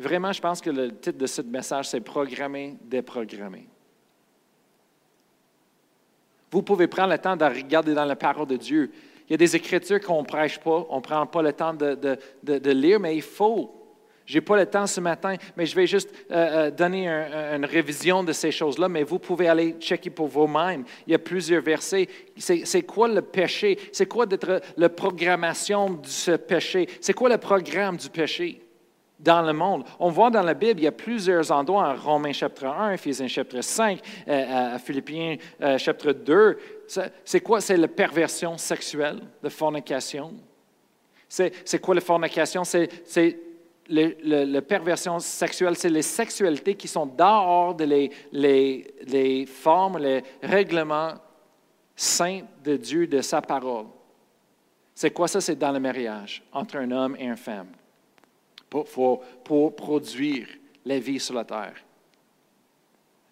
Vraiment, 0.00 0.32
je 0.32 0.40
pense 0.40 0.60
que 0.60 0.70
le 0.70 0.90
titre 0.96 1.18
de 1.18 1.26
ce 1.26 1.42
message, 1.42 1.88
c'est 1.88 2.00
Programmer, 2.00 2.76
déprogrammer. 2.82 3.66
Vous 6.50 6.62
pouvez 6.62 6.88
prendre 6.88 7.12
le 7.12 7.18
temps 7.18 7.36
de 7.36 7.44
regarder 7.44 7.94
dans 7.94 8.06
la 8.06 8.16
parole 8.16 8.46
de 8.46 8.56
Dieu. 8.56 8.90
Il 9.28 9.32
y 9.32 9.34
a 9.34 9.36
des 9.36 9.54
écritures 9.54 10.00
qu'on 10.00 10.22
ne 10.22 10.26
prêche 10.26 10.58
pas, 10.58 10.86
on 10.88 10.96
ne 10.96 11.02
prend 11.02 11.24
pas 11.26 11.42
le 11.42 11.52
temps 11.52 11.74
de, 11.74 12.70
lire, 12.72 12.98
mais 12.98 13.14
il 13.14 13.22
faut. 13.22 13.76
Je 14.24 14.34
n'ai 14.34 14.40
pas 14.40 14.56
le 14.56 14.66
temps 14.66 14.86
ce 14.86 15.00
matin, 15.00 15.36
mais 15.56 15.66
je 15.66 15.76
vais 15.76 15.86
juste 15.86 16.12
euh, 16.30 16.68
euh, 16.68 16.70
donner 16.70 17.08
une 17.08 17.64
révision 17.64 18.24
de 18.24 18.32
ces 18.32 18.50
choses-là, 18.50 18.88
mais 18.88 19.02
vous 19.02 19.18
pouvez 19.18 19.48
aller 19.48 19.76
checker 19.80 20.10
pour 20.10 20.28
vous-même. 20.28 20.84
Il 21.06 21.12
y 21.12 21.14
a 21.14 21.18
plusieurs 21.18 21.62
versets. 21.62 22.08
C'est 22.36 22.82
quoi 22.82 23.08
le 23.08 23.22
péché? 23.22 23.78
C'est 23.92 24.06
quoi 24.06 24.26
d'être 24.26 24.60
la 24.76 24.88
programmation 24.88 25.90
de 25.90 26.06
ce 26.06 26.32
péché? 26.32 26.88
C'est 27.00 27.12
quoi 27.12 27.28
le 27.28 27.38
programme 27.38 27.96
du 27.96 28.08
péché? 28.08 28.60
Dans 29.22 29.42
le 29.42 29.52
monde. 29.52 29.84
On 29.98 30.10
voit 30.10 30.30
dans 30.30 30.42
la 30.42 30.54
Bible, 30.54 30.80
il 30.80 30.84
y 30.84 30.88
a 30.88 30.92
plusieurs 30.92 31.50
endroits, 31.52 31.88
en 31.88 31.94
Romains 31.94 32.32
chapitre 32.32 32.66
1, 32.66 32.92
Ephésiens 32.92 33.28
chapitre 33.28 33.60
5, 33.60 34.00
euh, 34.28 34.74
à 34.74 34.78
Philippiens 34.78 35.36
euh, 35.60 35.78
chapitre 35.78 36.12
2. 36.12 36.58
C'est 37.24 37.40
quoi? 37.40 37.60
C'est 37.60 37.76
la 37.76 37.88
perversion 37.88 38.56
sexuelle, 38.58 39.20
la 39.42 39.50
fornication. 39.50 40.32
C'est 41.28 41.78
quoi 41.80 41.94
la 41.94 42.00
fornication? 42.00 42.64
C'est 42.64 43.38
la 43.88 44.62
perversion 44.62 45.18
sexuelle, 45.20 45.76
c'est 45.76 45.88
les 45.88 46.02
sexualités 46.02 46.74
qui 46.74 46.88
sont 46.88 47.06
dehors 47.06 47.74
de 47.74 47.84
les, 47.84 48.10
les, 48.32 48.94
les 49.06 49.46
formes, 49.46 49.98
les 49.98 50.24
règlements 50.42 51.14
saints 51.94 52.42
de 52.64 52.76
Dieu, 52.76 53.06
de 53.06 53.20
sa 53.20 53.40
parole. 53.42 53.86
C'est 54.94 55.12
quoi 55.12 55.28
ça? 55.28 55.40
C'est 55.40 55.56
dans 55.56 55.72
le 55.72 55.80
mariage 55.80 56.42
entre 56.52 56.76
un 56.76 56.90
homme 56.90 57.16
et 57.18 57.24
une 57.24 57.36
femme 57.36 57.68
pour, 58.70 59.74
produire 59.74 60.46
la 60.84 60.98
vie 60.98 61.20
sur 61.20 61.34
la 61.34 61.44
terre, 61.44 61.76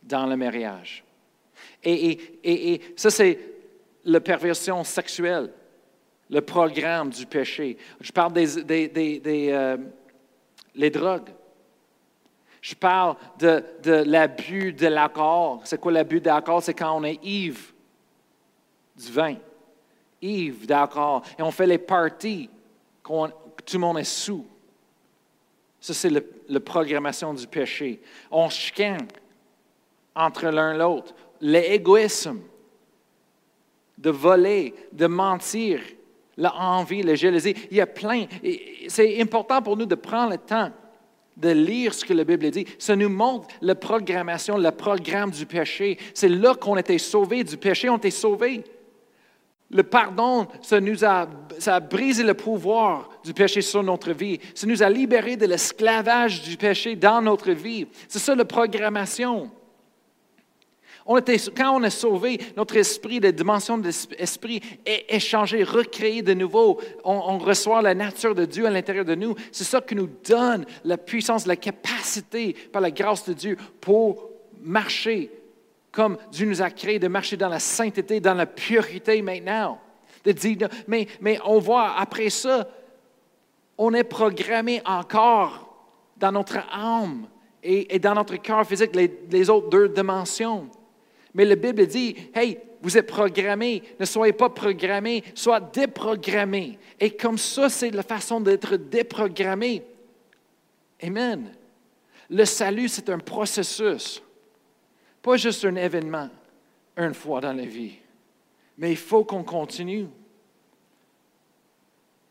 dans 0.02 0.26
le 0.26 0.36
mariage. 0.36 1.04
Et, 1.82 2.80
ça, 2.96 3.10
c'est 3.10 3.38
la 4.04 4.20
perversion 4.20 4.82
sexuelle, 4.84 5.52
le 6.28 6.40
programme 6.40 7.10
du 7.10 7.24
péché. 7.24 7.78
Je 8.00 8.12
parle 8.12 8.32
des, 8.32 9.50
euh, 9.50 9.76
les 10.74 10.90
drogues. 10.90 11.30
Je 12.60 12.74
parle 12.74 13.16
de, 13.38 13.62
l'abus 14.04 14.72
de 14.72 14.88
l'alcool. 14.88 15.60
C'est 15.64 15.80
quoi 15.80 15.92
l'abus 15.92 16.20
de 16.20 16.26
l'alcool? 16.26 16.62
C'est 16.62 16.74
quand 16.74 16.98
on 16.98 17.04
est 17.04 17.24
ivre 17.24 17.72
du 18.96 19.12
vin, 19.12 19.36
ivre 20.20 20.66
d'alcool, 20.66 21.22
et 21.38 21.42
on 21.42 21.52
fait 21.52 21.66
les 21.66 21.78
parties, 21.78 22.50
quand 23.02 23.28
tout 23.64 23.76
le 23.76 23.78
monde 23.78 23.98
est 23.98 24.04
sous. 24.04 24.44
Ça, 25.80 25.94
c'est 25.94 26.10
la 26.10 26.60
programmation 26.60 27.32
du 27.32 27.46
péché. 27.46 28.00
On 28.30 28.48
chicane 28.48 29.06
entre 30.14 30.48
l'un 30.48 30.74
et 30.74 30.78
l'autre. 30.78 31.14
L'égoïsme, 31.40 32.40
de 33.96 34.10
voler, 34.10 34.74
de 34.92 35.06
mentir, 35.06 35.80
l'envie, 36.36 37.02
la 37.02 37.14
jalousie. 37.14 37.54
Il 37.70 37.76
y 37.76 37.80
a 37.80 37.86
plein. 37.86 38.26
C'est 38.88 39.20
important 39.20 39.62
pour 39.62 39.76
nous 39.76 39.86
de 39.86 39.94
prendre 39.94 40.32
le 40.32 40.38
temps 40.38 40.70
de 41.36 41.50
lire 41.50 41.94
ce 41.94 42.04
que 42.04 42.12
la 42.12 42.24
Bible 42.24 42.50
dit. 42.50 42.66
Ça 42.78 42.96
nous 42.96 43.08
montre 43.08 43.48
la 43.60 43.74
programmation, 43.74 44.58
le 44.58 44.70
programme 44.72 45.30
du 45.30 45.46
péché. 45.46 45.98
C'est 46.12 46.28
là 46.28 46.54
qu'on 46.54 46.76
était 46.76 46.98
sauvés 46.98 47.44
du 47.44 47.56
péché, 47.56 47.88
on 47.88 47.96
était 47.96 48.10
sauvés. 48.10 48.64
Le 49.70 49.82
pardon, 49.82 50.48
ça 50.62 50.80
nous 50.80 51.04
a, 51.04 51.28
ça 51.58 51.78
brisé 51.80 52.22
le 52.22 52.32
pouvoir 52.32 53.10
du 53.22 53.34
péché 53.34 53.60
sur 53.60 53.82
notre 53.82 54.12
vie. 54.12 54.40
Ça 54.54 54.66
nous 54.66 54.82
a 54.82 54.88
libérés 54.88 55.36
de 55.36 55.44
l'esclavage 55.44 56.42
du 56.42 56.56
péché 56.56 56.96
dans 56.96 57.20
notre 57.20 57.50
vie. 57.50 57.86
C'est 58.08 58.18
ça 58.18 58.34
la 58.34 58.46
programmation. 58.46 59.50
On 61.10 61.16
quand 61.56 61.70
on 61.70 61.82
est 61.82 61.90
sauvé, 61.90 62.38
notre 62.56 62.76
esprit, 62.76 63.18
la 63.18 63.32
dimension 63.32 63.78
de 63.78 63.86
l'esprit 63.86 64.60
est, 64.84 65.06
échangée, 65.08 65.64
recréée 65.64 66.20
de 66.20 66.34
nouveau. 66.34 66.80
On, 67.02 67.14
on, 67.14 67.38
reçoit 67.38 67.80
la 67.80 67.94
nature 67.94 68.34
de 68.34 68.44
Dieu 68.44 68.66
à 68.66 68.70
l'intérieur 68.70 69.06
de 69.06 69.14
nous. 69.14 69.34
C'est 69.50 69.64
ça 69.64 69.80
qui 69.80 69.94
nous 69.94 70.10
donne 70.28 70.66
la 70.84 70.98
puissance, 70.98 71.46
la 71.46 71.56
capacité, 71.56 72.54
par 72.72 72.82
la 72.82 72.90
grâce 72.90 73.26
de 73.26 73.32
Dieu, 73.32 73.56
pour 73.80 74.30
marcher 74.62 75.30
comme 75.92 76.18
Dieu 76.30 76.46
nous 76.46 76.62
a 76.62 76.70
créé, 76.70 76.98
de 76.98 77.08
marcher 77.08 77.36
dans 77.36 77.48
la 77.48 77.58
sainteté, 77.58 78.20
dans 78.20 78.34
la 78.34 78.46
pureté 78.46 79.22
maintenant, 79.22 79.80
de 80.24 80.32
dire, 80.32 80.68
mais, 80.86 81.06
mais 81.20 81.38
on 81.44 81.58
voit 81.58 81.94
après 81.96 82.30
ça, 82.30 82.68
on 83.76 83.94
est 83.94 84.04
programmé 84.04 84.82
encore 84.84 85.68
dans 86.16 86.32
notre 86.32 86.58
âme 86.72 87.28
et, 87.62 87.98
dans 87.98 88.14
notre 88.14 88.36
cœur 88.36 88.66
physique, 88.66 88.94
les, 89.30 89.50
autres 89.50 89.68
deux 89.68 89.88
dimensions. 89.88 90.68
Mais 91.34 91.44
la 91.44 91.56
Bible 91.56 91.86
dit, 91.86 92.16
hey, 92.34 92.58
vous 92.82 92.96
êtes 92.96 93.06
programmés, 93.06 93.82
ne 93.98 94.04
soyez 94.04 94.32
pas 94.32 94.48
programmés, 94.48 95.24
soyez 95.34 95.64
déprogrammés. 95.72 96.78
Et 96.98 97.10
comme 97.10 97.38
ça, 97.38 97.68
c'est 97.68 97.90
la 97.90 98.02
façon 98.02 98.40
d'être 98.40 98.76
déprogrammé. 98.76 99.82
Amen. 101.02 101.52
Le 102.30 102.44
salut, 102.44 102.88
c'est 102.88 103.08
un 103.10 103.18
processus, 103.18 104.22
pas 105.28 105.36
juste 105.36 105.64
un 105.66 105.76
événement, 105.76 106.30
une 106.96 107.12
fois 107.12 107.42
dans 107.42 107.52
la 107.52 107.66
vie. 107.66 107.98
Mais 108.78 108.92
il 108.92 108.96
faut 108.96 109.24
qu'on 109.24 109.44
continue. 109.44 110.06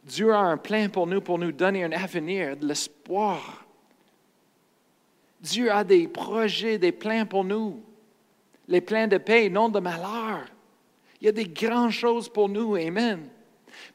Dieu 0.04 0.34
a 0.34 0.40
un 0.40 0.58
plan 0.58 0.90
pour 0.90 1.06
nous, 1.06 1.22
pour 1.22 1.38
nous 1.38 1.52
donner 1.52 1.84
un 1.84 1.92
avenir, 1.92 2.58
de 2.58 2.66
l'espoir. 2.66 3.68
Dieu 5.40 5.72
a 5.72 5.84
des 5.84 6.08
projets, 6.08 6.80
des 6.80 6.92
plans 6.92 7.28
pour 7.28 7.44
nous. 7.44 7.84
Les 8.68 8.82
plans 8.82 9.08
de 9.08 9.20
paix, 9.20 9.48
non 9.48 9.70
de 9.70 9.80
malheur. 9.80 10.46
Il 11.22 11.26
y 11.26 11.30
a 11.30 11.34
des 11.34 11.48
grandes 11.48 11.92
choses 11.92 12.28
pour 12.28 12.50
nous. 12.50 12.76
Amen. 12.76 13.30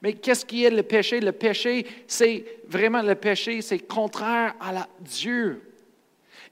Mais 0.00 0.12
qu'est-ce 0.12 0.46
qui 0.46 0.64
est 0.64 0.70
le 0.70 0.84
péché? 0.84 1.20
Le 1.20 1.32
péché, 1.32 1.86
c'est 2.07 2.44
vraiment 2.68 3.03
le 3.03 3.16
péché, 3.16 3.62
c'est 3.62 3.80
contraire 3.80 4.55
à 4.61 4.86
Dieu. 5.00 5.71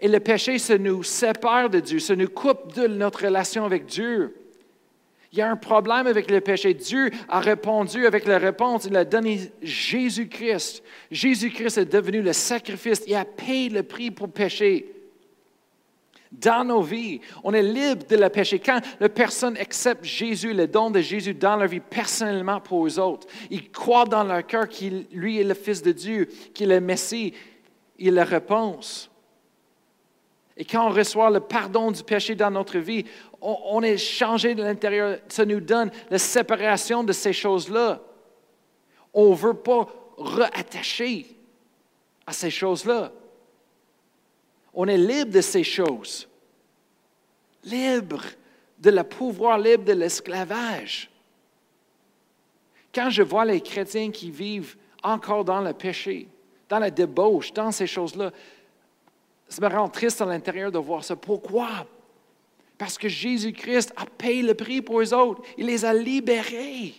Et 0.01 0.09
le 0.09 0.19
péché, 0.19 0.59
ça 0.59 0.79
nous 0.79 1.03
sépare 1.03 1.69
de 1.69 1.79
Dieu, 1.79 1.99
ça 1.99 2.17
nous 2.17 2.29
coupe 2.29 2.75
de 2.75 2.87
notre 2.87 3.25
relation 3.25 3.65
avec 3.65 3.87
Dieu. 3.87 4.35
Il 5.33 5.39
y 5.39 5.43
a 5.43 5.51
un 5.51 5.57
problème 5.57 6.09
avec 6.09 6.29
le 6.31 6.41
péché. 6.41 6.75
Dieu 6.75 7.11
a 7.29 7.39
répondu 7.39 8.05
avec 8.07 8.27
la 8.27 8.39
réponse. 8.39 8.87
Il 8.87 8.97
a 8.97 9.05
donné 9.05 9.53
Jésus-Christ. 9.63 10.83
Jésus-Christ 11.11 11.79
est 11.79 11.93
devenu 11.93 12.21
le 12.21 12.33
sacrifice. 12.33 13.03
Il 13.07 13.15
a 13.15 13.25
payé 13.25 13.69
le 13.69 13.85
prix 13.85 14.11
pour 14.11 14.29
pécher. 14.29 14.93
Dans 16.33 16.65
nos 16.65 16.81
vies, 16.81 17.21
on 17.45 17.53
est 17.53 17.63
libre 17.63 18.07
de 18.09 18.17
le 18.17 18.29
péché. 18.29 18.59
Quand 18.59 18.81
la 18.99 19.09
personne 19.09 19.57
accepte 19.57 20.05
Jésus, 20.05 20.53
le 20.53 20.67
don 20.67 20.91
de 20.91 21.01
Jésus 21.01 21.35
dans 21.35 21.57
leur 21.57 21.69
vie 21.69 21.81
personnellement 21.81 22.61
pour 22.61 22.87
eux 22.87 22.99
autres, 22.99 23.29
ils 23.51 23.71
croient 23.71 24.05
dans 24.05 24.25
leur 24.25 24.47
cœur 24.47 24.69
qu'il 24.69 25.07
lui 25.13 25.41
est 25.41 25.45
le 25.45 25.55
Fils 25.55 25.83
de 25.83 25.93
Dieu, 25.93 26.29
qu'il 26.55 26.71
est 26.71 26.81
le 26.81 26.87
Messie, 26.87 27.35
il 27.99 28.09
est 28.09 28.11
la 28.13 28.25
réponse. 28.25 29.10
Et 30.61 30.65
quand 30.67 30.89
on 30.89 30.93
reçoit 30.93 31.31
le 31.31 31.41
pardon 31.41 31.91
du 31.91 32.03
péché 32.05 32.35
dans 32.35 32.51
notre 32.51 32.77
vie, 32.77 33.07
on, 33.41 33.83
est 33.83 33.97
changé 33.97 34.55
de 34.55 34.63
l'intérieur. 34.63 35.19
Ça 35.27 35.47
nous 35.47 35.59
donne 35.59 35.91
la 36.11 36.19
séparation 36.19 37.03
de 37.03 37.15
ces 37.15 37.33
choses-là. 37.33 37.99
On 39.15 39.31
ne 39.31 39.35
veut 39.35 39.55
pas 39.55 39.89
rattacher 40.19 41.35
à 42.27 42.35
ces 42.35 42.51
choses-là. 42.51 43.11
On 44.75 44.87
est 44.87 44.99
libre 44.99 45.33
de 45.33 45.41
ces 45.41 45.65
choses. 45.65 46.29
Libre 47.65 48.21
de 48.79 48.91
la 48.91 49.05
pouvoir, 49.05 49.57
libre 49.57 49.85
de 49.85 49.95
l'esclavage. 49.95 51.11
Quand 52.95 53.09
je 53.09 53.23
vois 53.23 53.47
les 53.47 53.63
chrétiens 53.63 54.11
qui 54.11 54.31
vivent 54.31 54.77
encore 55.03 55.47
dans 55.47 55.63
le 55.63 55.73
péché, 55.73 56.29
dans 56.69 56.81
la 56.81 56.91
débauche, 56.91 57.51
dans 57.55 57.73
ces 57.73 57.87
choses-là, 57.87 58.31
ça 59.51 59.69
me 59.69 59.75
rend 59.75 59.89
triste 59.89 60.23
à 60.23 60.27
l'intérieur 60.27 60.71
de 60.71 60.79
voir 60.79 61.05
ça. 61.05 61.17
Pourquoi? 61.17 61.87
Parce 62.79 62.97
que 62.97 63.09
Jésus-Christ 63.09 63.93
a 63.97 64.07
payé 64.07 64.43
le 64.43 64.55
prix 64.55 64.81
pour 64.81 65.01
eux 65.01 65.13
autres. 65.13 65.43
Il 65.59 65.67
les 65.67 65.85
a 65.85 65.93
libérés. 65.93 66.95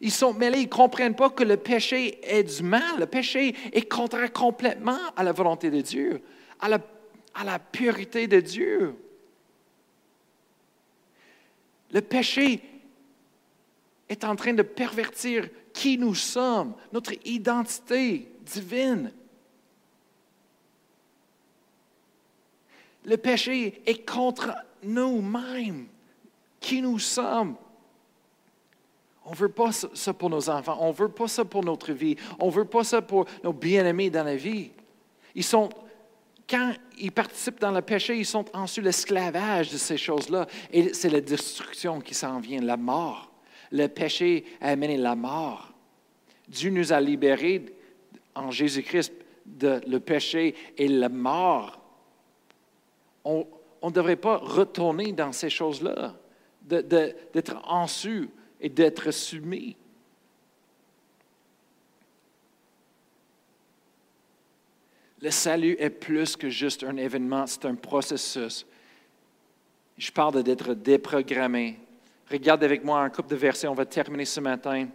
Ils 0.00 0.10
sont 0.10 0.34
mêlés, 0.34 0.58
ils 0.58 0.64
ne 0.64 0.68
comprennent 0.68 1.14
pas 1.14 1.30
que 1.30 1.44
le 1.44 1.56
péché 1.56 2.18
est 2.24 2.42
du 2.42 2.64
mal. 2.64 2.98
Le 2.98 3.06
péché 3.06 3.54
est 3.72 3.88
contraire 3.88 4.32
complètement 4.32 4.98
à 5.16 5.22
la 5.22 5.30
volonté 5.30 5.70
de 5.70 5.80
Dieu, 5.80 6.20
à 6.58 6.68
la, 6.68 6.78
à 7.32 7.44
la 7.44 7.60
pureté 7.60 8.26
de 8.26 8.40
Dieu. 8.40 8.96
Le 11.92 12.00
péché 12.00 12.60
est 14.08 14.24
en 14.24 14.34
train 14.34 14.52
de 14.52 14.62
pervertir 14.62 15.48
qui 15.72 15.96
nous 15.96 16.16
sommes, 16.16 16.74
notre 16.92 17.12
identité 17.24 18.28
divine. 18.40 19.12
Le 23.04 23.16
péché 23.16 23.82
est 23.86 24.08
contre 24.08 24.52
nous-mêmes, 24.82 25.86
qui 26.60 26.80
nous 26.82 26.98
sommes. 26.98 27.56
On 29.24 29.30
ne 29.30 29.36
veut 29.36 29.48
pas 29.48 29.70
ça 29.72 30.12
pour 30.12 30.30
nos 30.30 30.50
enfants, 30.50 30.78
on 30.80 30.88
ne 30.88 30.92
veut 30.92 31.08
pas 31.08 31.28
ça 31.28 31.44
pour 31.44 31.64
notre 31.64 31.92
vie, 31.92 32.16
on 32.40 32.46
ne 32.46 32.52
veut 32.52 32.64
pas 32.64 32.84
ça 32.84 33.02
pour 33.02 33.26
nos 33.44 33.52
bien-aimés 33.52 34.10
dans 34.10 34.24
la 34.24 34.36
vie. 34.36 34.70
Ils 35.34 35.44
sont, 35.44 35.68
quand 36.48 36.72
ils 36.98 37.12
participent 37.12 37.60
dans 37.60 37.70
le 37.70 37.82
péché, 37.82 38.16
ils 38.16 38.26
sont 38.26 38.44
ensuite 38.52 38.84
l'esclavage 38.84 39.70
de 39.70 39.78
ces 39.78 39.96
choses-là. 39.96 40.46
Et 40.72 40.92
c'est 40.92 41.08
la 41.08 41.20
destruction 41.20 42.00
qui 42.00 42.14
s'en 42.14 42.40
vient, 42.40 42.60
la 42.60 42.76
mort. 42.76 43.30
Le 43.70 43.86
péché 43.86 44.44
a 44.60 44.70
amené 44.70 44.96
la 44.96 45.14
mort. 45.14 45.72
Dieu 46.48 46.70
nous 46.70 46.92
a 46.92 47.00
libérés 47.00 47.64
en 48.34 48.50
Jésus-Christ 48.50 49.12
de 49.46 49.80
le 49.86 50.00
péché 50.00 50.54
et 50.76 50.88
la 50.88 51.08
mort 51.08 51.81
on 53.24 53.46
ne 53.82 53.90
devrait 53.90 54.16
pas 54.16 54.36
retourner 54.36 55.12
dans 55.12 55.32
ces 55.32 55.50
choses-là, 55.50 56.14
d'être 56.62 57.56
en 57.64 57.86
su 57.86 58.28
et 58.60 58.68
d'être 58.68 59.10
soumis. 59.10 59.76
Le 65.20 65.30
salut 65.30 65.76
est 65.78 65.90
plus 65.90 66.36
que 66.36 66.48
juste 66.48 66.82
un 66.82 66.96
événement, 66.96 67.46
c'est 67.46 67.64
un 67.64 67.76
processus. 67.76 68.66
Je 69.96 70.10
parle 70.10 70.42
d'être 70.42 70.74
déprogrammé. 70.74 71.78
Regarde 72.28 72.64
avec 72.64 72.82
moi 72.82 73.02
un 73.02 73.08
couple 73.08 73.30
de 73.30 73.36
versets, 73.36 73.68
on 73.68 73.74
va 73.74 73.86
terminer 73.86 74.24
ce 74.24 74.40
matin. 74.40 74.88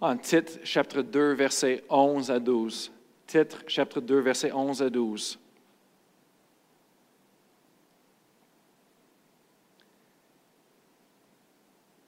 En 0.00 0.16
titre, 0.16 0.58
chapitre 0.64 1.02
2, 1.02 1.34
versets 1.34 1.84
11 1.88 2.30
à 2.30 2.40
12. 2.40 2.90
Titre, 3.26 3.62
chapitre 3.68 4.00
2, 4.00 4.18
versets 4.18 4.50
11 4.50 4.82
à 4.82 4.90
12. 4.90 5.38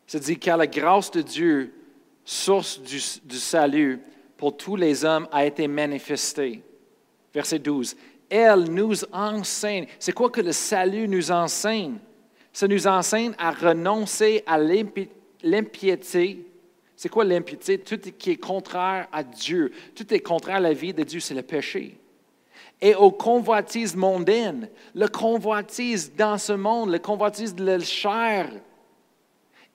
C'est 0.07 0.21
dit 0.21 0.39
car 0.39 0.57
la 0.57 0.67
grâce 0.67 1.11
de 1.11 1.23
Dieu, 1.23 1.75
source 2.25 2.81
du, 2.81 3.01
du, 3.25 3.37
salut 3.37 4.01
pour 4.37 4.57
tous 4.57 4.77
les 4.77 5.05
hommes, 5.05 5.29
a 5.33 5.45
été 5.45 5.67
manifestée. 5.67 6.63
Verset 7.35 7.59
12. 7.59 7.97
Elle 8.29 8.65
nous 8.65 9.05
enseigne. 9.13 9.87
C'est 9.99 10.13
quoi 10.13 10.31
que 10.31 10.41
le 10.41 10.53
salut 10.53 11.09
nous 11.09 11.31
enseigne? 11.31 11.99
Ça 12.53 12.67
nous 12.67 12.87
enseigne 12.87 13.33
à 13.39 13.51
renoncer 13.51 14.43
à 14.47 14.59
l'impiété. 14.59 16.47
C'est 16.97 17.09
quoi 17.09 17.25
l'impiété? 17.25 17.79
Tout 17.79 18.01
qui 18.19 18.31
est 18.31 18.37
contraire 18.37 19.09
à 19.13 19.23
Dieu. 19.23 19.71
Tout 19.95 20.13
est 20.15 20.21
contraire 20.21 20.57
à 20.57 20.61
la 20.61 20.73
vie 20.73 20.95
de 20.95 21.03
Dieu, 21.03 21.21
c'est 21.21 21.35
le 21.35 21.43
péché. 21.43 21.99
Et 22.81 22.95
aux 22.95 23.11
convoitises 23.11 23.95
mondaines. 23.95 24.69
Le 24.95 25.07
convoitise 25.09 26.15
dans 26.17 26.39
ce 26.39 26.55
monde, 26.55 26.91
le 26.91 26.99
convoitise 26.99 27.55
de 27.55 27.65
la 27.65 27.79
chair, 27.81 28.51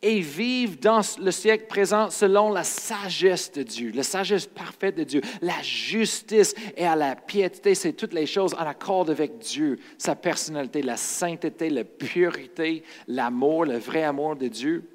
et 0.02 0.20
vivent 0.20 0.80
dans 0.80 1.02
le 1.20 1.32
siècle 1.32 1.68
présent 1.68 2.10
selon 2.10 2.52
la 2.52 2.64
sagesse 2.64 3.52
de 3.52 3.62
Dieu, 3.62 3.92
la 3.92 4.04
sagesse 4.04 4.48
parfaite 4.48 4.96
de 4.96 5.04
Dieu, 5.04 5.22
la 5.42 5.62
justice 5.62 6.56
et 6.76 6.86
à 6.86 6.96
la 6.96 7.16
piété, 7.16 7.76
c'est 7.76 7.94
toutes 7.94 8.14
les 8.14 8.26
choses 8.26 8.54
en 8.56 8.66
accord 8.66 9.10
avec 9.10 9.38
Dieu, 9.40 9.80
sa 9.98 10.16
personnalité, 10.16 10.82
la 10.82 10.98
sainteté, 10.98 11.70
la 11.70 11.84
pureté, 11.84 12.84
l'amour, 13.08 13.66
le 13.66 13.78
vrai 13.78 14.04
amour 14.04 14.36
de 14.36 14.48
Dieu. 14.48 14.90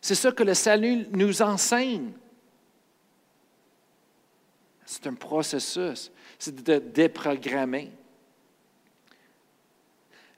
C'est 0.00 0.14
ça 0.14 0.30
que 0.30 0.44
le 0.44 0.54
salut 0.54 1.06
nous 1.10 1.42
enseigne. 1.42 2.12
C'est 4.86 5.06
un 5.06 5.14
processus, 5.14 6.12
c'est 6.38 6.62
de 6.62 6.78
déprogrammer. 6.78 7.90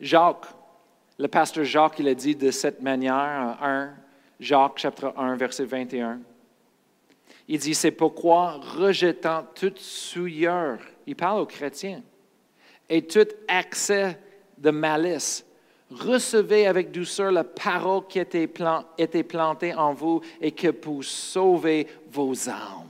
Jacques 0.01 0.47
le 1.21 1.29
pasteur 1.29 1.65
Jacques, 1.65 1.99
il 1.99 2.09
a 2.09 2.15
dit 2.15 2.35
de 2.35 2.51
cette 2.51 2.81
manière, 2.81 3.15
1 3.15 3.91
Jacques 4.41 4.79
chapitre 4.79 5.13
1, 5.19 5.37
verset 5.37 5.67
21. 5.67 6.19
Il 7.47 7.59
dit, 7.59 7.75
c'est 7.75 7.91
pourquoi, 7.91 8.53
rejetant 8.53 9.45
toute 9.55 9.79
souillure, 9.79 10.79
il 11.07 11.15
parle 11.15 11.41
aux 11.41 11.47
chrétiens, 11.47 12.01
et 12.89 13.03
tout 13.03 13.29
accès 13.49 14.19
de 14.57 14.71
malice, 14.71 15.45
recevez 15.91 16.67
avec 16.67 16.91
douceur 16.91 17.31
la 17.31 17.45
parole 17.45 18.07
qui 18.09 18.19
a 18.19 18.23
été, 18.23 19.23
plantée 19.23 19.75
en 19.75 19.93
vous 19.93 20.23
et 20.41 20.53
que 20.53 20.69
pour 20.69 21.05
sauver 21.05 21.87
vos 22.11 22.49
âmes. 22.49 22.89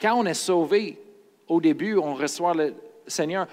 Quand 0.00 0.14
on 0.14 0.26
est 0.26 0.34
sauvé, 0.34 1.02
au 1.48 1.60
début, 1.60 1.96
on 1.96 2.14
reçoit 2.14 2.54
le 2.54 2.74
Seigneur, 3.08 3.48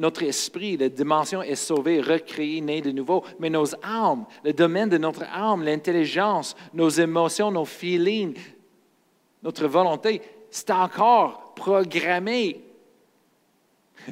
notre 0.00 0.22
esprit, 0.22 0.78
la 0.78 0.88
dimension 0.88 1.42
est 1.42 1.54
sauvée, 1.54 2.00
recréée, 2.00 2.62
née 2.62 2.80
de 2.80 2.90
nouveau, 2.90 3.22
mais 3.38 3.50
nos 3.50 3.74
âmes, 3.84 4.24
le 4.42 4.54
domaine 4.54 4.88
de 4.88 4.96
notre 4.96 5.24
âme, 5.24 5.62
l'intelligence, 5.62 6.56
nos 6.72 6.88
émotions, 6.88 7.50
nos 7.50 7.66
feelings, 7.66 8.38
notre 9.42 9.66
volonté, 9.66 10.22
c'est 10.50 10.70
encore 10.70 11.52
programmé. 11.54 12.64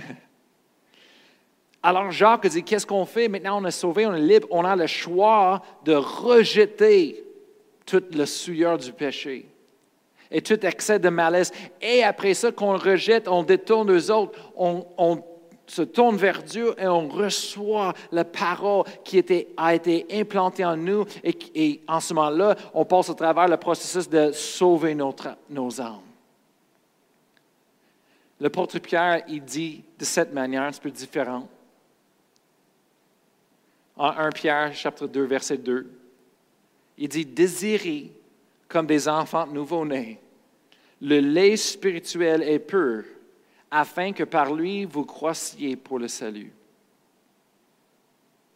Alors 1.82 2.11
Jacques 2.11 2.49
dit, 2.49 2.62
qu'est-ce 2.62 2.86
qu'on 2.86 3.07
fait? 3.07 3.28
Maintenant, 3.28 3.62
on 3.62 3.64
est 3.64 3.70
sauvé, 3.70 4.05
on 4.05 4.12
est 4.12 4.20
libre, 4.20 4.47
on 4.51 4.66
a 4.66 4.76
le 4.76 4.86
choix 4.86 5.62
de 5.86 5.95
rejeter 5.95 7.24
toute 7.86 8.14
le 8.14 8.26
souilleur 8.26 8.76
du 8.76 8.93
péché 8.93 9.49
et 10.30 10.43
tout 10.43 10.66
excès 10.66 10.99
de 10.99 11.09
malice. 11.09 11.51
Et 11.80 12.05
après 12.05 12.34
ça, 12.34 12.53
qu'on 12.53 12.76
rejette, 12.76 13.26
on 13.26 13.43
détourne 13.43 13.91
aux 13.91 14.11
autres, 14.11 14.39
on, 14.55 14.84
on 14.99 15.24
se 15.69 15.83
tourne 15.83 16.16
vers 16.16 16.43
Dieu 16.43 16.75
et 16.79 16.87
on 16.87 17.09
reçoit 17.09 17.95
la 18.11 18.25
parole 18.25 18.85
qui 19.05 19.23
a 19.57 19.75
été 19.75 20.07
implantée 20.11 20.64
en 20.64 20.77
nous. 20.77 21.05
Et, 21.23 21.81
en 21.87 22.01
ce 22.01 22.14
moment-là, 22.14 22.57
on 22.75 22.85
passe 22.85 23.11
au 23.11 23.14
travers 23.14 23.47
le 23.47 23.57
processus 23.57 24.09
de 24.09 24.33
sauver 24.33 24.95
notre, 24.95 25.37
nos 25.49 25.81
âmes. 25.81 26.01
Le 28.41 28.51
porte 28.51 28.79
Pierre, 28.79 29.23
il 29.29 29.45
dit 29.45 29.85
de 29.99 30.05
cette 30.05 30.33
manière, 30.33 30.62
un 30.62 30.71
peu 30.73 30.91
différente. 30.91 31.49
En 33.97 34.11
1 34.11 34.31
Pierre, 34.31 34.75
chapitre 34.75 35.09
2, 35.09 35.25
verset 35.25 35.59
2, 35.59 35.91
il 36.99 37.09
dit 37.09 37.27
Désirez 37.27 38.12
comme 38.69 38.87
des 38.87 39.09
enfants 39.09 39.47
nouveau-nés 39.47 40.21
le 41.01 41.21
lait 41.21 41.57
spirituel 41.57 42.43
est 42.43 42.59
pur 42.59 43.05
afin 43.71 44.12
que 44.12 44.25
par 44.25 44.55
lui 44.55 44.85
vous 44.85 45.05
croissiez 45.05 45.77
pour 45.77 45.99
le 45.99 46.09
salut. 46.09 46.53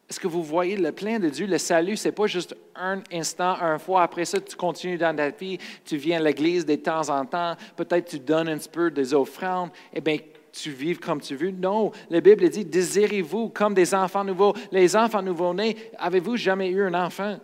Est-ce 0.08 0.20
que 0.20 0.28
vous 0.28 0.42
voyez 0.42 0.76
le 0.76 0.92
plein 0.92 1.18
de 1.18 1.30
Dieu? 1.30 1.46
Le 1.46 1.56
salut, 1.56 1.96
ce 1.96 2.08
n'est 2.08 2.12
pas 2.12 2.26
juste 2.26 2.54
un 2.76 3.00
instant, 3.10 3.56
un 3.60 3.78
fois. 3.78 4.02
Après 4.02 4.26
ça, 4.26 4.38
tu 4.40 4.54
continues 4.56 4.98
dans 4.98 5.16
ta 5.16 5.30
vie, 5.30 5.56
tu 5.86 5.96
viens 5.96 6.18
à 6.18 6.22
l'église 6.22 6.66
de 6.66 6.74
temps 6.74 7.08
en 7.08 7.24
temps, 7.24 7.56
peut-être 7.76 8.10
tu 8.10 8.18
donnes 8.18 8.48
un 8.48 8.58
petit 8.58 8.68
peu 8.68 8.90
des 8.90 9.14
offrandes, 9.14 9.70
eh 9.94 10.02
bien, 10.02 10.18
tu 10.52 10.70
vives 10.70 10.98
comme 10.98 11.20
tu 11.20 11.34
veux. 11.34 11.50
Non, 11.50 11.92
la 12.10 12.20
Bible 12.20 12.46
dit, 12.50 12.64
désirez-vous 12.64 13.48
comme 13.48 13.72
des 13.72 13.94
enfants 13.94 14.22
nouveaux. 14.22 14.54
Les 14.70 14.94
enfants 14.94 15.22
nouveau-nés, 15.22 15.76
avez-vous 15.96 16.36
jamais 16.36 16.68
eu 16.68 16.82
un 16.82 16.92
enfant? 16.92 17.38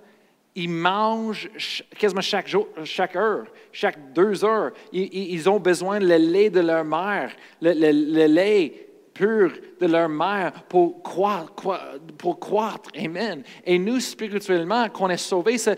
Ils 0.59 0.69
mangent 0.69 1.49
quasiment 1.97 2.21
chaque 2.21 2.49
jour, 2.49 2.67
chaque 2.83 3.15
heure, 3.15 3.47
chaque 3.71 4.13
deux 4.13 4.45
heures. 4.45 4.73
Ils, 4.93 5.49
ont 5.49 5.61
besoin 5.61 6.01
le 6.01 6.17
lait 6.17 6.51
de 6.51 6.59
leur 6.59 6.85
mère, 6.85 7.31
le, 7.63 8.27
lait 8.27 8.89
pur 9.15 9.53
de 9.81 9.87
leur 9.87 10.09
mère 10.09 10.65
pour 10.65 11.01
croître. 11.01 12.89
Amen. 12.99 13.45
Et 13.65 13.79
nous, 13.79 14.01
spirituellement, 14.01 14.89
qu'on 14.89 15.09
est 15.11 15.17
sauvés, 15.17 15.59
ça, 15.59 15.77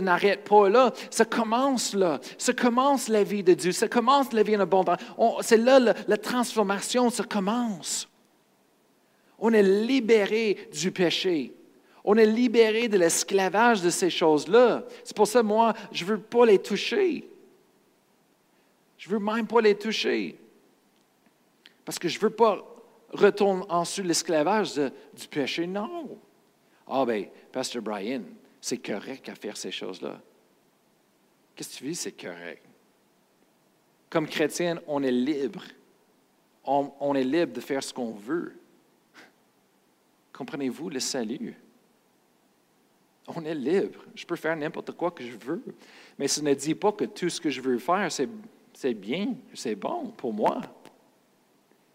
n'arrête 0.00 0.44
pas 0.44 0.68
là. 0.68 0.92
Ça 1.10 1.24
commence 1.24 1.92
là. 1.92 2.20
Ça 2.38 2.52
commence 2.52 3.08
la 3.08 3.24
vie 3.24 3.42
de 3.42 3.54
Dieu. 3.54 3.72
Ça 3.72 3.88
commence 3.88 4.32
la 4.32 4.44
vie 4.44 4.56
en 4.56 4.60
abondance. 4.60 5.00
C'est 5.40 5.56
là 5.56 5.80
la 5.80 6.16
transformation, 6.16 7.10
ça 7.10 7.24
commence. 7.24 8.08
On 9.40 9.52
est 9.52 9.64
libéré 9.64 10.68
du 10.72 10.92
péché. 10.92 11.56
On 12.04 12.16
est 12.16 12.26
libéré 12.26 12.88
de 12.88 12.98
l'esclavage 12.98 13.80
de 13.80 13.90
ces 13.90 14.10
choses-là. 14.10 14.84
C'est 15.04 15.16
pour 15.16 15.26
ça, 15.26 15.42
moi, 15.42 15.72
je 15.92 16.04
ne 16.04 16.10
veux 16.10 16.20
pas 16.20 16.46
les 16.46 16.58
toucher. 16.58 17.28
Je 18.98 19.08
ne 19.08 19.14
veux 19.14 19.20
même 19.20 19.46
pas 19.46 19.60
les 19.60 19.76
toucher. 19.76 20.38
Parce 21.84 21.98
que 21.98 22.08
je 22.08 22.18
ne 22.18 22.22
veux 22.22 22.30
pas 22.30 22.58
retourner 23.12 23.64
ensuite 23.68 24.06
l'esclavage 24.06 24.74
du 24.74 25.28
péché. 25.30 25.66
Non. 25.66 26.18
Ah, 26.88 27.04
ben, 27.04 27.26
Pasteur 27.52 27.82
Brian, 27.82 28.22
c'est 28.60 28.78
correct 28.78 29.28
à 29.28 29.34
faire 29.34 29.56
ces 29.56 29.70
choses-là. 29.70 30.20
Qu'est-ce 31.54 31.74
que 31.74 31.78
tu 31.78 31.84
dis, 31.84 31.94
c'est 31.94 32.12
correct? 32.12 32.64
Comme 34.10 34.28
chrétien, 34.28 34.80
on 34.86 35.02
est 35.02 35.10
libre. 35.10 35.62
on 36.64 37.14
est 37.14 37.24
libre 37.24 37.52
de 37.52 37.60
faire 37.60 37.82
ce 37.82 37.94
qu'on 37.94 38.12
veut. 38.12 38.54
Comprenez-vous 40.32 40.90
le 40.90 41.00
salut? 41.00 41.54
On 43.34 43.44
est 43.44 43.54
libre. 43.54 44.00
Je 44.14 44.24
peux 44.24 44.36
faire 44.36 44.56
n'importe 44.56 44.92
quoi 44.92 45.10
que 45.10 45.24
je 45.24 45.36
veux. 45.36 45.62
Mais 46.18 46.28
ce 46.28 46.40
ne 46.40 46.54
dit 46.54 46.74
pas 46.74 46.92
que 46.92 47.04
tout 47.04 47.28
ce 47.28 47.40
que 47.40 47.50
je 47.50 47.60
veux 47.60 47.78
faire, 47.78 48.08
c'est 48.10 48.94
bien, 48.94 49.34
c'est 49.54 49.74
bon 49.74 50.08
pour 50.16 50.32
moi. 50.32 50.60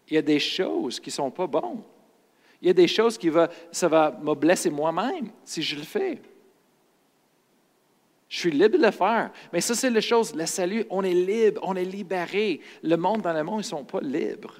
Il 0.08 0.14
y 0.14 0.18
a 0.18 0.22
des 0.22 0.40
choses 0.40 0.98
qui 1.00 1.10
ne 1.10 1.14
sont 1.14 1.30
pas 1.30 1.46
bonnes. 1.46 1.82
Il 2.60 2.66
y 2.66 2.70
a 2.70 2.74
des 2.74 2.88
choses 2.88 3.16
qui 3.16 3.28
vont, 3.28 3.46
ça 3.70 3.88
va 3.88 4.18
me 4.20 4.34
blesser 4.34 4.70
moi-même 4.70 5.30
si 5.44 5.62
je 5.62 5.76
le 5.76 5.82
fais. 5.82 6.20
Je 8.28 8.38
suis 8.38 8.50
libre 8.50 8.76
de 8.76 8.82
le 8.82 8.90
faire. 8.90 9.30
Mais 9.52 9.60
ça, 9.60 9.74
c'est 9.74 9.90
la 9.90 10.00
chose, 10.00 10.34
le 10.34 10.44
salut, 10.44 10.84
on 10.90 11.02
est 11.02 11.14
libre, 11.14 11.60
on 11.64 11.76
est 11.76 11.84
libéré. 11.84 12.60
Le 12.82 12.96
monde 12.96 13.22
dans 13.22 13.32
le 13.32 13.42
monde, 13.42 13.56
ils 13.56 13.58
ne 13.58 13.62
sont 13.62 13.84
pas 13.84 14.00
libres. 14.00 14.54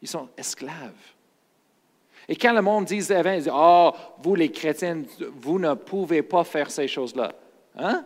Ils 0.00 0.08
sont 0.08 0.28
esclaves. 0.36 0.92
Et 2.28 2.36
quand 2.36 2.52
le 2.52 2.60
monde 2.60 2.90
ils 2.90 2.98
disaient, 2.98 3.22
oh, 3.50 3.92
vous 4.22 4.34
les 4.34 4.50
chrétiens, 4.50 5.02
vous 5.36 5.58
ne 5.58 5.74
pouvez 5.74 6.22
pas 6.22 6.44
faire 6.44 6.70
ces 6.70 6.86
choses-là. 6.86 7.32
Hein? 7.76 8.04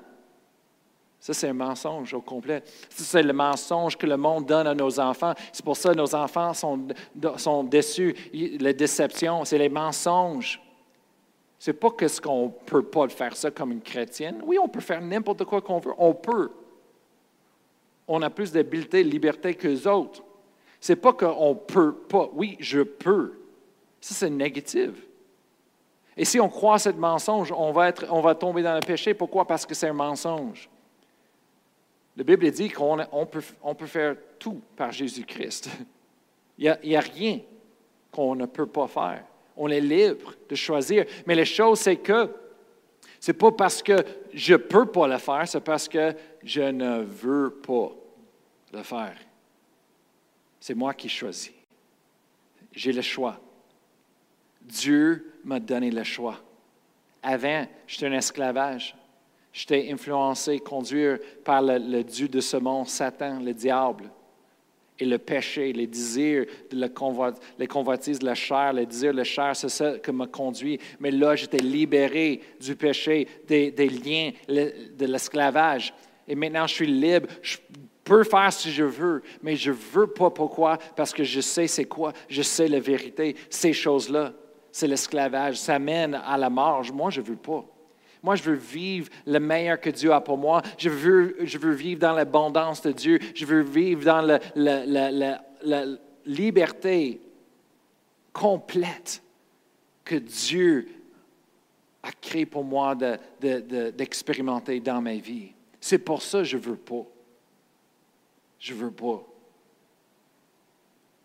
Ça, 1.18 1.32
c'est 1.32 1.48
un 1.48 1.52
mensonge 1.52 2.14
au 2.14 2.20
complet. 2.20 2.64
C'est 2.88 3.22
le 3.22 3.32
mensonge 3.32 3.96
que 3.96 4.06
le 4.06 4.16
monde 4.16 4.46
donne 4.46 4.66
à 4.66 4.74
nos 4.74 4.98
enfants. 4.98 5.34
C'est 5.52 5.64
pour 5.64 5.76
ça 5.76 5.90
que 5.90 5.96
nos 5.96 6.14
enfants 6.14 6.52
sont, 6.52 6.88
sont 7.36 7.62
déçus. 7.62 8.14
La 8.58 8.72
déception, 8.72 9.44
c'est 9.44 9.58
les 9.58 9.68
mensonges. 9.68 10.60
C'est 11.60 11.74
pas 11.74 11.90
que 11.90 12.08
ce 12.08 12.20
qu'on 12.20 12.46
ne 12.46 12.66
peut 12.66 12.82
pas 12.82 13.08
faire 13.08 13.36
ça 13.36 13.52
comme 13.52 13.70
une 13.70 13.82
chrétienne. 13.82 14.42
Oui, 14.44 14.58
on 14.60 14.66
peut 14.66 14.80
faire 14.80 15.00
n'importe 15.00 15.44
quoi 15.44 15.60
qu'on 15.60 15.78
veut. 15.78 15.94
On 15.96 16.12
peut. 16.12 16.50
On 18.08 18.20
a 18.22 18.30
plus 18.30 18.50
d'habileté 18.50 19.00
et 19.00 19.04
de 19.04 19.08
liberté 19.08 19.54
que 19.54 19.68
les 19.68 19.86
autres. 19.86 20.24
C'est 20.80 20.96
pas 20.96 21.12
qu'on 21.12 21.50
ne 21.50 21.54
peut 21.54 21.94
pas. 21.94 22.30
Oui, 22.34 22.56
je 22.58 22.80
peux. 22.80 23.41
Ça, 24.02 24.14
c'est 24.16 24.30
négatif. 24.30 24.90
Et 26.16 26.24
si 26.24 26.40
on 26.40 26.48
croit 26.48 26.80
ce 26.80 26.88
mensonge, 26.88 27.52
on 27.52 27.70
va, 27.70 28.34
tomber 28.34 28.62
dans 28.62 28.74
le 28.74 28.80
péché. 28.80 29.14
Pourquoi? 29.14 29.46
Parce 29.46 29.64
que 29.64 29.74
c'est 29.74 29.88
un 29.88 29.92
mensonge. 29.94 30.68
La 32.16 32.24
Bible 32.24 32.50
dit 32.50 32.68
qu'on 32.68 32.98
on 33.12 33.26
peut, 33.26 33.42
on 33.62 33.74
peut 33.76 33.86
faire 33.86 34.16
tout 34.40 34.60
par 34.76 34.90
Jésus-Christ. 34.90 35.70
Il 36.58 36.76
n'y 36.84 36.96
a, 36.96 36.98
a, 36.98 37.02
rien 37.02 37.40
qu'on 38.10 38.34
ne 38.34 38.44
peut 38.44 38.66
pas 38.66 38.88
faire. 38.88 39.24
On 39.56 39.68
est 39.68 39.80
libre 39.80 40.34
de 40.48 40.54
choisir. 40.56 41.06
Mais 41.24 41.36
la 41.36 41.44
chose, 41.44 41.78
c'est 41.78 41.96
que 41.96 42.28
ce 43.20 43.30
n'est 43.30 43.38
pas 43.38 43.52
parce 43.52 43.84
que 43.84 44.04
je 44.34 44.54
ne 44.54 44.58
peux 44.58 44.86
pas 44.86 45.06
le 45.06 45.18
faire, 45.18 45.46
c'est 45.46 45.60
parce 45.60 45.88
que 45.88 46.12
je 46.42 46.60
ne 46.60 47.02
veux 47.02 47.50
pas 47.50 47.92
le 48.72 48.82
faire. 48.82 49.16
C'est 50.58 50.74
moi 50.74 50.92
qui 50.92 51.08
choisis. 51.08 51.52
J'ai 52.72 52.92
le 52.92 53.02
choix. 53.02 53.40
Dieu 54.64 55.32
m'a 55.44 55.60
donné 55.60 55.90
le 55.90 56.04
choix. 56.04 56.40
Avant, 57.22 57.66
j'étais 57.86 58.06
un 58.06 58.12
esclavage. 58.12 58.96
J'étais 59.52 59.90
influencé, 59.92 60.58
conduit 60.58 61.16
par 61.44 61.62
le, 61.62 62.02
Dieu 62.02 62.26
de 62.26 62.40
ce 62.40 62.56
monde, 62.56 62.88
Satan, 62.88 63.38
le 63.40 63.52
diable. 63.52 64.10
Et 64.98 65.04
le 65.04 65.18
péché, 65.18 65.72
les 65.72 65.86
désirs, 65.86 66.46
les 66.70 67.66
convoitises 67.66 68.18
de 68.18 68.24
la 68.24 68.34
chair, 68.34 68.72
les 68.72 68.86
désirs 68.86 69.12
de 69.12 69.18
la 69.18 69.24
chair, 69.24 69.54
c'est 69.54 69.68
ça 69.68 69.98
qui 69.98 70.12
m'a 70.12 70.26
conduit. 70.26 70.78
Mais 71.00 71.10
là, 71.10 71.34
j'étais 71.34 71.58
libéré 71.58 72.40
du 72.60 72.76
péché, 72.76 73.26
des, 73.46 73.70
liens, 73.88 74.30
de 74.48 75.06
l'esclavage. 75.06 75.92
Et 76.28 76.34
maintenant, 76.34 76.66
je 76.66 76.74
suis 76.74 76.86
libre. 76.86 77.28
Je 77.42 77.58
peux 78.04 78.24
faire 78.24 78.52
si 78.52 78.70
je 78.70 78.84
veux, 78.84 79.22
mais 79.42 79.56
je 79.56 79.70
ne 79.70 79.76
veux 79.76 80.06
pas. 80.06 80.30
Pourquoi? 80.30 80.78
Parce 80.96 81.12
que 81.12 81.24
je 81.24 81.40
sais 81.40 81.66
c'est 81.66 81.84
quoi. 81.84 82.12
Je 82.28 82.42
sais 82.42 82.68
la 82.68 82.80
vérité, 82.80 83.36
ces 83.50 83.72
choses-là 83.72 84.32
c'est 84.72 84.88
l'esclavage. 84.88 85.56
Ça 85.56 85.78
mène 85.78 86.14
à 86.14 86.36
la 86.36 86.50
mort. 86.50 86.82
Moi, 86.92 87.10
je 87.10 87.20
ne 87.20 87.26
veux 87.26 87.36
pas. 87.36 87.64
Moi, 88.22 88.36
je 88.36 88.42
veux 88.42 88.54
vivre 88.54 89.08
le 89.26 89.38
meilleur 89.38 89.80
que 89.80 89.90
Dieu 89.90 90.12
a 90.12 90.20
pour 90.20 90.38
moi. 90.38 90.62
Je 90.78 90.88
veux, 90.88 91.74
vivre 91.74 92.00
dans 92.00 92.12
l'abondance 92.12 92.80
de 92.82 92.92
Dieu. 92.92 93.18
Je 93.34 93.44
veux 93.44 93.62
vivre 93.62 94.04
dans 94.04 94.38
la, 94.54 95.88
liberté 96.24 97.20
complète 98.32 99.22
que 100.04 100.14
Dieu 100.14 100.88
a 102.02 102.12
créé 102.12 102.46
pour 102.46 102.64
moi 102.64 102.94
d'expérimenter 102.94 104.80
dans 104.80 105.00
ma 105.00 105.14
vie. 105.14 105.52
C'est 105.80 105.98
pour 105.98 106.22
ça 106.22 106.38
que 106.38 106.44
je 106.44 106.56
ne 106.56 106.62
veux 106.62 106.76
pas. 106.76 107.04
Je 108.58 108.72
ne 108.72 108.78
veux 108.78 108.90
pas. 108.92 109.22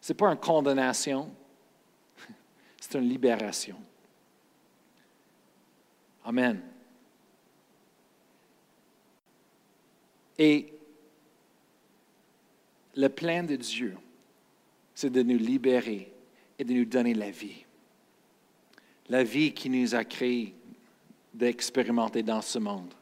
Ce 0.01 0.11
n'est 0.11 0.17
pas 0.17 0.31
une 0.31 0.37
condamnation. 0.37 1.29
C'est 2.87 2.99
une 2.99 3.09
libération. 3.09 3.75
Amen. 6.23 6.61
Et 10.37 10.73
le 12.95 13.09
plan 13.09 13.43
de 13.43 13.57
Dieu, 13.57 13.97
c'est 14.95 15.09
de 15.09 15.21
nous 15.21 15.37
libérer 15.37 16.13
et 16.57 16.63
de 16.63 16.71
nous 16.71 16.85
donner 16.85 17.13
la 17.13 17.29
vie. 17.29 17.65
La 19.09 19.21
vie 19.21 19.53
qui 19.53 19.69
nous 19.69 19.93
a 19.93 20.05
créés 20.05 20.53
d'expérimenter 21.33 22.23
dans 22.23 22.41
ce 22.41 22.59
monde. 22.59 22.93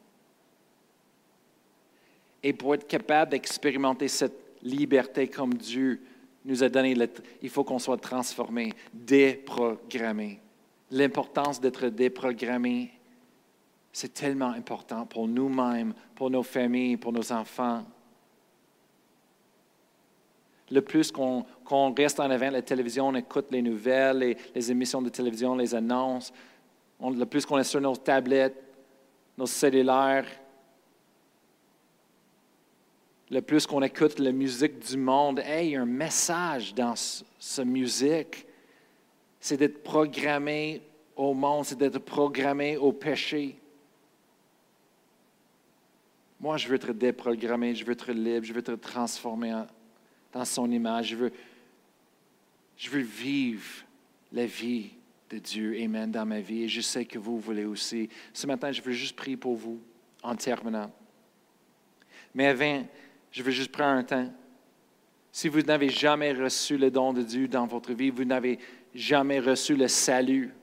Et 2.42 2.52
pour 2.52 2.74
être 2.74 2.88
capable 2.88 3.30
d'expérimenter 3.30 4.08
cette 4.08 4.56
liberté 4.62 5.28
comme 5.28 5.54
Dieu 5.54 6.00
nous 6.46 6.62
a 6.62 6.68
donné, 6.68 6.96
il 7.42 7.50
faut 7.50 7.64
qu'on 7.64 7.78
soit 7.78 7.98
transformé, 7.98 8.72
déprogrammé. 8.94 10.40
L'importance 10.90 11.60
d'être 11.60 11.88
déprogrammé, 11.88 12.92
c'est 13.92 14.14
tellement 14.14 14.50
important 14.50 15.04
pour 15.06 15.26
nous-mêmes, 15.26 15.92
pour 16.14 16.30
nos 16.30 16.44
familles, 16.44 16.96
pour 16.96 17.12
nos 17.12 17.32
enfants. 17.32 17.84
Le 20.70 20.80
plus 20.80 21.10
qu'on 21.10 21.44
reste 21.96 22.20
en 22.20 22.30
avant 22.30 22.48
de 22.48 22.54
la 22.54 22.62
télévision, 22.62 23.08
on 23.08 23.14
écoute 23.14 23.46
les 23.50 23.62
nouvelles, 23.62 24.18
les, 24.18 24.36
les 24.54 24.70
émissions 24.70 25.02
de 25.02 25.08
télévision, 25.08 25.56
les 25.56 25.74
annonces, 25.74 26.32
le 27.00 27.24
plus 27.24 27.44
qu'on 27.44 27.58
est 27.58 27.64
sur 27.64 27.80
nos 27.80 27.96
tablettes, 27.96 28.62
nos 29.36 29.46
cellulaires, 29.46 30.26
le 33.30 33.40
plus 33.40 33.66
qu'on 33.66 33.82
écoute 33.82 34.18
la 34.18 34.32
musique 34.32 34.78
du 34.78 34.96
monde, 34.96 35.40
hey, 35.40 35.68
il 35.68 35.72
y 35.72 35.76
a 35.76 35.82
un 35.82 35.86
message 35.86 36.74
dans 36.74 36.94
cette 36.96 37.66
musique. 37.66 38.46
C'est 39.40 39.56
d'être 39.56 39.82
programmé 39.82 40.82
au 41.16 41.34
monde, 41.34 41.64
c'est 41.64 41.78
d'être 41.78 41.98
programmé 41.98 42.76
au 42.76 42.92
péché. 42.92 43.56
Moi, 46.38 46.56
je 46.56 46.68
veux 46.68 46.76
être 46.76 46.92
déprogrammé, 46.92 47.74
je 47.74 47.84
veux 47.84 47.92
être 47.92 48.12
libre, 48.12 48.44
je 48.46 48.52
veux 48.52 48.60
être 48.60 48.76
transformé 48.76 49.52
dans 50.32 50.44
son 50.44 50.70
image. 50.70 51.08
Je 51.08 51.16
veux, 51.16 51.32
je 52.76 52.90
veux 52.90 53.00
vivre 53.00 53.84
la 54.32 54.46
vie 54.46 54.90
de 55.30 55.38
Dieu, 55.38 55.76
Amen, 55.82 56.10
dans 56.10 56.26
ma 56.26 56.40
vie. 56.40 56.64
Et 56.64 56.68
je 56.68 56.80
sais 56.80 57.04
que 57.04 57.18
vous 57.18 57.40
voulez 57.40 57.64
aussi. 57.64 58.08
Ce 58.32 58.46
matin, 58.46 58.70
je 58.70 58.82
veux 58.82 58.92
juste 58.92 59.16
prier 59.16 59.36
pour 59.36 59.56
vous 59.56 59.80
en 60.22 60.36
terminant. 60.36 60.92
Mais 62.34 62.46
avant, 62.48 62.84
je 63.30 63.42
veux 63.42 63.50
juste 63.50 63.72
prendre 63.72 63.98
un 63.98 64.04
temps. 64.04 64.32
Si 65.36 65.48
vous 65.48 65.60
n'avez 65.60 65.90
jamais 65.90 66.32
reçu 66.32 66.78
le 66.78 66.90
don 66.90 67.12
de 67.12 67.20
Dieu 67.20 67.46
dans 67.46 67.66
votre 67.66 67.92
vie, 67.92 68.08
vous 68.08 68.24
n'avez 68.24 68.58
jamais 68.94 69.38
reçu 69.38 69.76
le 69.76 69.86
salut. 69.86 70.54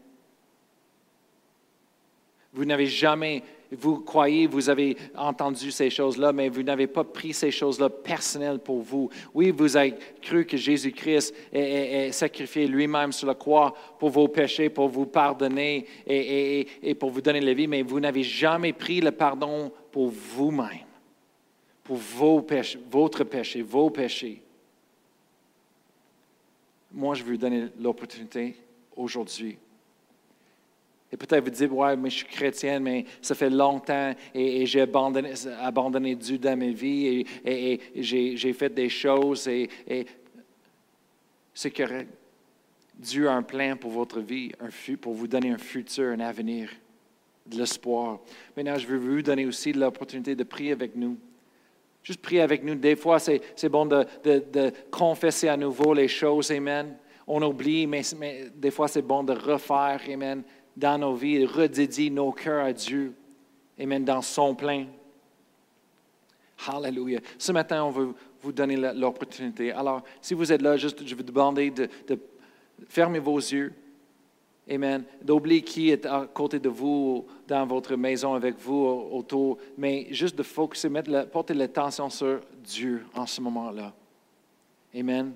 Vous 2.51 2.65
n'avez 2.65 2.87
jamais, 2.87 3.43
vous 3.71 3.99
croyez, 3.99 4.47
vous 4.47 4.69
avez 4.69 4.97
entendu 5.15 5.69
ces 5.71 5.89
choses-là, 5.91 6.33
mais 6.33 6.49
vous 6.49 6.63
n'avez 6.63 6.87
pas 6.87 7.03
pris 7.03 7.33
ces 7.33 7.51
choses-là 7.51 7.89
personnelles 7.89 8.59
pour 8.59 8.81
vous. 8.81 9.09
Oui, 9.33 9.51
vous 9.51 9.77
avez 9.77 9.95
cru 10.21 10.45
que 10.45 10.57
Jésus-Christ 10.57 11.35
est, 11.51 12.11
sacrifié 12.11 12.67
lui-même 12.67 13.11
sur 13.11 13.27
la 13.27 13.35
croix 13.35 13.75
pour 13.99 14.09
vos 14.09 14.27
péchés, 14.27 14.69
pour 14.69 14.87
vous 14.87 15.05
pardonner 15.05 15.85
et, 16.07 16.67
et 16.81 16.95
pour 16.95 17.11
vous 17.11 17.21
donner 17.21 17.41
la 17.41 17.53
vie, 17.53 17.67
mais 17.67 17.83
vous 17.83 17.99
n'avez 17.99 18.23
jamais 18.23 18.73
pris 18.73 19.01
le 19.01 19.11
pardon 19.11 19.71
pour 19.91 20.09
vous-même 20.09 20.92
pour 21.83 21.97
vos 21.97 22.41
péchés, 22.41 22.79
votre 22.89 23.23
péché, 23.23 23.61
vos 23.61 23.89
péchés. 23.89 24.41
Moi, 26.91 27.15
je 27.15 27.23
veux 27.23 27.31
vous 27.31 27.37
donner 27.37 27.67
l'opportunité 27.79 28.55
aujourd'hui. 28.95 29.57
Et 31.11 31.17
peut-être 31.17 31.43
vous 31.43 31.49
dites, 31.49 31.71
ouais, 31.71 31.95
mais 31.95 32.09
je 32.09 32.17
suis 32.17 32.27
chrétienne, 32.27 32.83
mais 32.83 33.05
ça 33.21 33.35
fait 33.35 33.49
longtemps 33.49 34.15
et, 34.33 34.65
j'ai 34.65 34.81
abandonné, 34.81 36.15
Dieu 36.15 36.37
dans 36.39 36.57
ma 36.57 36.69
vie 36.69 37.25
et, 37.45 37.79
j'ai 37.95 38.53
fait 38.53 38.73
des 38.73 38.89
choses 38.89 39.47
et 39.47 39.69
c'est 41.53 41.71
correct. 41.71 42.09
Dieu 42.97 43.27
a 43.27 43.33
un 43.33 43.43
plan 43.43 43.75
pour 43.75 43.91
votre 43.91 44.19
vie, 44.19 44.51
un, 44.59 44.95
pour 44.97 45.13
vous 45.13 45.27
donner 45.27 45.51
un 45.51 45.57
futur, 45.57 46.11
un 46.11 46.19
avenir, 46.19 46.69
de 47.45 47.57
l'espoir. 47.57 48.19
Maintenant, 48.55 48.77
je 48.77 48.87
veux 48.87 48.97
vous 48.97 49.21
donner 49.21 49.45
aussi 49.45 49.73
l'opportunité 49.73 50.35
de 50.35 50.43
prier 50.43 50.71
avec 50.71 50.95
nous. 50.95 51.17
Juste 52.03 52.21
prier 52.21 52.41
avec 52.41 52.63
nous. 52.63 52.75
Des 52.75 52.95
fois, 52.95 53.17
c'est 53.19 53.69
bon 53.69 53.85
de, 53.85 54.05
confesser 54.91 55.47
à 55.47 55.57
nouveau 55.57 55.93
les 55.93 56.09
choses. 56.09 56.51
Amen. 56.51 56.97
On 57.25 57.41
oublie, 57.41 57.87
mais, 57.87 58.01
des 58.53 58.71
fois, 58.71 58.89
c'est 58.89 59.01
bon 59.01 59.23
de 59.23 59.33
refaire, 59.33 60.01
Amen, 60.11 60.43
dans 60.75 60.97
nos 60.97 61.15
vies, 61.15 61.45
redédier 61.45 62.09
nos 62.09 62.33
cœurs 62.33 62.65
à 62.65 62.73
Dieu. 62.73 63.13
Amen, 63.79 64.03
dans 64.03 64.21
son 64.21 64.53
plein. 64.53 64.87
Hallelujah. 66.67 67.19
Ce 67.37 67.51
matin, 67.51 67.85
on 67.85 67.91
veut 67.91 68.13
vous 68.41 68.51
donner 68.51 68.75
l'opportunité. 68.75 69.71
Alors, 69.71 70.03
si 70.21 70.33
vous 70.33 70.51
êtes 70.51 70.61
là, 70.61 70.75
juste, 70.75 71.05
je 71.05 71.15
vais 71.15 71.23
vous 71.23 71.31
demander 71.31 71.71
de 71.71 71.89
fermer 72.89 73.19
vos 73.19 73.37
yeux. 73.37 73.73
Amen. 74.69 75.03
D'oublier 75.21 75.61
qui 75.61 75.89
est 75.89 76.05
à 76.05 76.25
côté 76.33 76.57
de 76.57 76.69
vous, 76.69 77.25
dans 77.47 77.65
votre 77.65 77.95
maison 77.95 78.33
avec 78.33 78.57
vous, 78.59 79.09
autour, 79.11 79.57
mais 79.77 80.07
juste 80.11 80.37
de 80.37 80.43
focuser, 80.43 80.87
mettre 80.87 81.27
porter 81.29 81.53
l'attention 81.53 82.09
sur 82.09 82.39
Dieu 82.63 83.05
en 83.13 83.25
ce 83.25 83.41
moment-là. 83.41 83.93
Amen. 84.95 85.33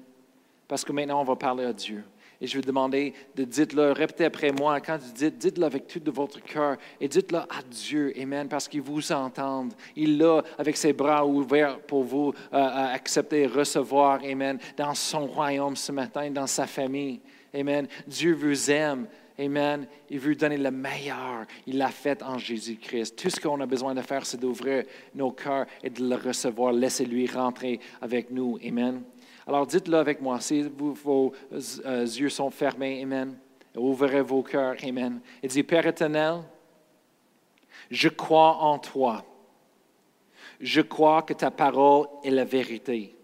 Parce 0.68 0.86
que 0.86 0.94
maintenant, 0.94 1.22
on 1.22 1.26
va 1.26 1.36
parler 1.36 1.66
à 1.66 1.74
Dieu. 1.74 2.04
Et 2.40 2.46
je 2.46 2.56
vais 2.56 2.64
demander 2.64 3.14
de 3.36 3.44
dites-le, 3.44 3.92
répétez 3.94 4.26
après 4.26 4.52
moi. 4.52 4.80
Quand 4.80 4.98
vous 4.98 5.12
dites, 5.12 5.38
dites-le 5.38 5.66
avec 5.66 5.88
tout 5.88 6.00
de 6.00 6.12
votre 6.12 6.42
cœur 6.42 6.78
et 7.02 7.08
dites-le 7.08 7.40
à 7.40 7.64
Dieu. 7.70 8.14
Amen. 8.22 8.48
Parce 8.48 8.68
qu'il 8.68 8.82
vous 8.82 9.12
entend. 9.12 9.70
Il 9.96 10.20
l'a 10.20 10.44
avec 10.58 10.78
ses 10.78 10.94
bras 10.94 11.26
ouverts 11.26 11.80
pour 11.80 12.04
vous 12.04 12.34
euh, 12.54 12.94
accepter, 12.94 13.48
recevoir. 13.48 14.22
Amen. 14.24 14.60
Dans 14.78 14.94
son 14.94 15.26
royaume 15.26 15.76
ce 15.76 15.92
matin, 15.92 16.30
dans 16.30 16.48
sa 16.48 16.68
famille. 16.68 17.20
Amen. 17.58 17.88
Dieu 18.06 18.34
vous 18.34 18.70
aime. 18.70 19.08
Amen. 19.40 19.88
Il 20.10 20.20
veut 20.20 20.36
donner 20.36 20.58
le 20.58 20.72
meilleur. 20.72 21.46
Il 21.66 21.78
l'a 21.78 21.90
fait 21.90 22.22
en 22.24 22.38
Jésus-Christ. 22.38 23.16
Tout 23.16 23.30
ce 23.30 23.40
qu'on 23.40 23.60
a 23.62 23.66
besoin 23.66 23.94
de 23.94 24.02
faire, 24.02 24.26
c'est 24.26 24.40
d'ouvrir 24.40 24.84
nos 25.14 25.32
cœurs 25.32 25.66
et 25.84 25.90
de 25.90 26.08
le 26.08 26.16
recevoir. 26.16 26.74
Laissez-lui 26.74 27.28
rentrer 27.28 27.80
avec 28.02 28.32
nous. 28.32 28.58
Amen. 28.66 29.02
Alors 29.46 29.66
dites-le 29.66 29.98
avec 29.98 30.22
moi. 30.22 30.40
Si 30.40 30.64
vos 30.64 31.34
euh, 31.52 32.06
yeux 32.06 32.30
sont 32.30 32.50
fermés, 32.50 33.02
Amen. 33.02 33.38
Ouvrez 33.76 34.22
vos 34.22 34.44
cœurs. 34.44 34.76
Amen. 34.84 35.20
Et 35.42 35.48
dit, 35.48 35.64
Père 35.64 35.86
éternel, 35.86 36.42
je 37.90 38.10
crois 38.10 38.58
en 38.58 38.80
toi. 38.80 39.24
Je 40.60 40.82
crois 40.82 41.22
que 41.22 41.34
ta 41.34 41.52
parole 41.52 42.08
est 42.24 42.32
la 42.32 42.44
vérité. 42.44 43.17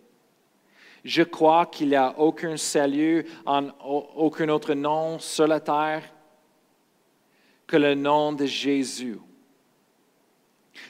Je 1.03 1.23
crois 1.23 1.65
qu'il 1.65 1.89
n'y 1.89 1.95
a 1.95 2.17
aucun 2.17 2.55
salut 2.55 3.25
en 3.45 3.67
aucun 4.15 4.47
autre 4.49 4.73
nom 4.73 5.19
sur 5.19 5.47
la 5.47 5.59
terre 5.59 6.03
que 7.67 7.75
le 7.75 7.93
nom 7.93 8.31
de 8.31 8.45
Jésus. 8.45 9.19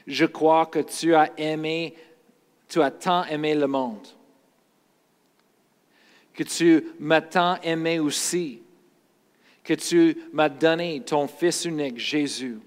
Je 0.06 0.26
crois 0.26 0.68
que 0.68 0.80
tu 0.80 1.16
as 1.16 1.32
aimé, 1.38 1.96
tu 2.68 2.82
as 2.82 2.92
tant 2.92 3.26
aimé 3.26 3.56
le 3.56 3.68
monde, 3.68 4.08
que 6.34 6.44
tu 6.44 6.88
m'as 7.00 7.22
tant 7.22 7.60
aimé 7.62 8.00
aussi, 8.00 8.62
que 9.64 9.74
tu 9.74 10.18
m'as 10.32 10.50
donné 10.50 11.02
ton 11.02 11.28
Fils 11.28 11.66
unique, 11.66 11.98
Jésus. 11.98 12.60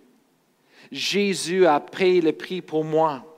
Jésus 0.90 1.66
a 1.66 1.78
payé 1.80 2.20
le 2.20 2.32
prix 2.32 2.62
pour 2.62 2.84
moi. 2.84 3.36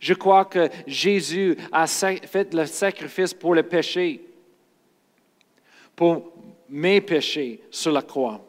Je 0.00 0.14
crois 0.14 0.46
que 0.46 0.68
Jésus 0.86 1.56
a 1.70 1.86
fait 1.86 2.54
le 2.54 2.64
sacrifice 2.64 3.34
pour 3.34 3.54
le 3.54 3.62
péché, 3.62 4.24
pour 5.94 6.32
mes 6.70 7.02
péchés 7.02 7.60
sur 7.70 7.92
la 7.92 8.00
croix. 8.00 8.40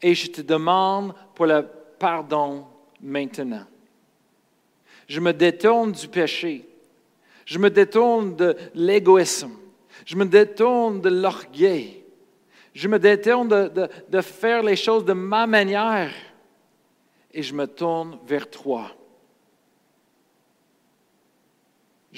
Et 0.00 0.14
je 0.14 0.30
te 0.30 0.40
demande 0.40 1.12
pour 1.34 1.44
le 1.44 1.66
pardon 1.98 2.64
maintenant. 3.02 3.66
Je 5.06 5.20
me 5.20 5.32
détourne 5.32 5.92
du 5.92 6.08
péché. 6.08 6.66
Je 7.44 7.58
me 7.58 7.68
détourne 7.68 8.34
de 8.34 8.56
l'égoïsme. 8.74 9.52
Je 10.06 10.16
me 10.16 10.24
détourne 10.24 11.00
de 11.02 11.08
l'orgueil. 11.10 12.02
Je 12.72 12.88
me 12.88 12.98
détourne 12.98 13.48
de, 13.48 13.88
de, 14.08 14.20
faire 14.20 14.62
les 14.62 14.76
choses 14.76 15.04
de 15.04 15.12
ma 15.12 15.46
manière. 15.46 16.12
Et 17.32 17.42
je 17.42 17.52
me 17.52 17.66
tourne 17.66 18.18
vers 18.26 18.48
toi. 18.48 18.92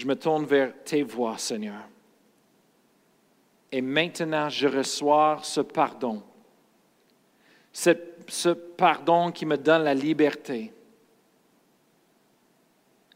Je 0.01 0.07
me 0.07 0.17
tourne 0.17 0.47
vers 0.47 0.73
tes 0.83 1.03
voies, 1.03 1.37
Seigneur. 1.37 1.83
Et 3.71 3.83
maintenant, 3.83 4.49
je 4.49 4.67
reçois 4.67 5.41
ce 5.43 5.61
pardon. 5.61 6.23
Ce, 7.71 7.91
ce 8.27 8.49
pardon 8.49 9.31
qui 9.31 9.45
me 9.45 9.59
donne 9.59 9.85
la 9.85 9.93
liberté. 9.93 10.73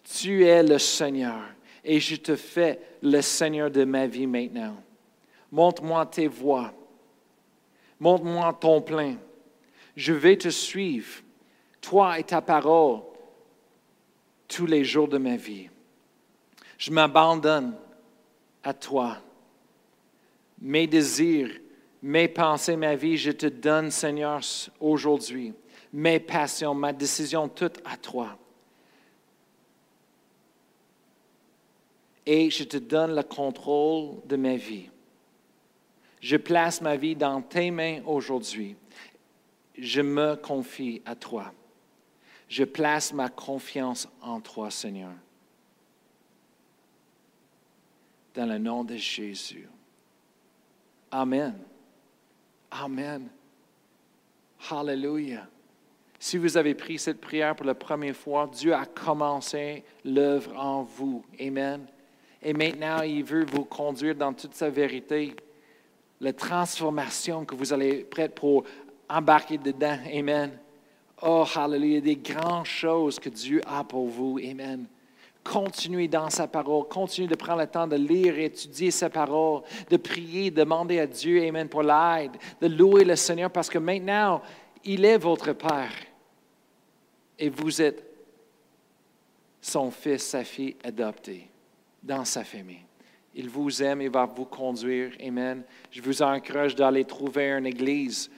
Tu 0.03 0.45
es 0.45 0.62
le 0.62 0.78
Seigneur 0.78 1.41
et 1.82 2.01
je 2.01 2.16
te 2.16 2.37
fais 2.37 2.78
le 3.01 3.22
Seigneur 3.22 3.70
de 3.70 3.85
ma 3.85 4.07
vie 4.07 4.26
maintenant. 4.26 4.76
Montre-moi 5.51 6.05
tes 6.05 6.28
voies. 6.28 6.70
Montre-moi 7.99 8.59
ton 8.61 8.82
plein. 8.82 9.16
Je 9.97 10.12
vais 10.12 10.37
te 10.37 10.51
suivre, 10.51 11.22
toi 11.80 12.18
et 12.18 12.24
ta 12.24 12.43
parole, 12.43 13.01
tous 14.47 14.66
les 14.66 14.85
jours 14.85 15.09
de 15.09 15.16
ma 15.16 15.37
vie. 15.37 15.70
Je 16.79 16.91
m'abandonne 16.91 17.75
à 18.62 18.72
toi. 18.75 19.18
mes 20.59 20.87
désirs, 20.87 21.51
mes 22.03 22.29
pensées, 22.29 22.77
ma 22.77 22.95
vie, 22.97 23.16
je 23.16 23.31
te 23.31 23.47
donne, 23.47 23.91
Seigneur, 23.91 24.41
aujourd'hui. 24.81 25.55
Mes 25.93 26.20
passions, 26.20 26.75
ma 26.75 26.93
décision, 26.93 27.49
tout 27.49 27.70
à 27.85 27.97
toi. 27.97 28.37
Et 32.27 32.51
je 32.51 32.64
te 32.64 32.79
donne 32.79 33.14
le 33.14 33.22
contrôle 33.22 34.16
de 34.27 34.37
ma 34.37 34.57
vie. 34.57 34.89
Je 36.20 36.37
place 36.37 36.81
ma 36.81 36.97
vie 36.97 37.14
dans 37.14 37.43
tes 37.43 37.70
mains 37.70 38.01
aujourd'hui. 38.07 38.77
Je 39.77 40.01
me 40.01 40.37
confie 40.37 41.03
à 41.05 41.14
toi. 41.14 41.53
Je 42.49 42.64
place 42.64 43.12
ma 43.12 43.29
confiance 43.29 44.09
en 44.22 44.41
toi, 44.41 44.70
Seigneur. 44.70 45.12
Dans 48.35 48.47
le 48.47 48.59
nom 48.59 48.85
de 48.85 48.97
Jésus. 48.97 49.68
Amen. 51.11 51.55
Amen. 52.70 53.28
Hallelujah. 54.70 55.47
Si 56.18 56.39
vous 56.39 56.57
avez 56.57 56.74
pris 56.74 56.99
cette 56.99 57.20
prière 57.20 57.55
pour 57.55 57.66
la 57.66 57.74
première 57.74 58.16
fois, 58.16 58.49
Dieu 58.53 58.74
a 58.74 58.87
commencé 58.87 59.85
l'œuvre 60.05 60.59
en 60.59 60.82
vous. 60.82 61.24
Amen. 61.39 61.87
Et 62.43 62.53
maintenant, 62.53 63.03
il 63.03 63.22
veut 63.22 63.45
vous 63.45 63.64
conduire 63.64 64.14
dans 64.14 64.32
toute 64.32 64.55
sa 64.55 64.70
vérité. 64.70 65.37
La 66.20 66.32
transformation 66.32 67.45
que 67.45 67.55
vous 67.55 67.72
allez 67.72 68.05
prête 68.05 68.35
pour 68.35 68.64
embarquer 69.09 69.59
dedans. 69.59 69.99
Amen. 70.12 70.59
Oh, 71.22 71.45
hallelujah. 71.55 72.01
Des 72.01 72.16
grandes 72.16 72.66
choses 72.66 73.18
que 73.18 73.28
Dieu 73.28 73.61
a 73.66 73.85
pour 73.85 74.09
vous. 74.09 74.39
Amen. 74.39 74.87
Continuez 75.45 76.09
dans 76.09 76.30
sa 76.30 76.47
parole. 76.47 76.88
Continuez 76.88 77.28
de 77.28 77.34
prendre 77.34 77.61
le 77.61 77.66
temps 77.66 77.86
de 77.86 77.97
lire 77.97 78.38
et 78.38 78.47
étudier 78.47 78.90
sa 78.90 79.11
parole, 79.11 79.62
de 79.90 79.99
prier, 79.99 80.51
de 80.51 80.57
demander 80.57 80.99
à 80.99 81.07
Dieu, 81.07 81.47
Amen, 81.47 81.68
pour 81.68 81.82
l'aide, 81.82 82.32
de 82.61 82.66
louer 82.66 83.05
le 83.05 83.14
Seigneur 83.14 83.51
parce 83.51 83.68
que 83.68 83.78
maintenant, 83.78 84.40
il 84.84 85.05
est 85.05 85.18
votre 85.18 85.53
Père. 85.53 85.92
Et 87.38 87.51
vous 87.51 87.82
êtes 87.82 88.03
son 89.61 89.90
fils, 89.90 90.22
sa 90.22 90.45
fille 90.45 90.76
adoptée 90.82 91.49
dans 92.03 92.24
sa 92.24 92.42
famille. 92.45 92.84
Il 93.34 93.49
vous 93.49 93.82
aime, 93.82 94.03
il 94.03 94.11
va 94.11 94.26
vous 94.26 94.45
conduire. 94.45 95.12
Amen. 95.20 95.62
Je 95.90 96.01
vous 96.01 96.22
encourage 96.22 96.74
d'aller 96.74 97.05
trouver 97.05 97.51
une 97.51 97.66
église 97.66 98.30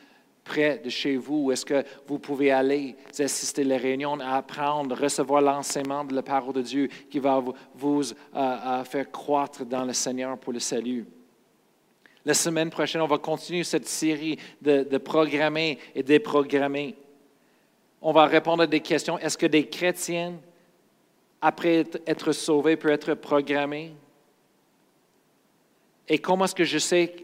près 0.46 0.78
de 0.78 0.88
chez 0.88 1.16
vous? 1.16 1.50
Est-ce 1.50 1.66
que 1.66 1.84
vous 2.06 2.18
pouvez 2.18 2.50
aller 2.50 2.96
assister 3.18 3.64
les 3.64 3.76
réunions, 3.76 4.18
apprendre, 4.20 4.96
recevoir 4.96 5.42
l'enseignement 5.42 6.04
de 6.04 6.14
la 6.14 6.22
parole 6.22 6.54
de 6.54 6.62
Dieu 6.62 6.88
qui 7.10 7.18
va 7.18 7.42
vous, 7.74 8.02
euh, 8.02 8.14
euh, 8.34 8.84
faire 8.84 9.10
croître 9.10 9.66
dans 9.66 9.84
le 9.84 9.92
Seigneur 9.92 10.38
pour 10.38 10.52
le 10.52 10.60
salut? 10.60 11.04
La 12.24 12.34
semaine 12.34 12.70
prochaine, 12.70 13.02
on 13.02 13.06
va 13.06 13.18
continuer 13.18 13.64
cette 13.64 13.86
série 13.86 14.38
de, 14.62 14.84
de 14.84 14.98
programmer 14.98 15.78
et 15.94 16.02
déprogrammer. 16.02 16.96
On 18.00 18.12
va 18.12 18.26
répondre 18.26 18.62
à 18.62 18.66
des 18.66 18.80
questions. 18.80 19.18
Est-ce 19.18 19.36
que 19.36 19.46
des 19.46 19.66
chrétiens, 19.68 20.34
après 21.40 21.84
être 22.06 22.32
sauvés, 22.32 22.76
peuvent 22.76 22.92
être 22.92 23.14
programmés? 23.14 23.92
Et 26.08 26.18
comment 26.18 26.44
est-ce 26.44 26.54
que 26.54 26.64
je 26.64 26.78
sais 26.78 27.14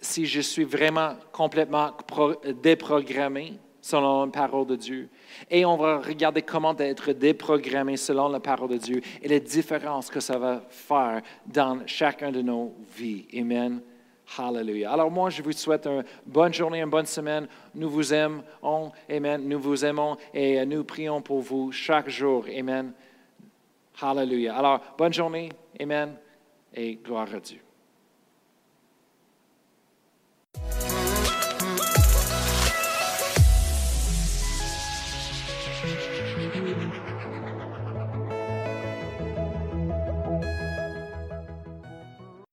si 0.00 0.26
je 0.26 0.40
suis 0.40 0.64
vraiment 0.64 1.16
complètement 1.32 1.92
déprogrammé 2.62 3.54
selon 3.80 4.26
la 4.26 4.30
parole 4.30 4.66
de 4.66 4.76
Dieu? 4.76 5.08
Et 5.50 5.64
on 5.64 5.76
va 5.76 5.98
regarder 5.98 6.42
comment 6.42 6.76
être 6.78 7.12
déprogrammé 7.12 7.96
selon 7.96 8.28
la 8.28 8.38
parole 8.40 8.70
de 8.70 8.76
Dieu 8.76 9.00
et 9.20 9.28
les 9.28 9.40
différences 9.40 10.08
que 10.08 10.20
ça 10.20 10.38
va 10.38 10.62
faire 10.68 11.22
dans 11.46 11.84
chacun 11.86 12.30
de 12.30 12.42
nos 12.42 12.74
vies. 12.96 13.26
Amen. 13.36 13.80
Hallelujah. 14.36 14.92
Alors 14.92 15.10
moi, 15.10 15.30
je 15.30 15.42
vous 15.42 15.52
souhaite 15.52 15.86
une 15.86 16.04
bonne 16.26 16.52
journée, 16.52 16.80
une 16.80 16.90
bonne 16.90 17.06
semaine. 17.06 17.48
Nous 17.74 17.88
vous 17.88 18.12
aimons. 18.12 18.92
Amen. 19.10 19.48
Nous 19.48 19.58
vous 19.58 19.84
aimons 19.84 20.16
et 20.32 20.64
nous 20.66 20.84
prions 20.84 21.22
pour 21.22 21.40
vous 21.40 21.72
chaque 21.72 22.08
jour. 22.10 22.44
Amen. 22.56 22.92
Hallelujah. 24.00 24.56
Alors, 24.56 24.80
bonne 24.96 25.12
journée. 25.12 25.48
Amen. 25.80 26.14
Et 26.74 26.96
gloire 26.96 27.34
à 27.34 27.40
Dieu. 27.40 27.67
Música 30.56 30.97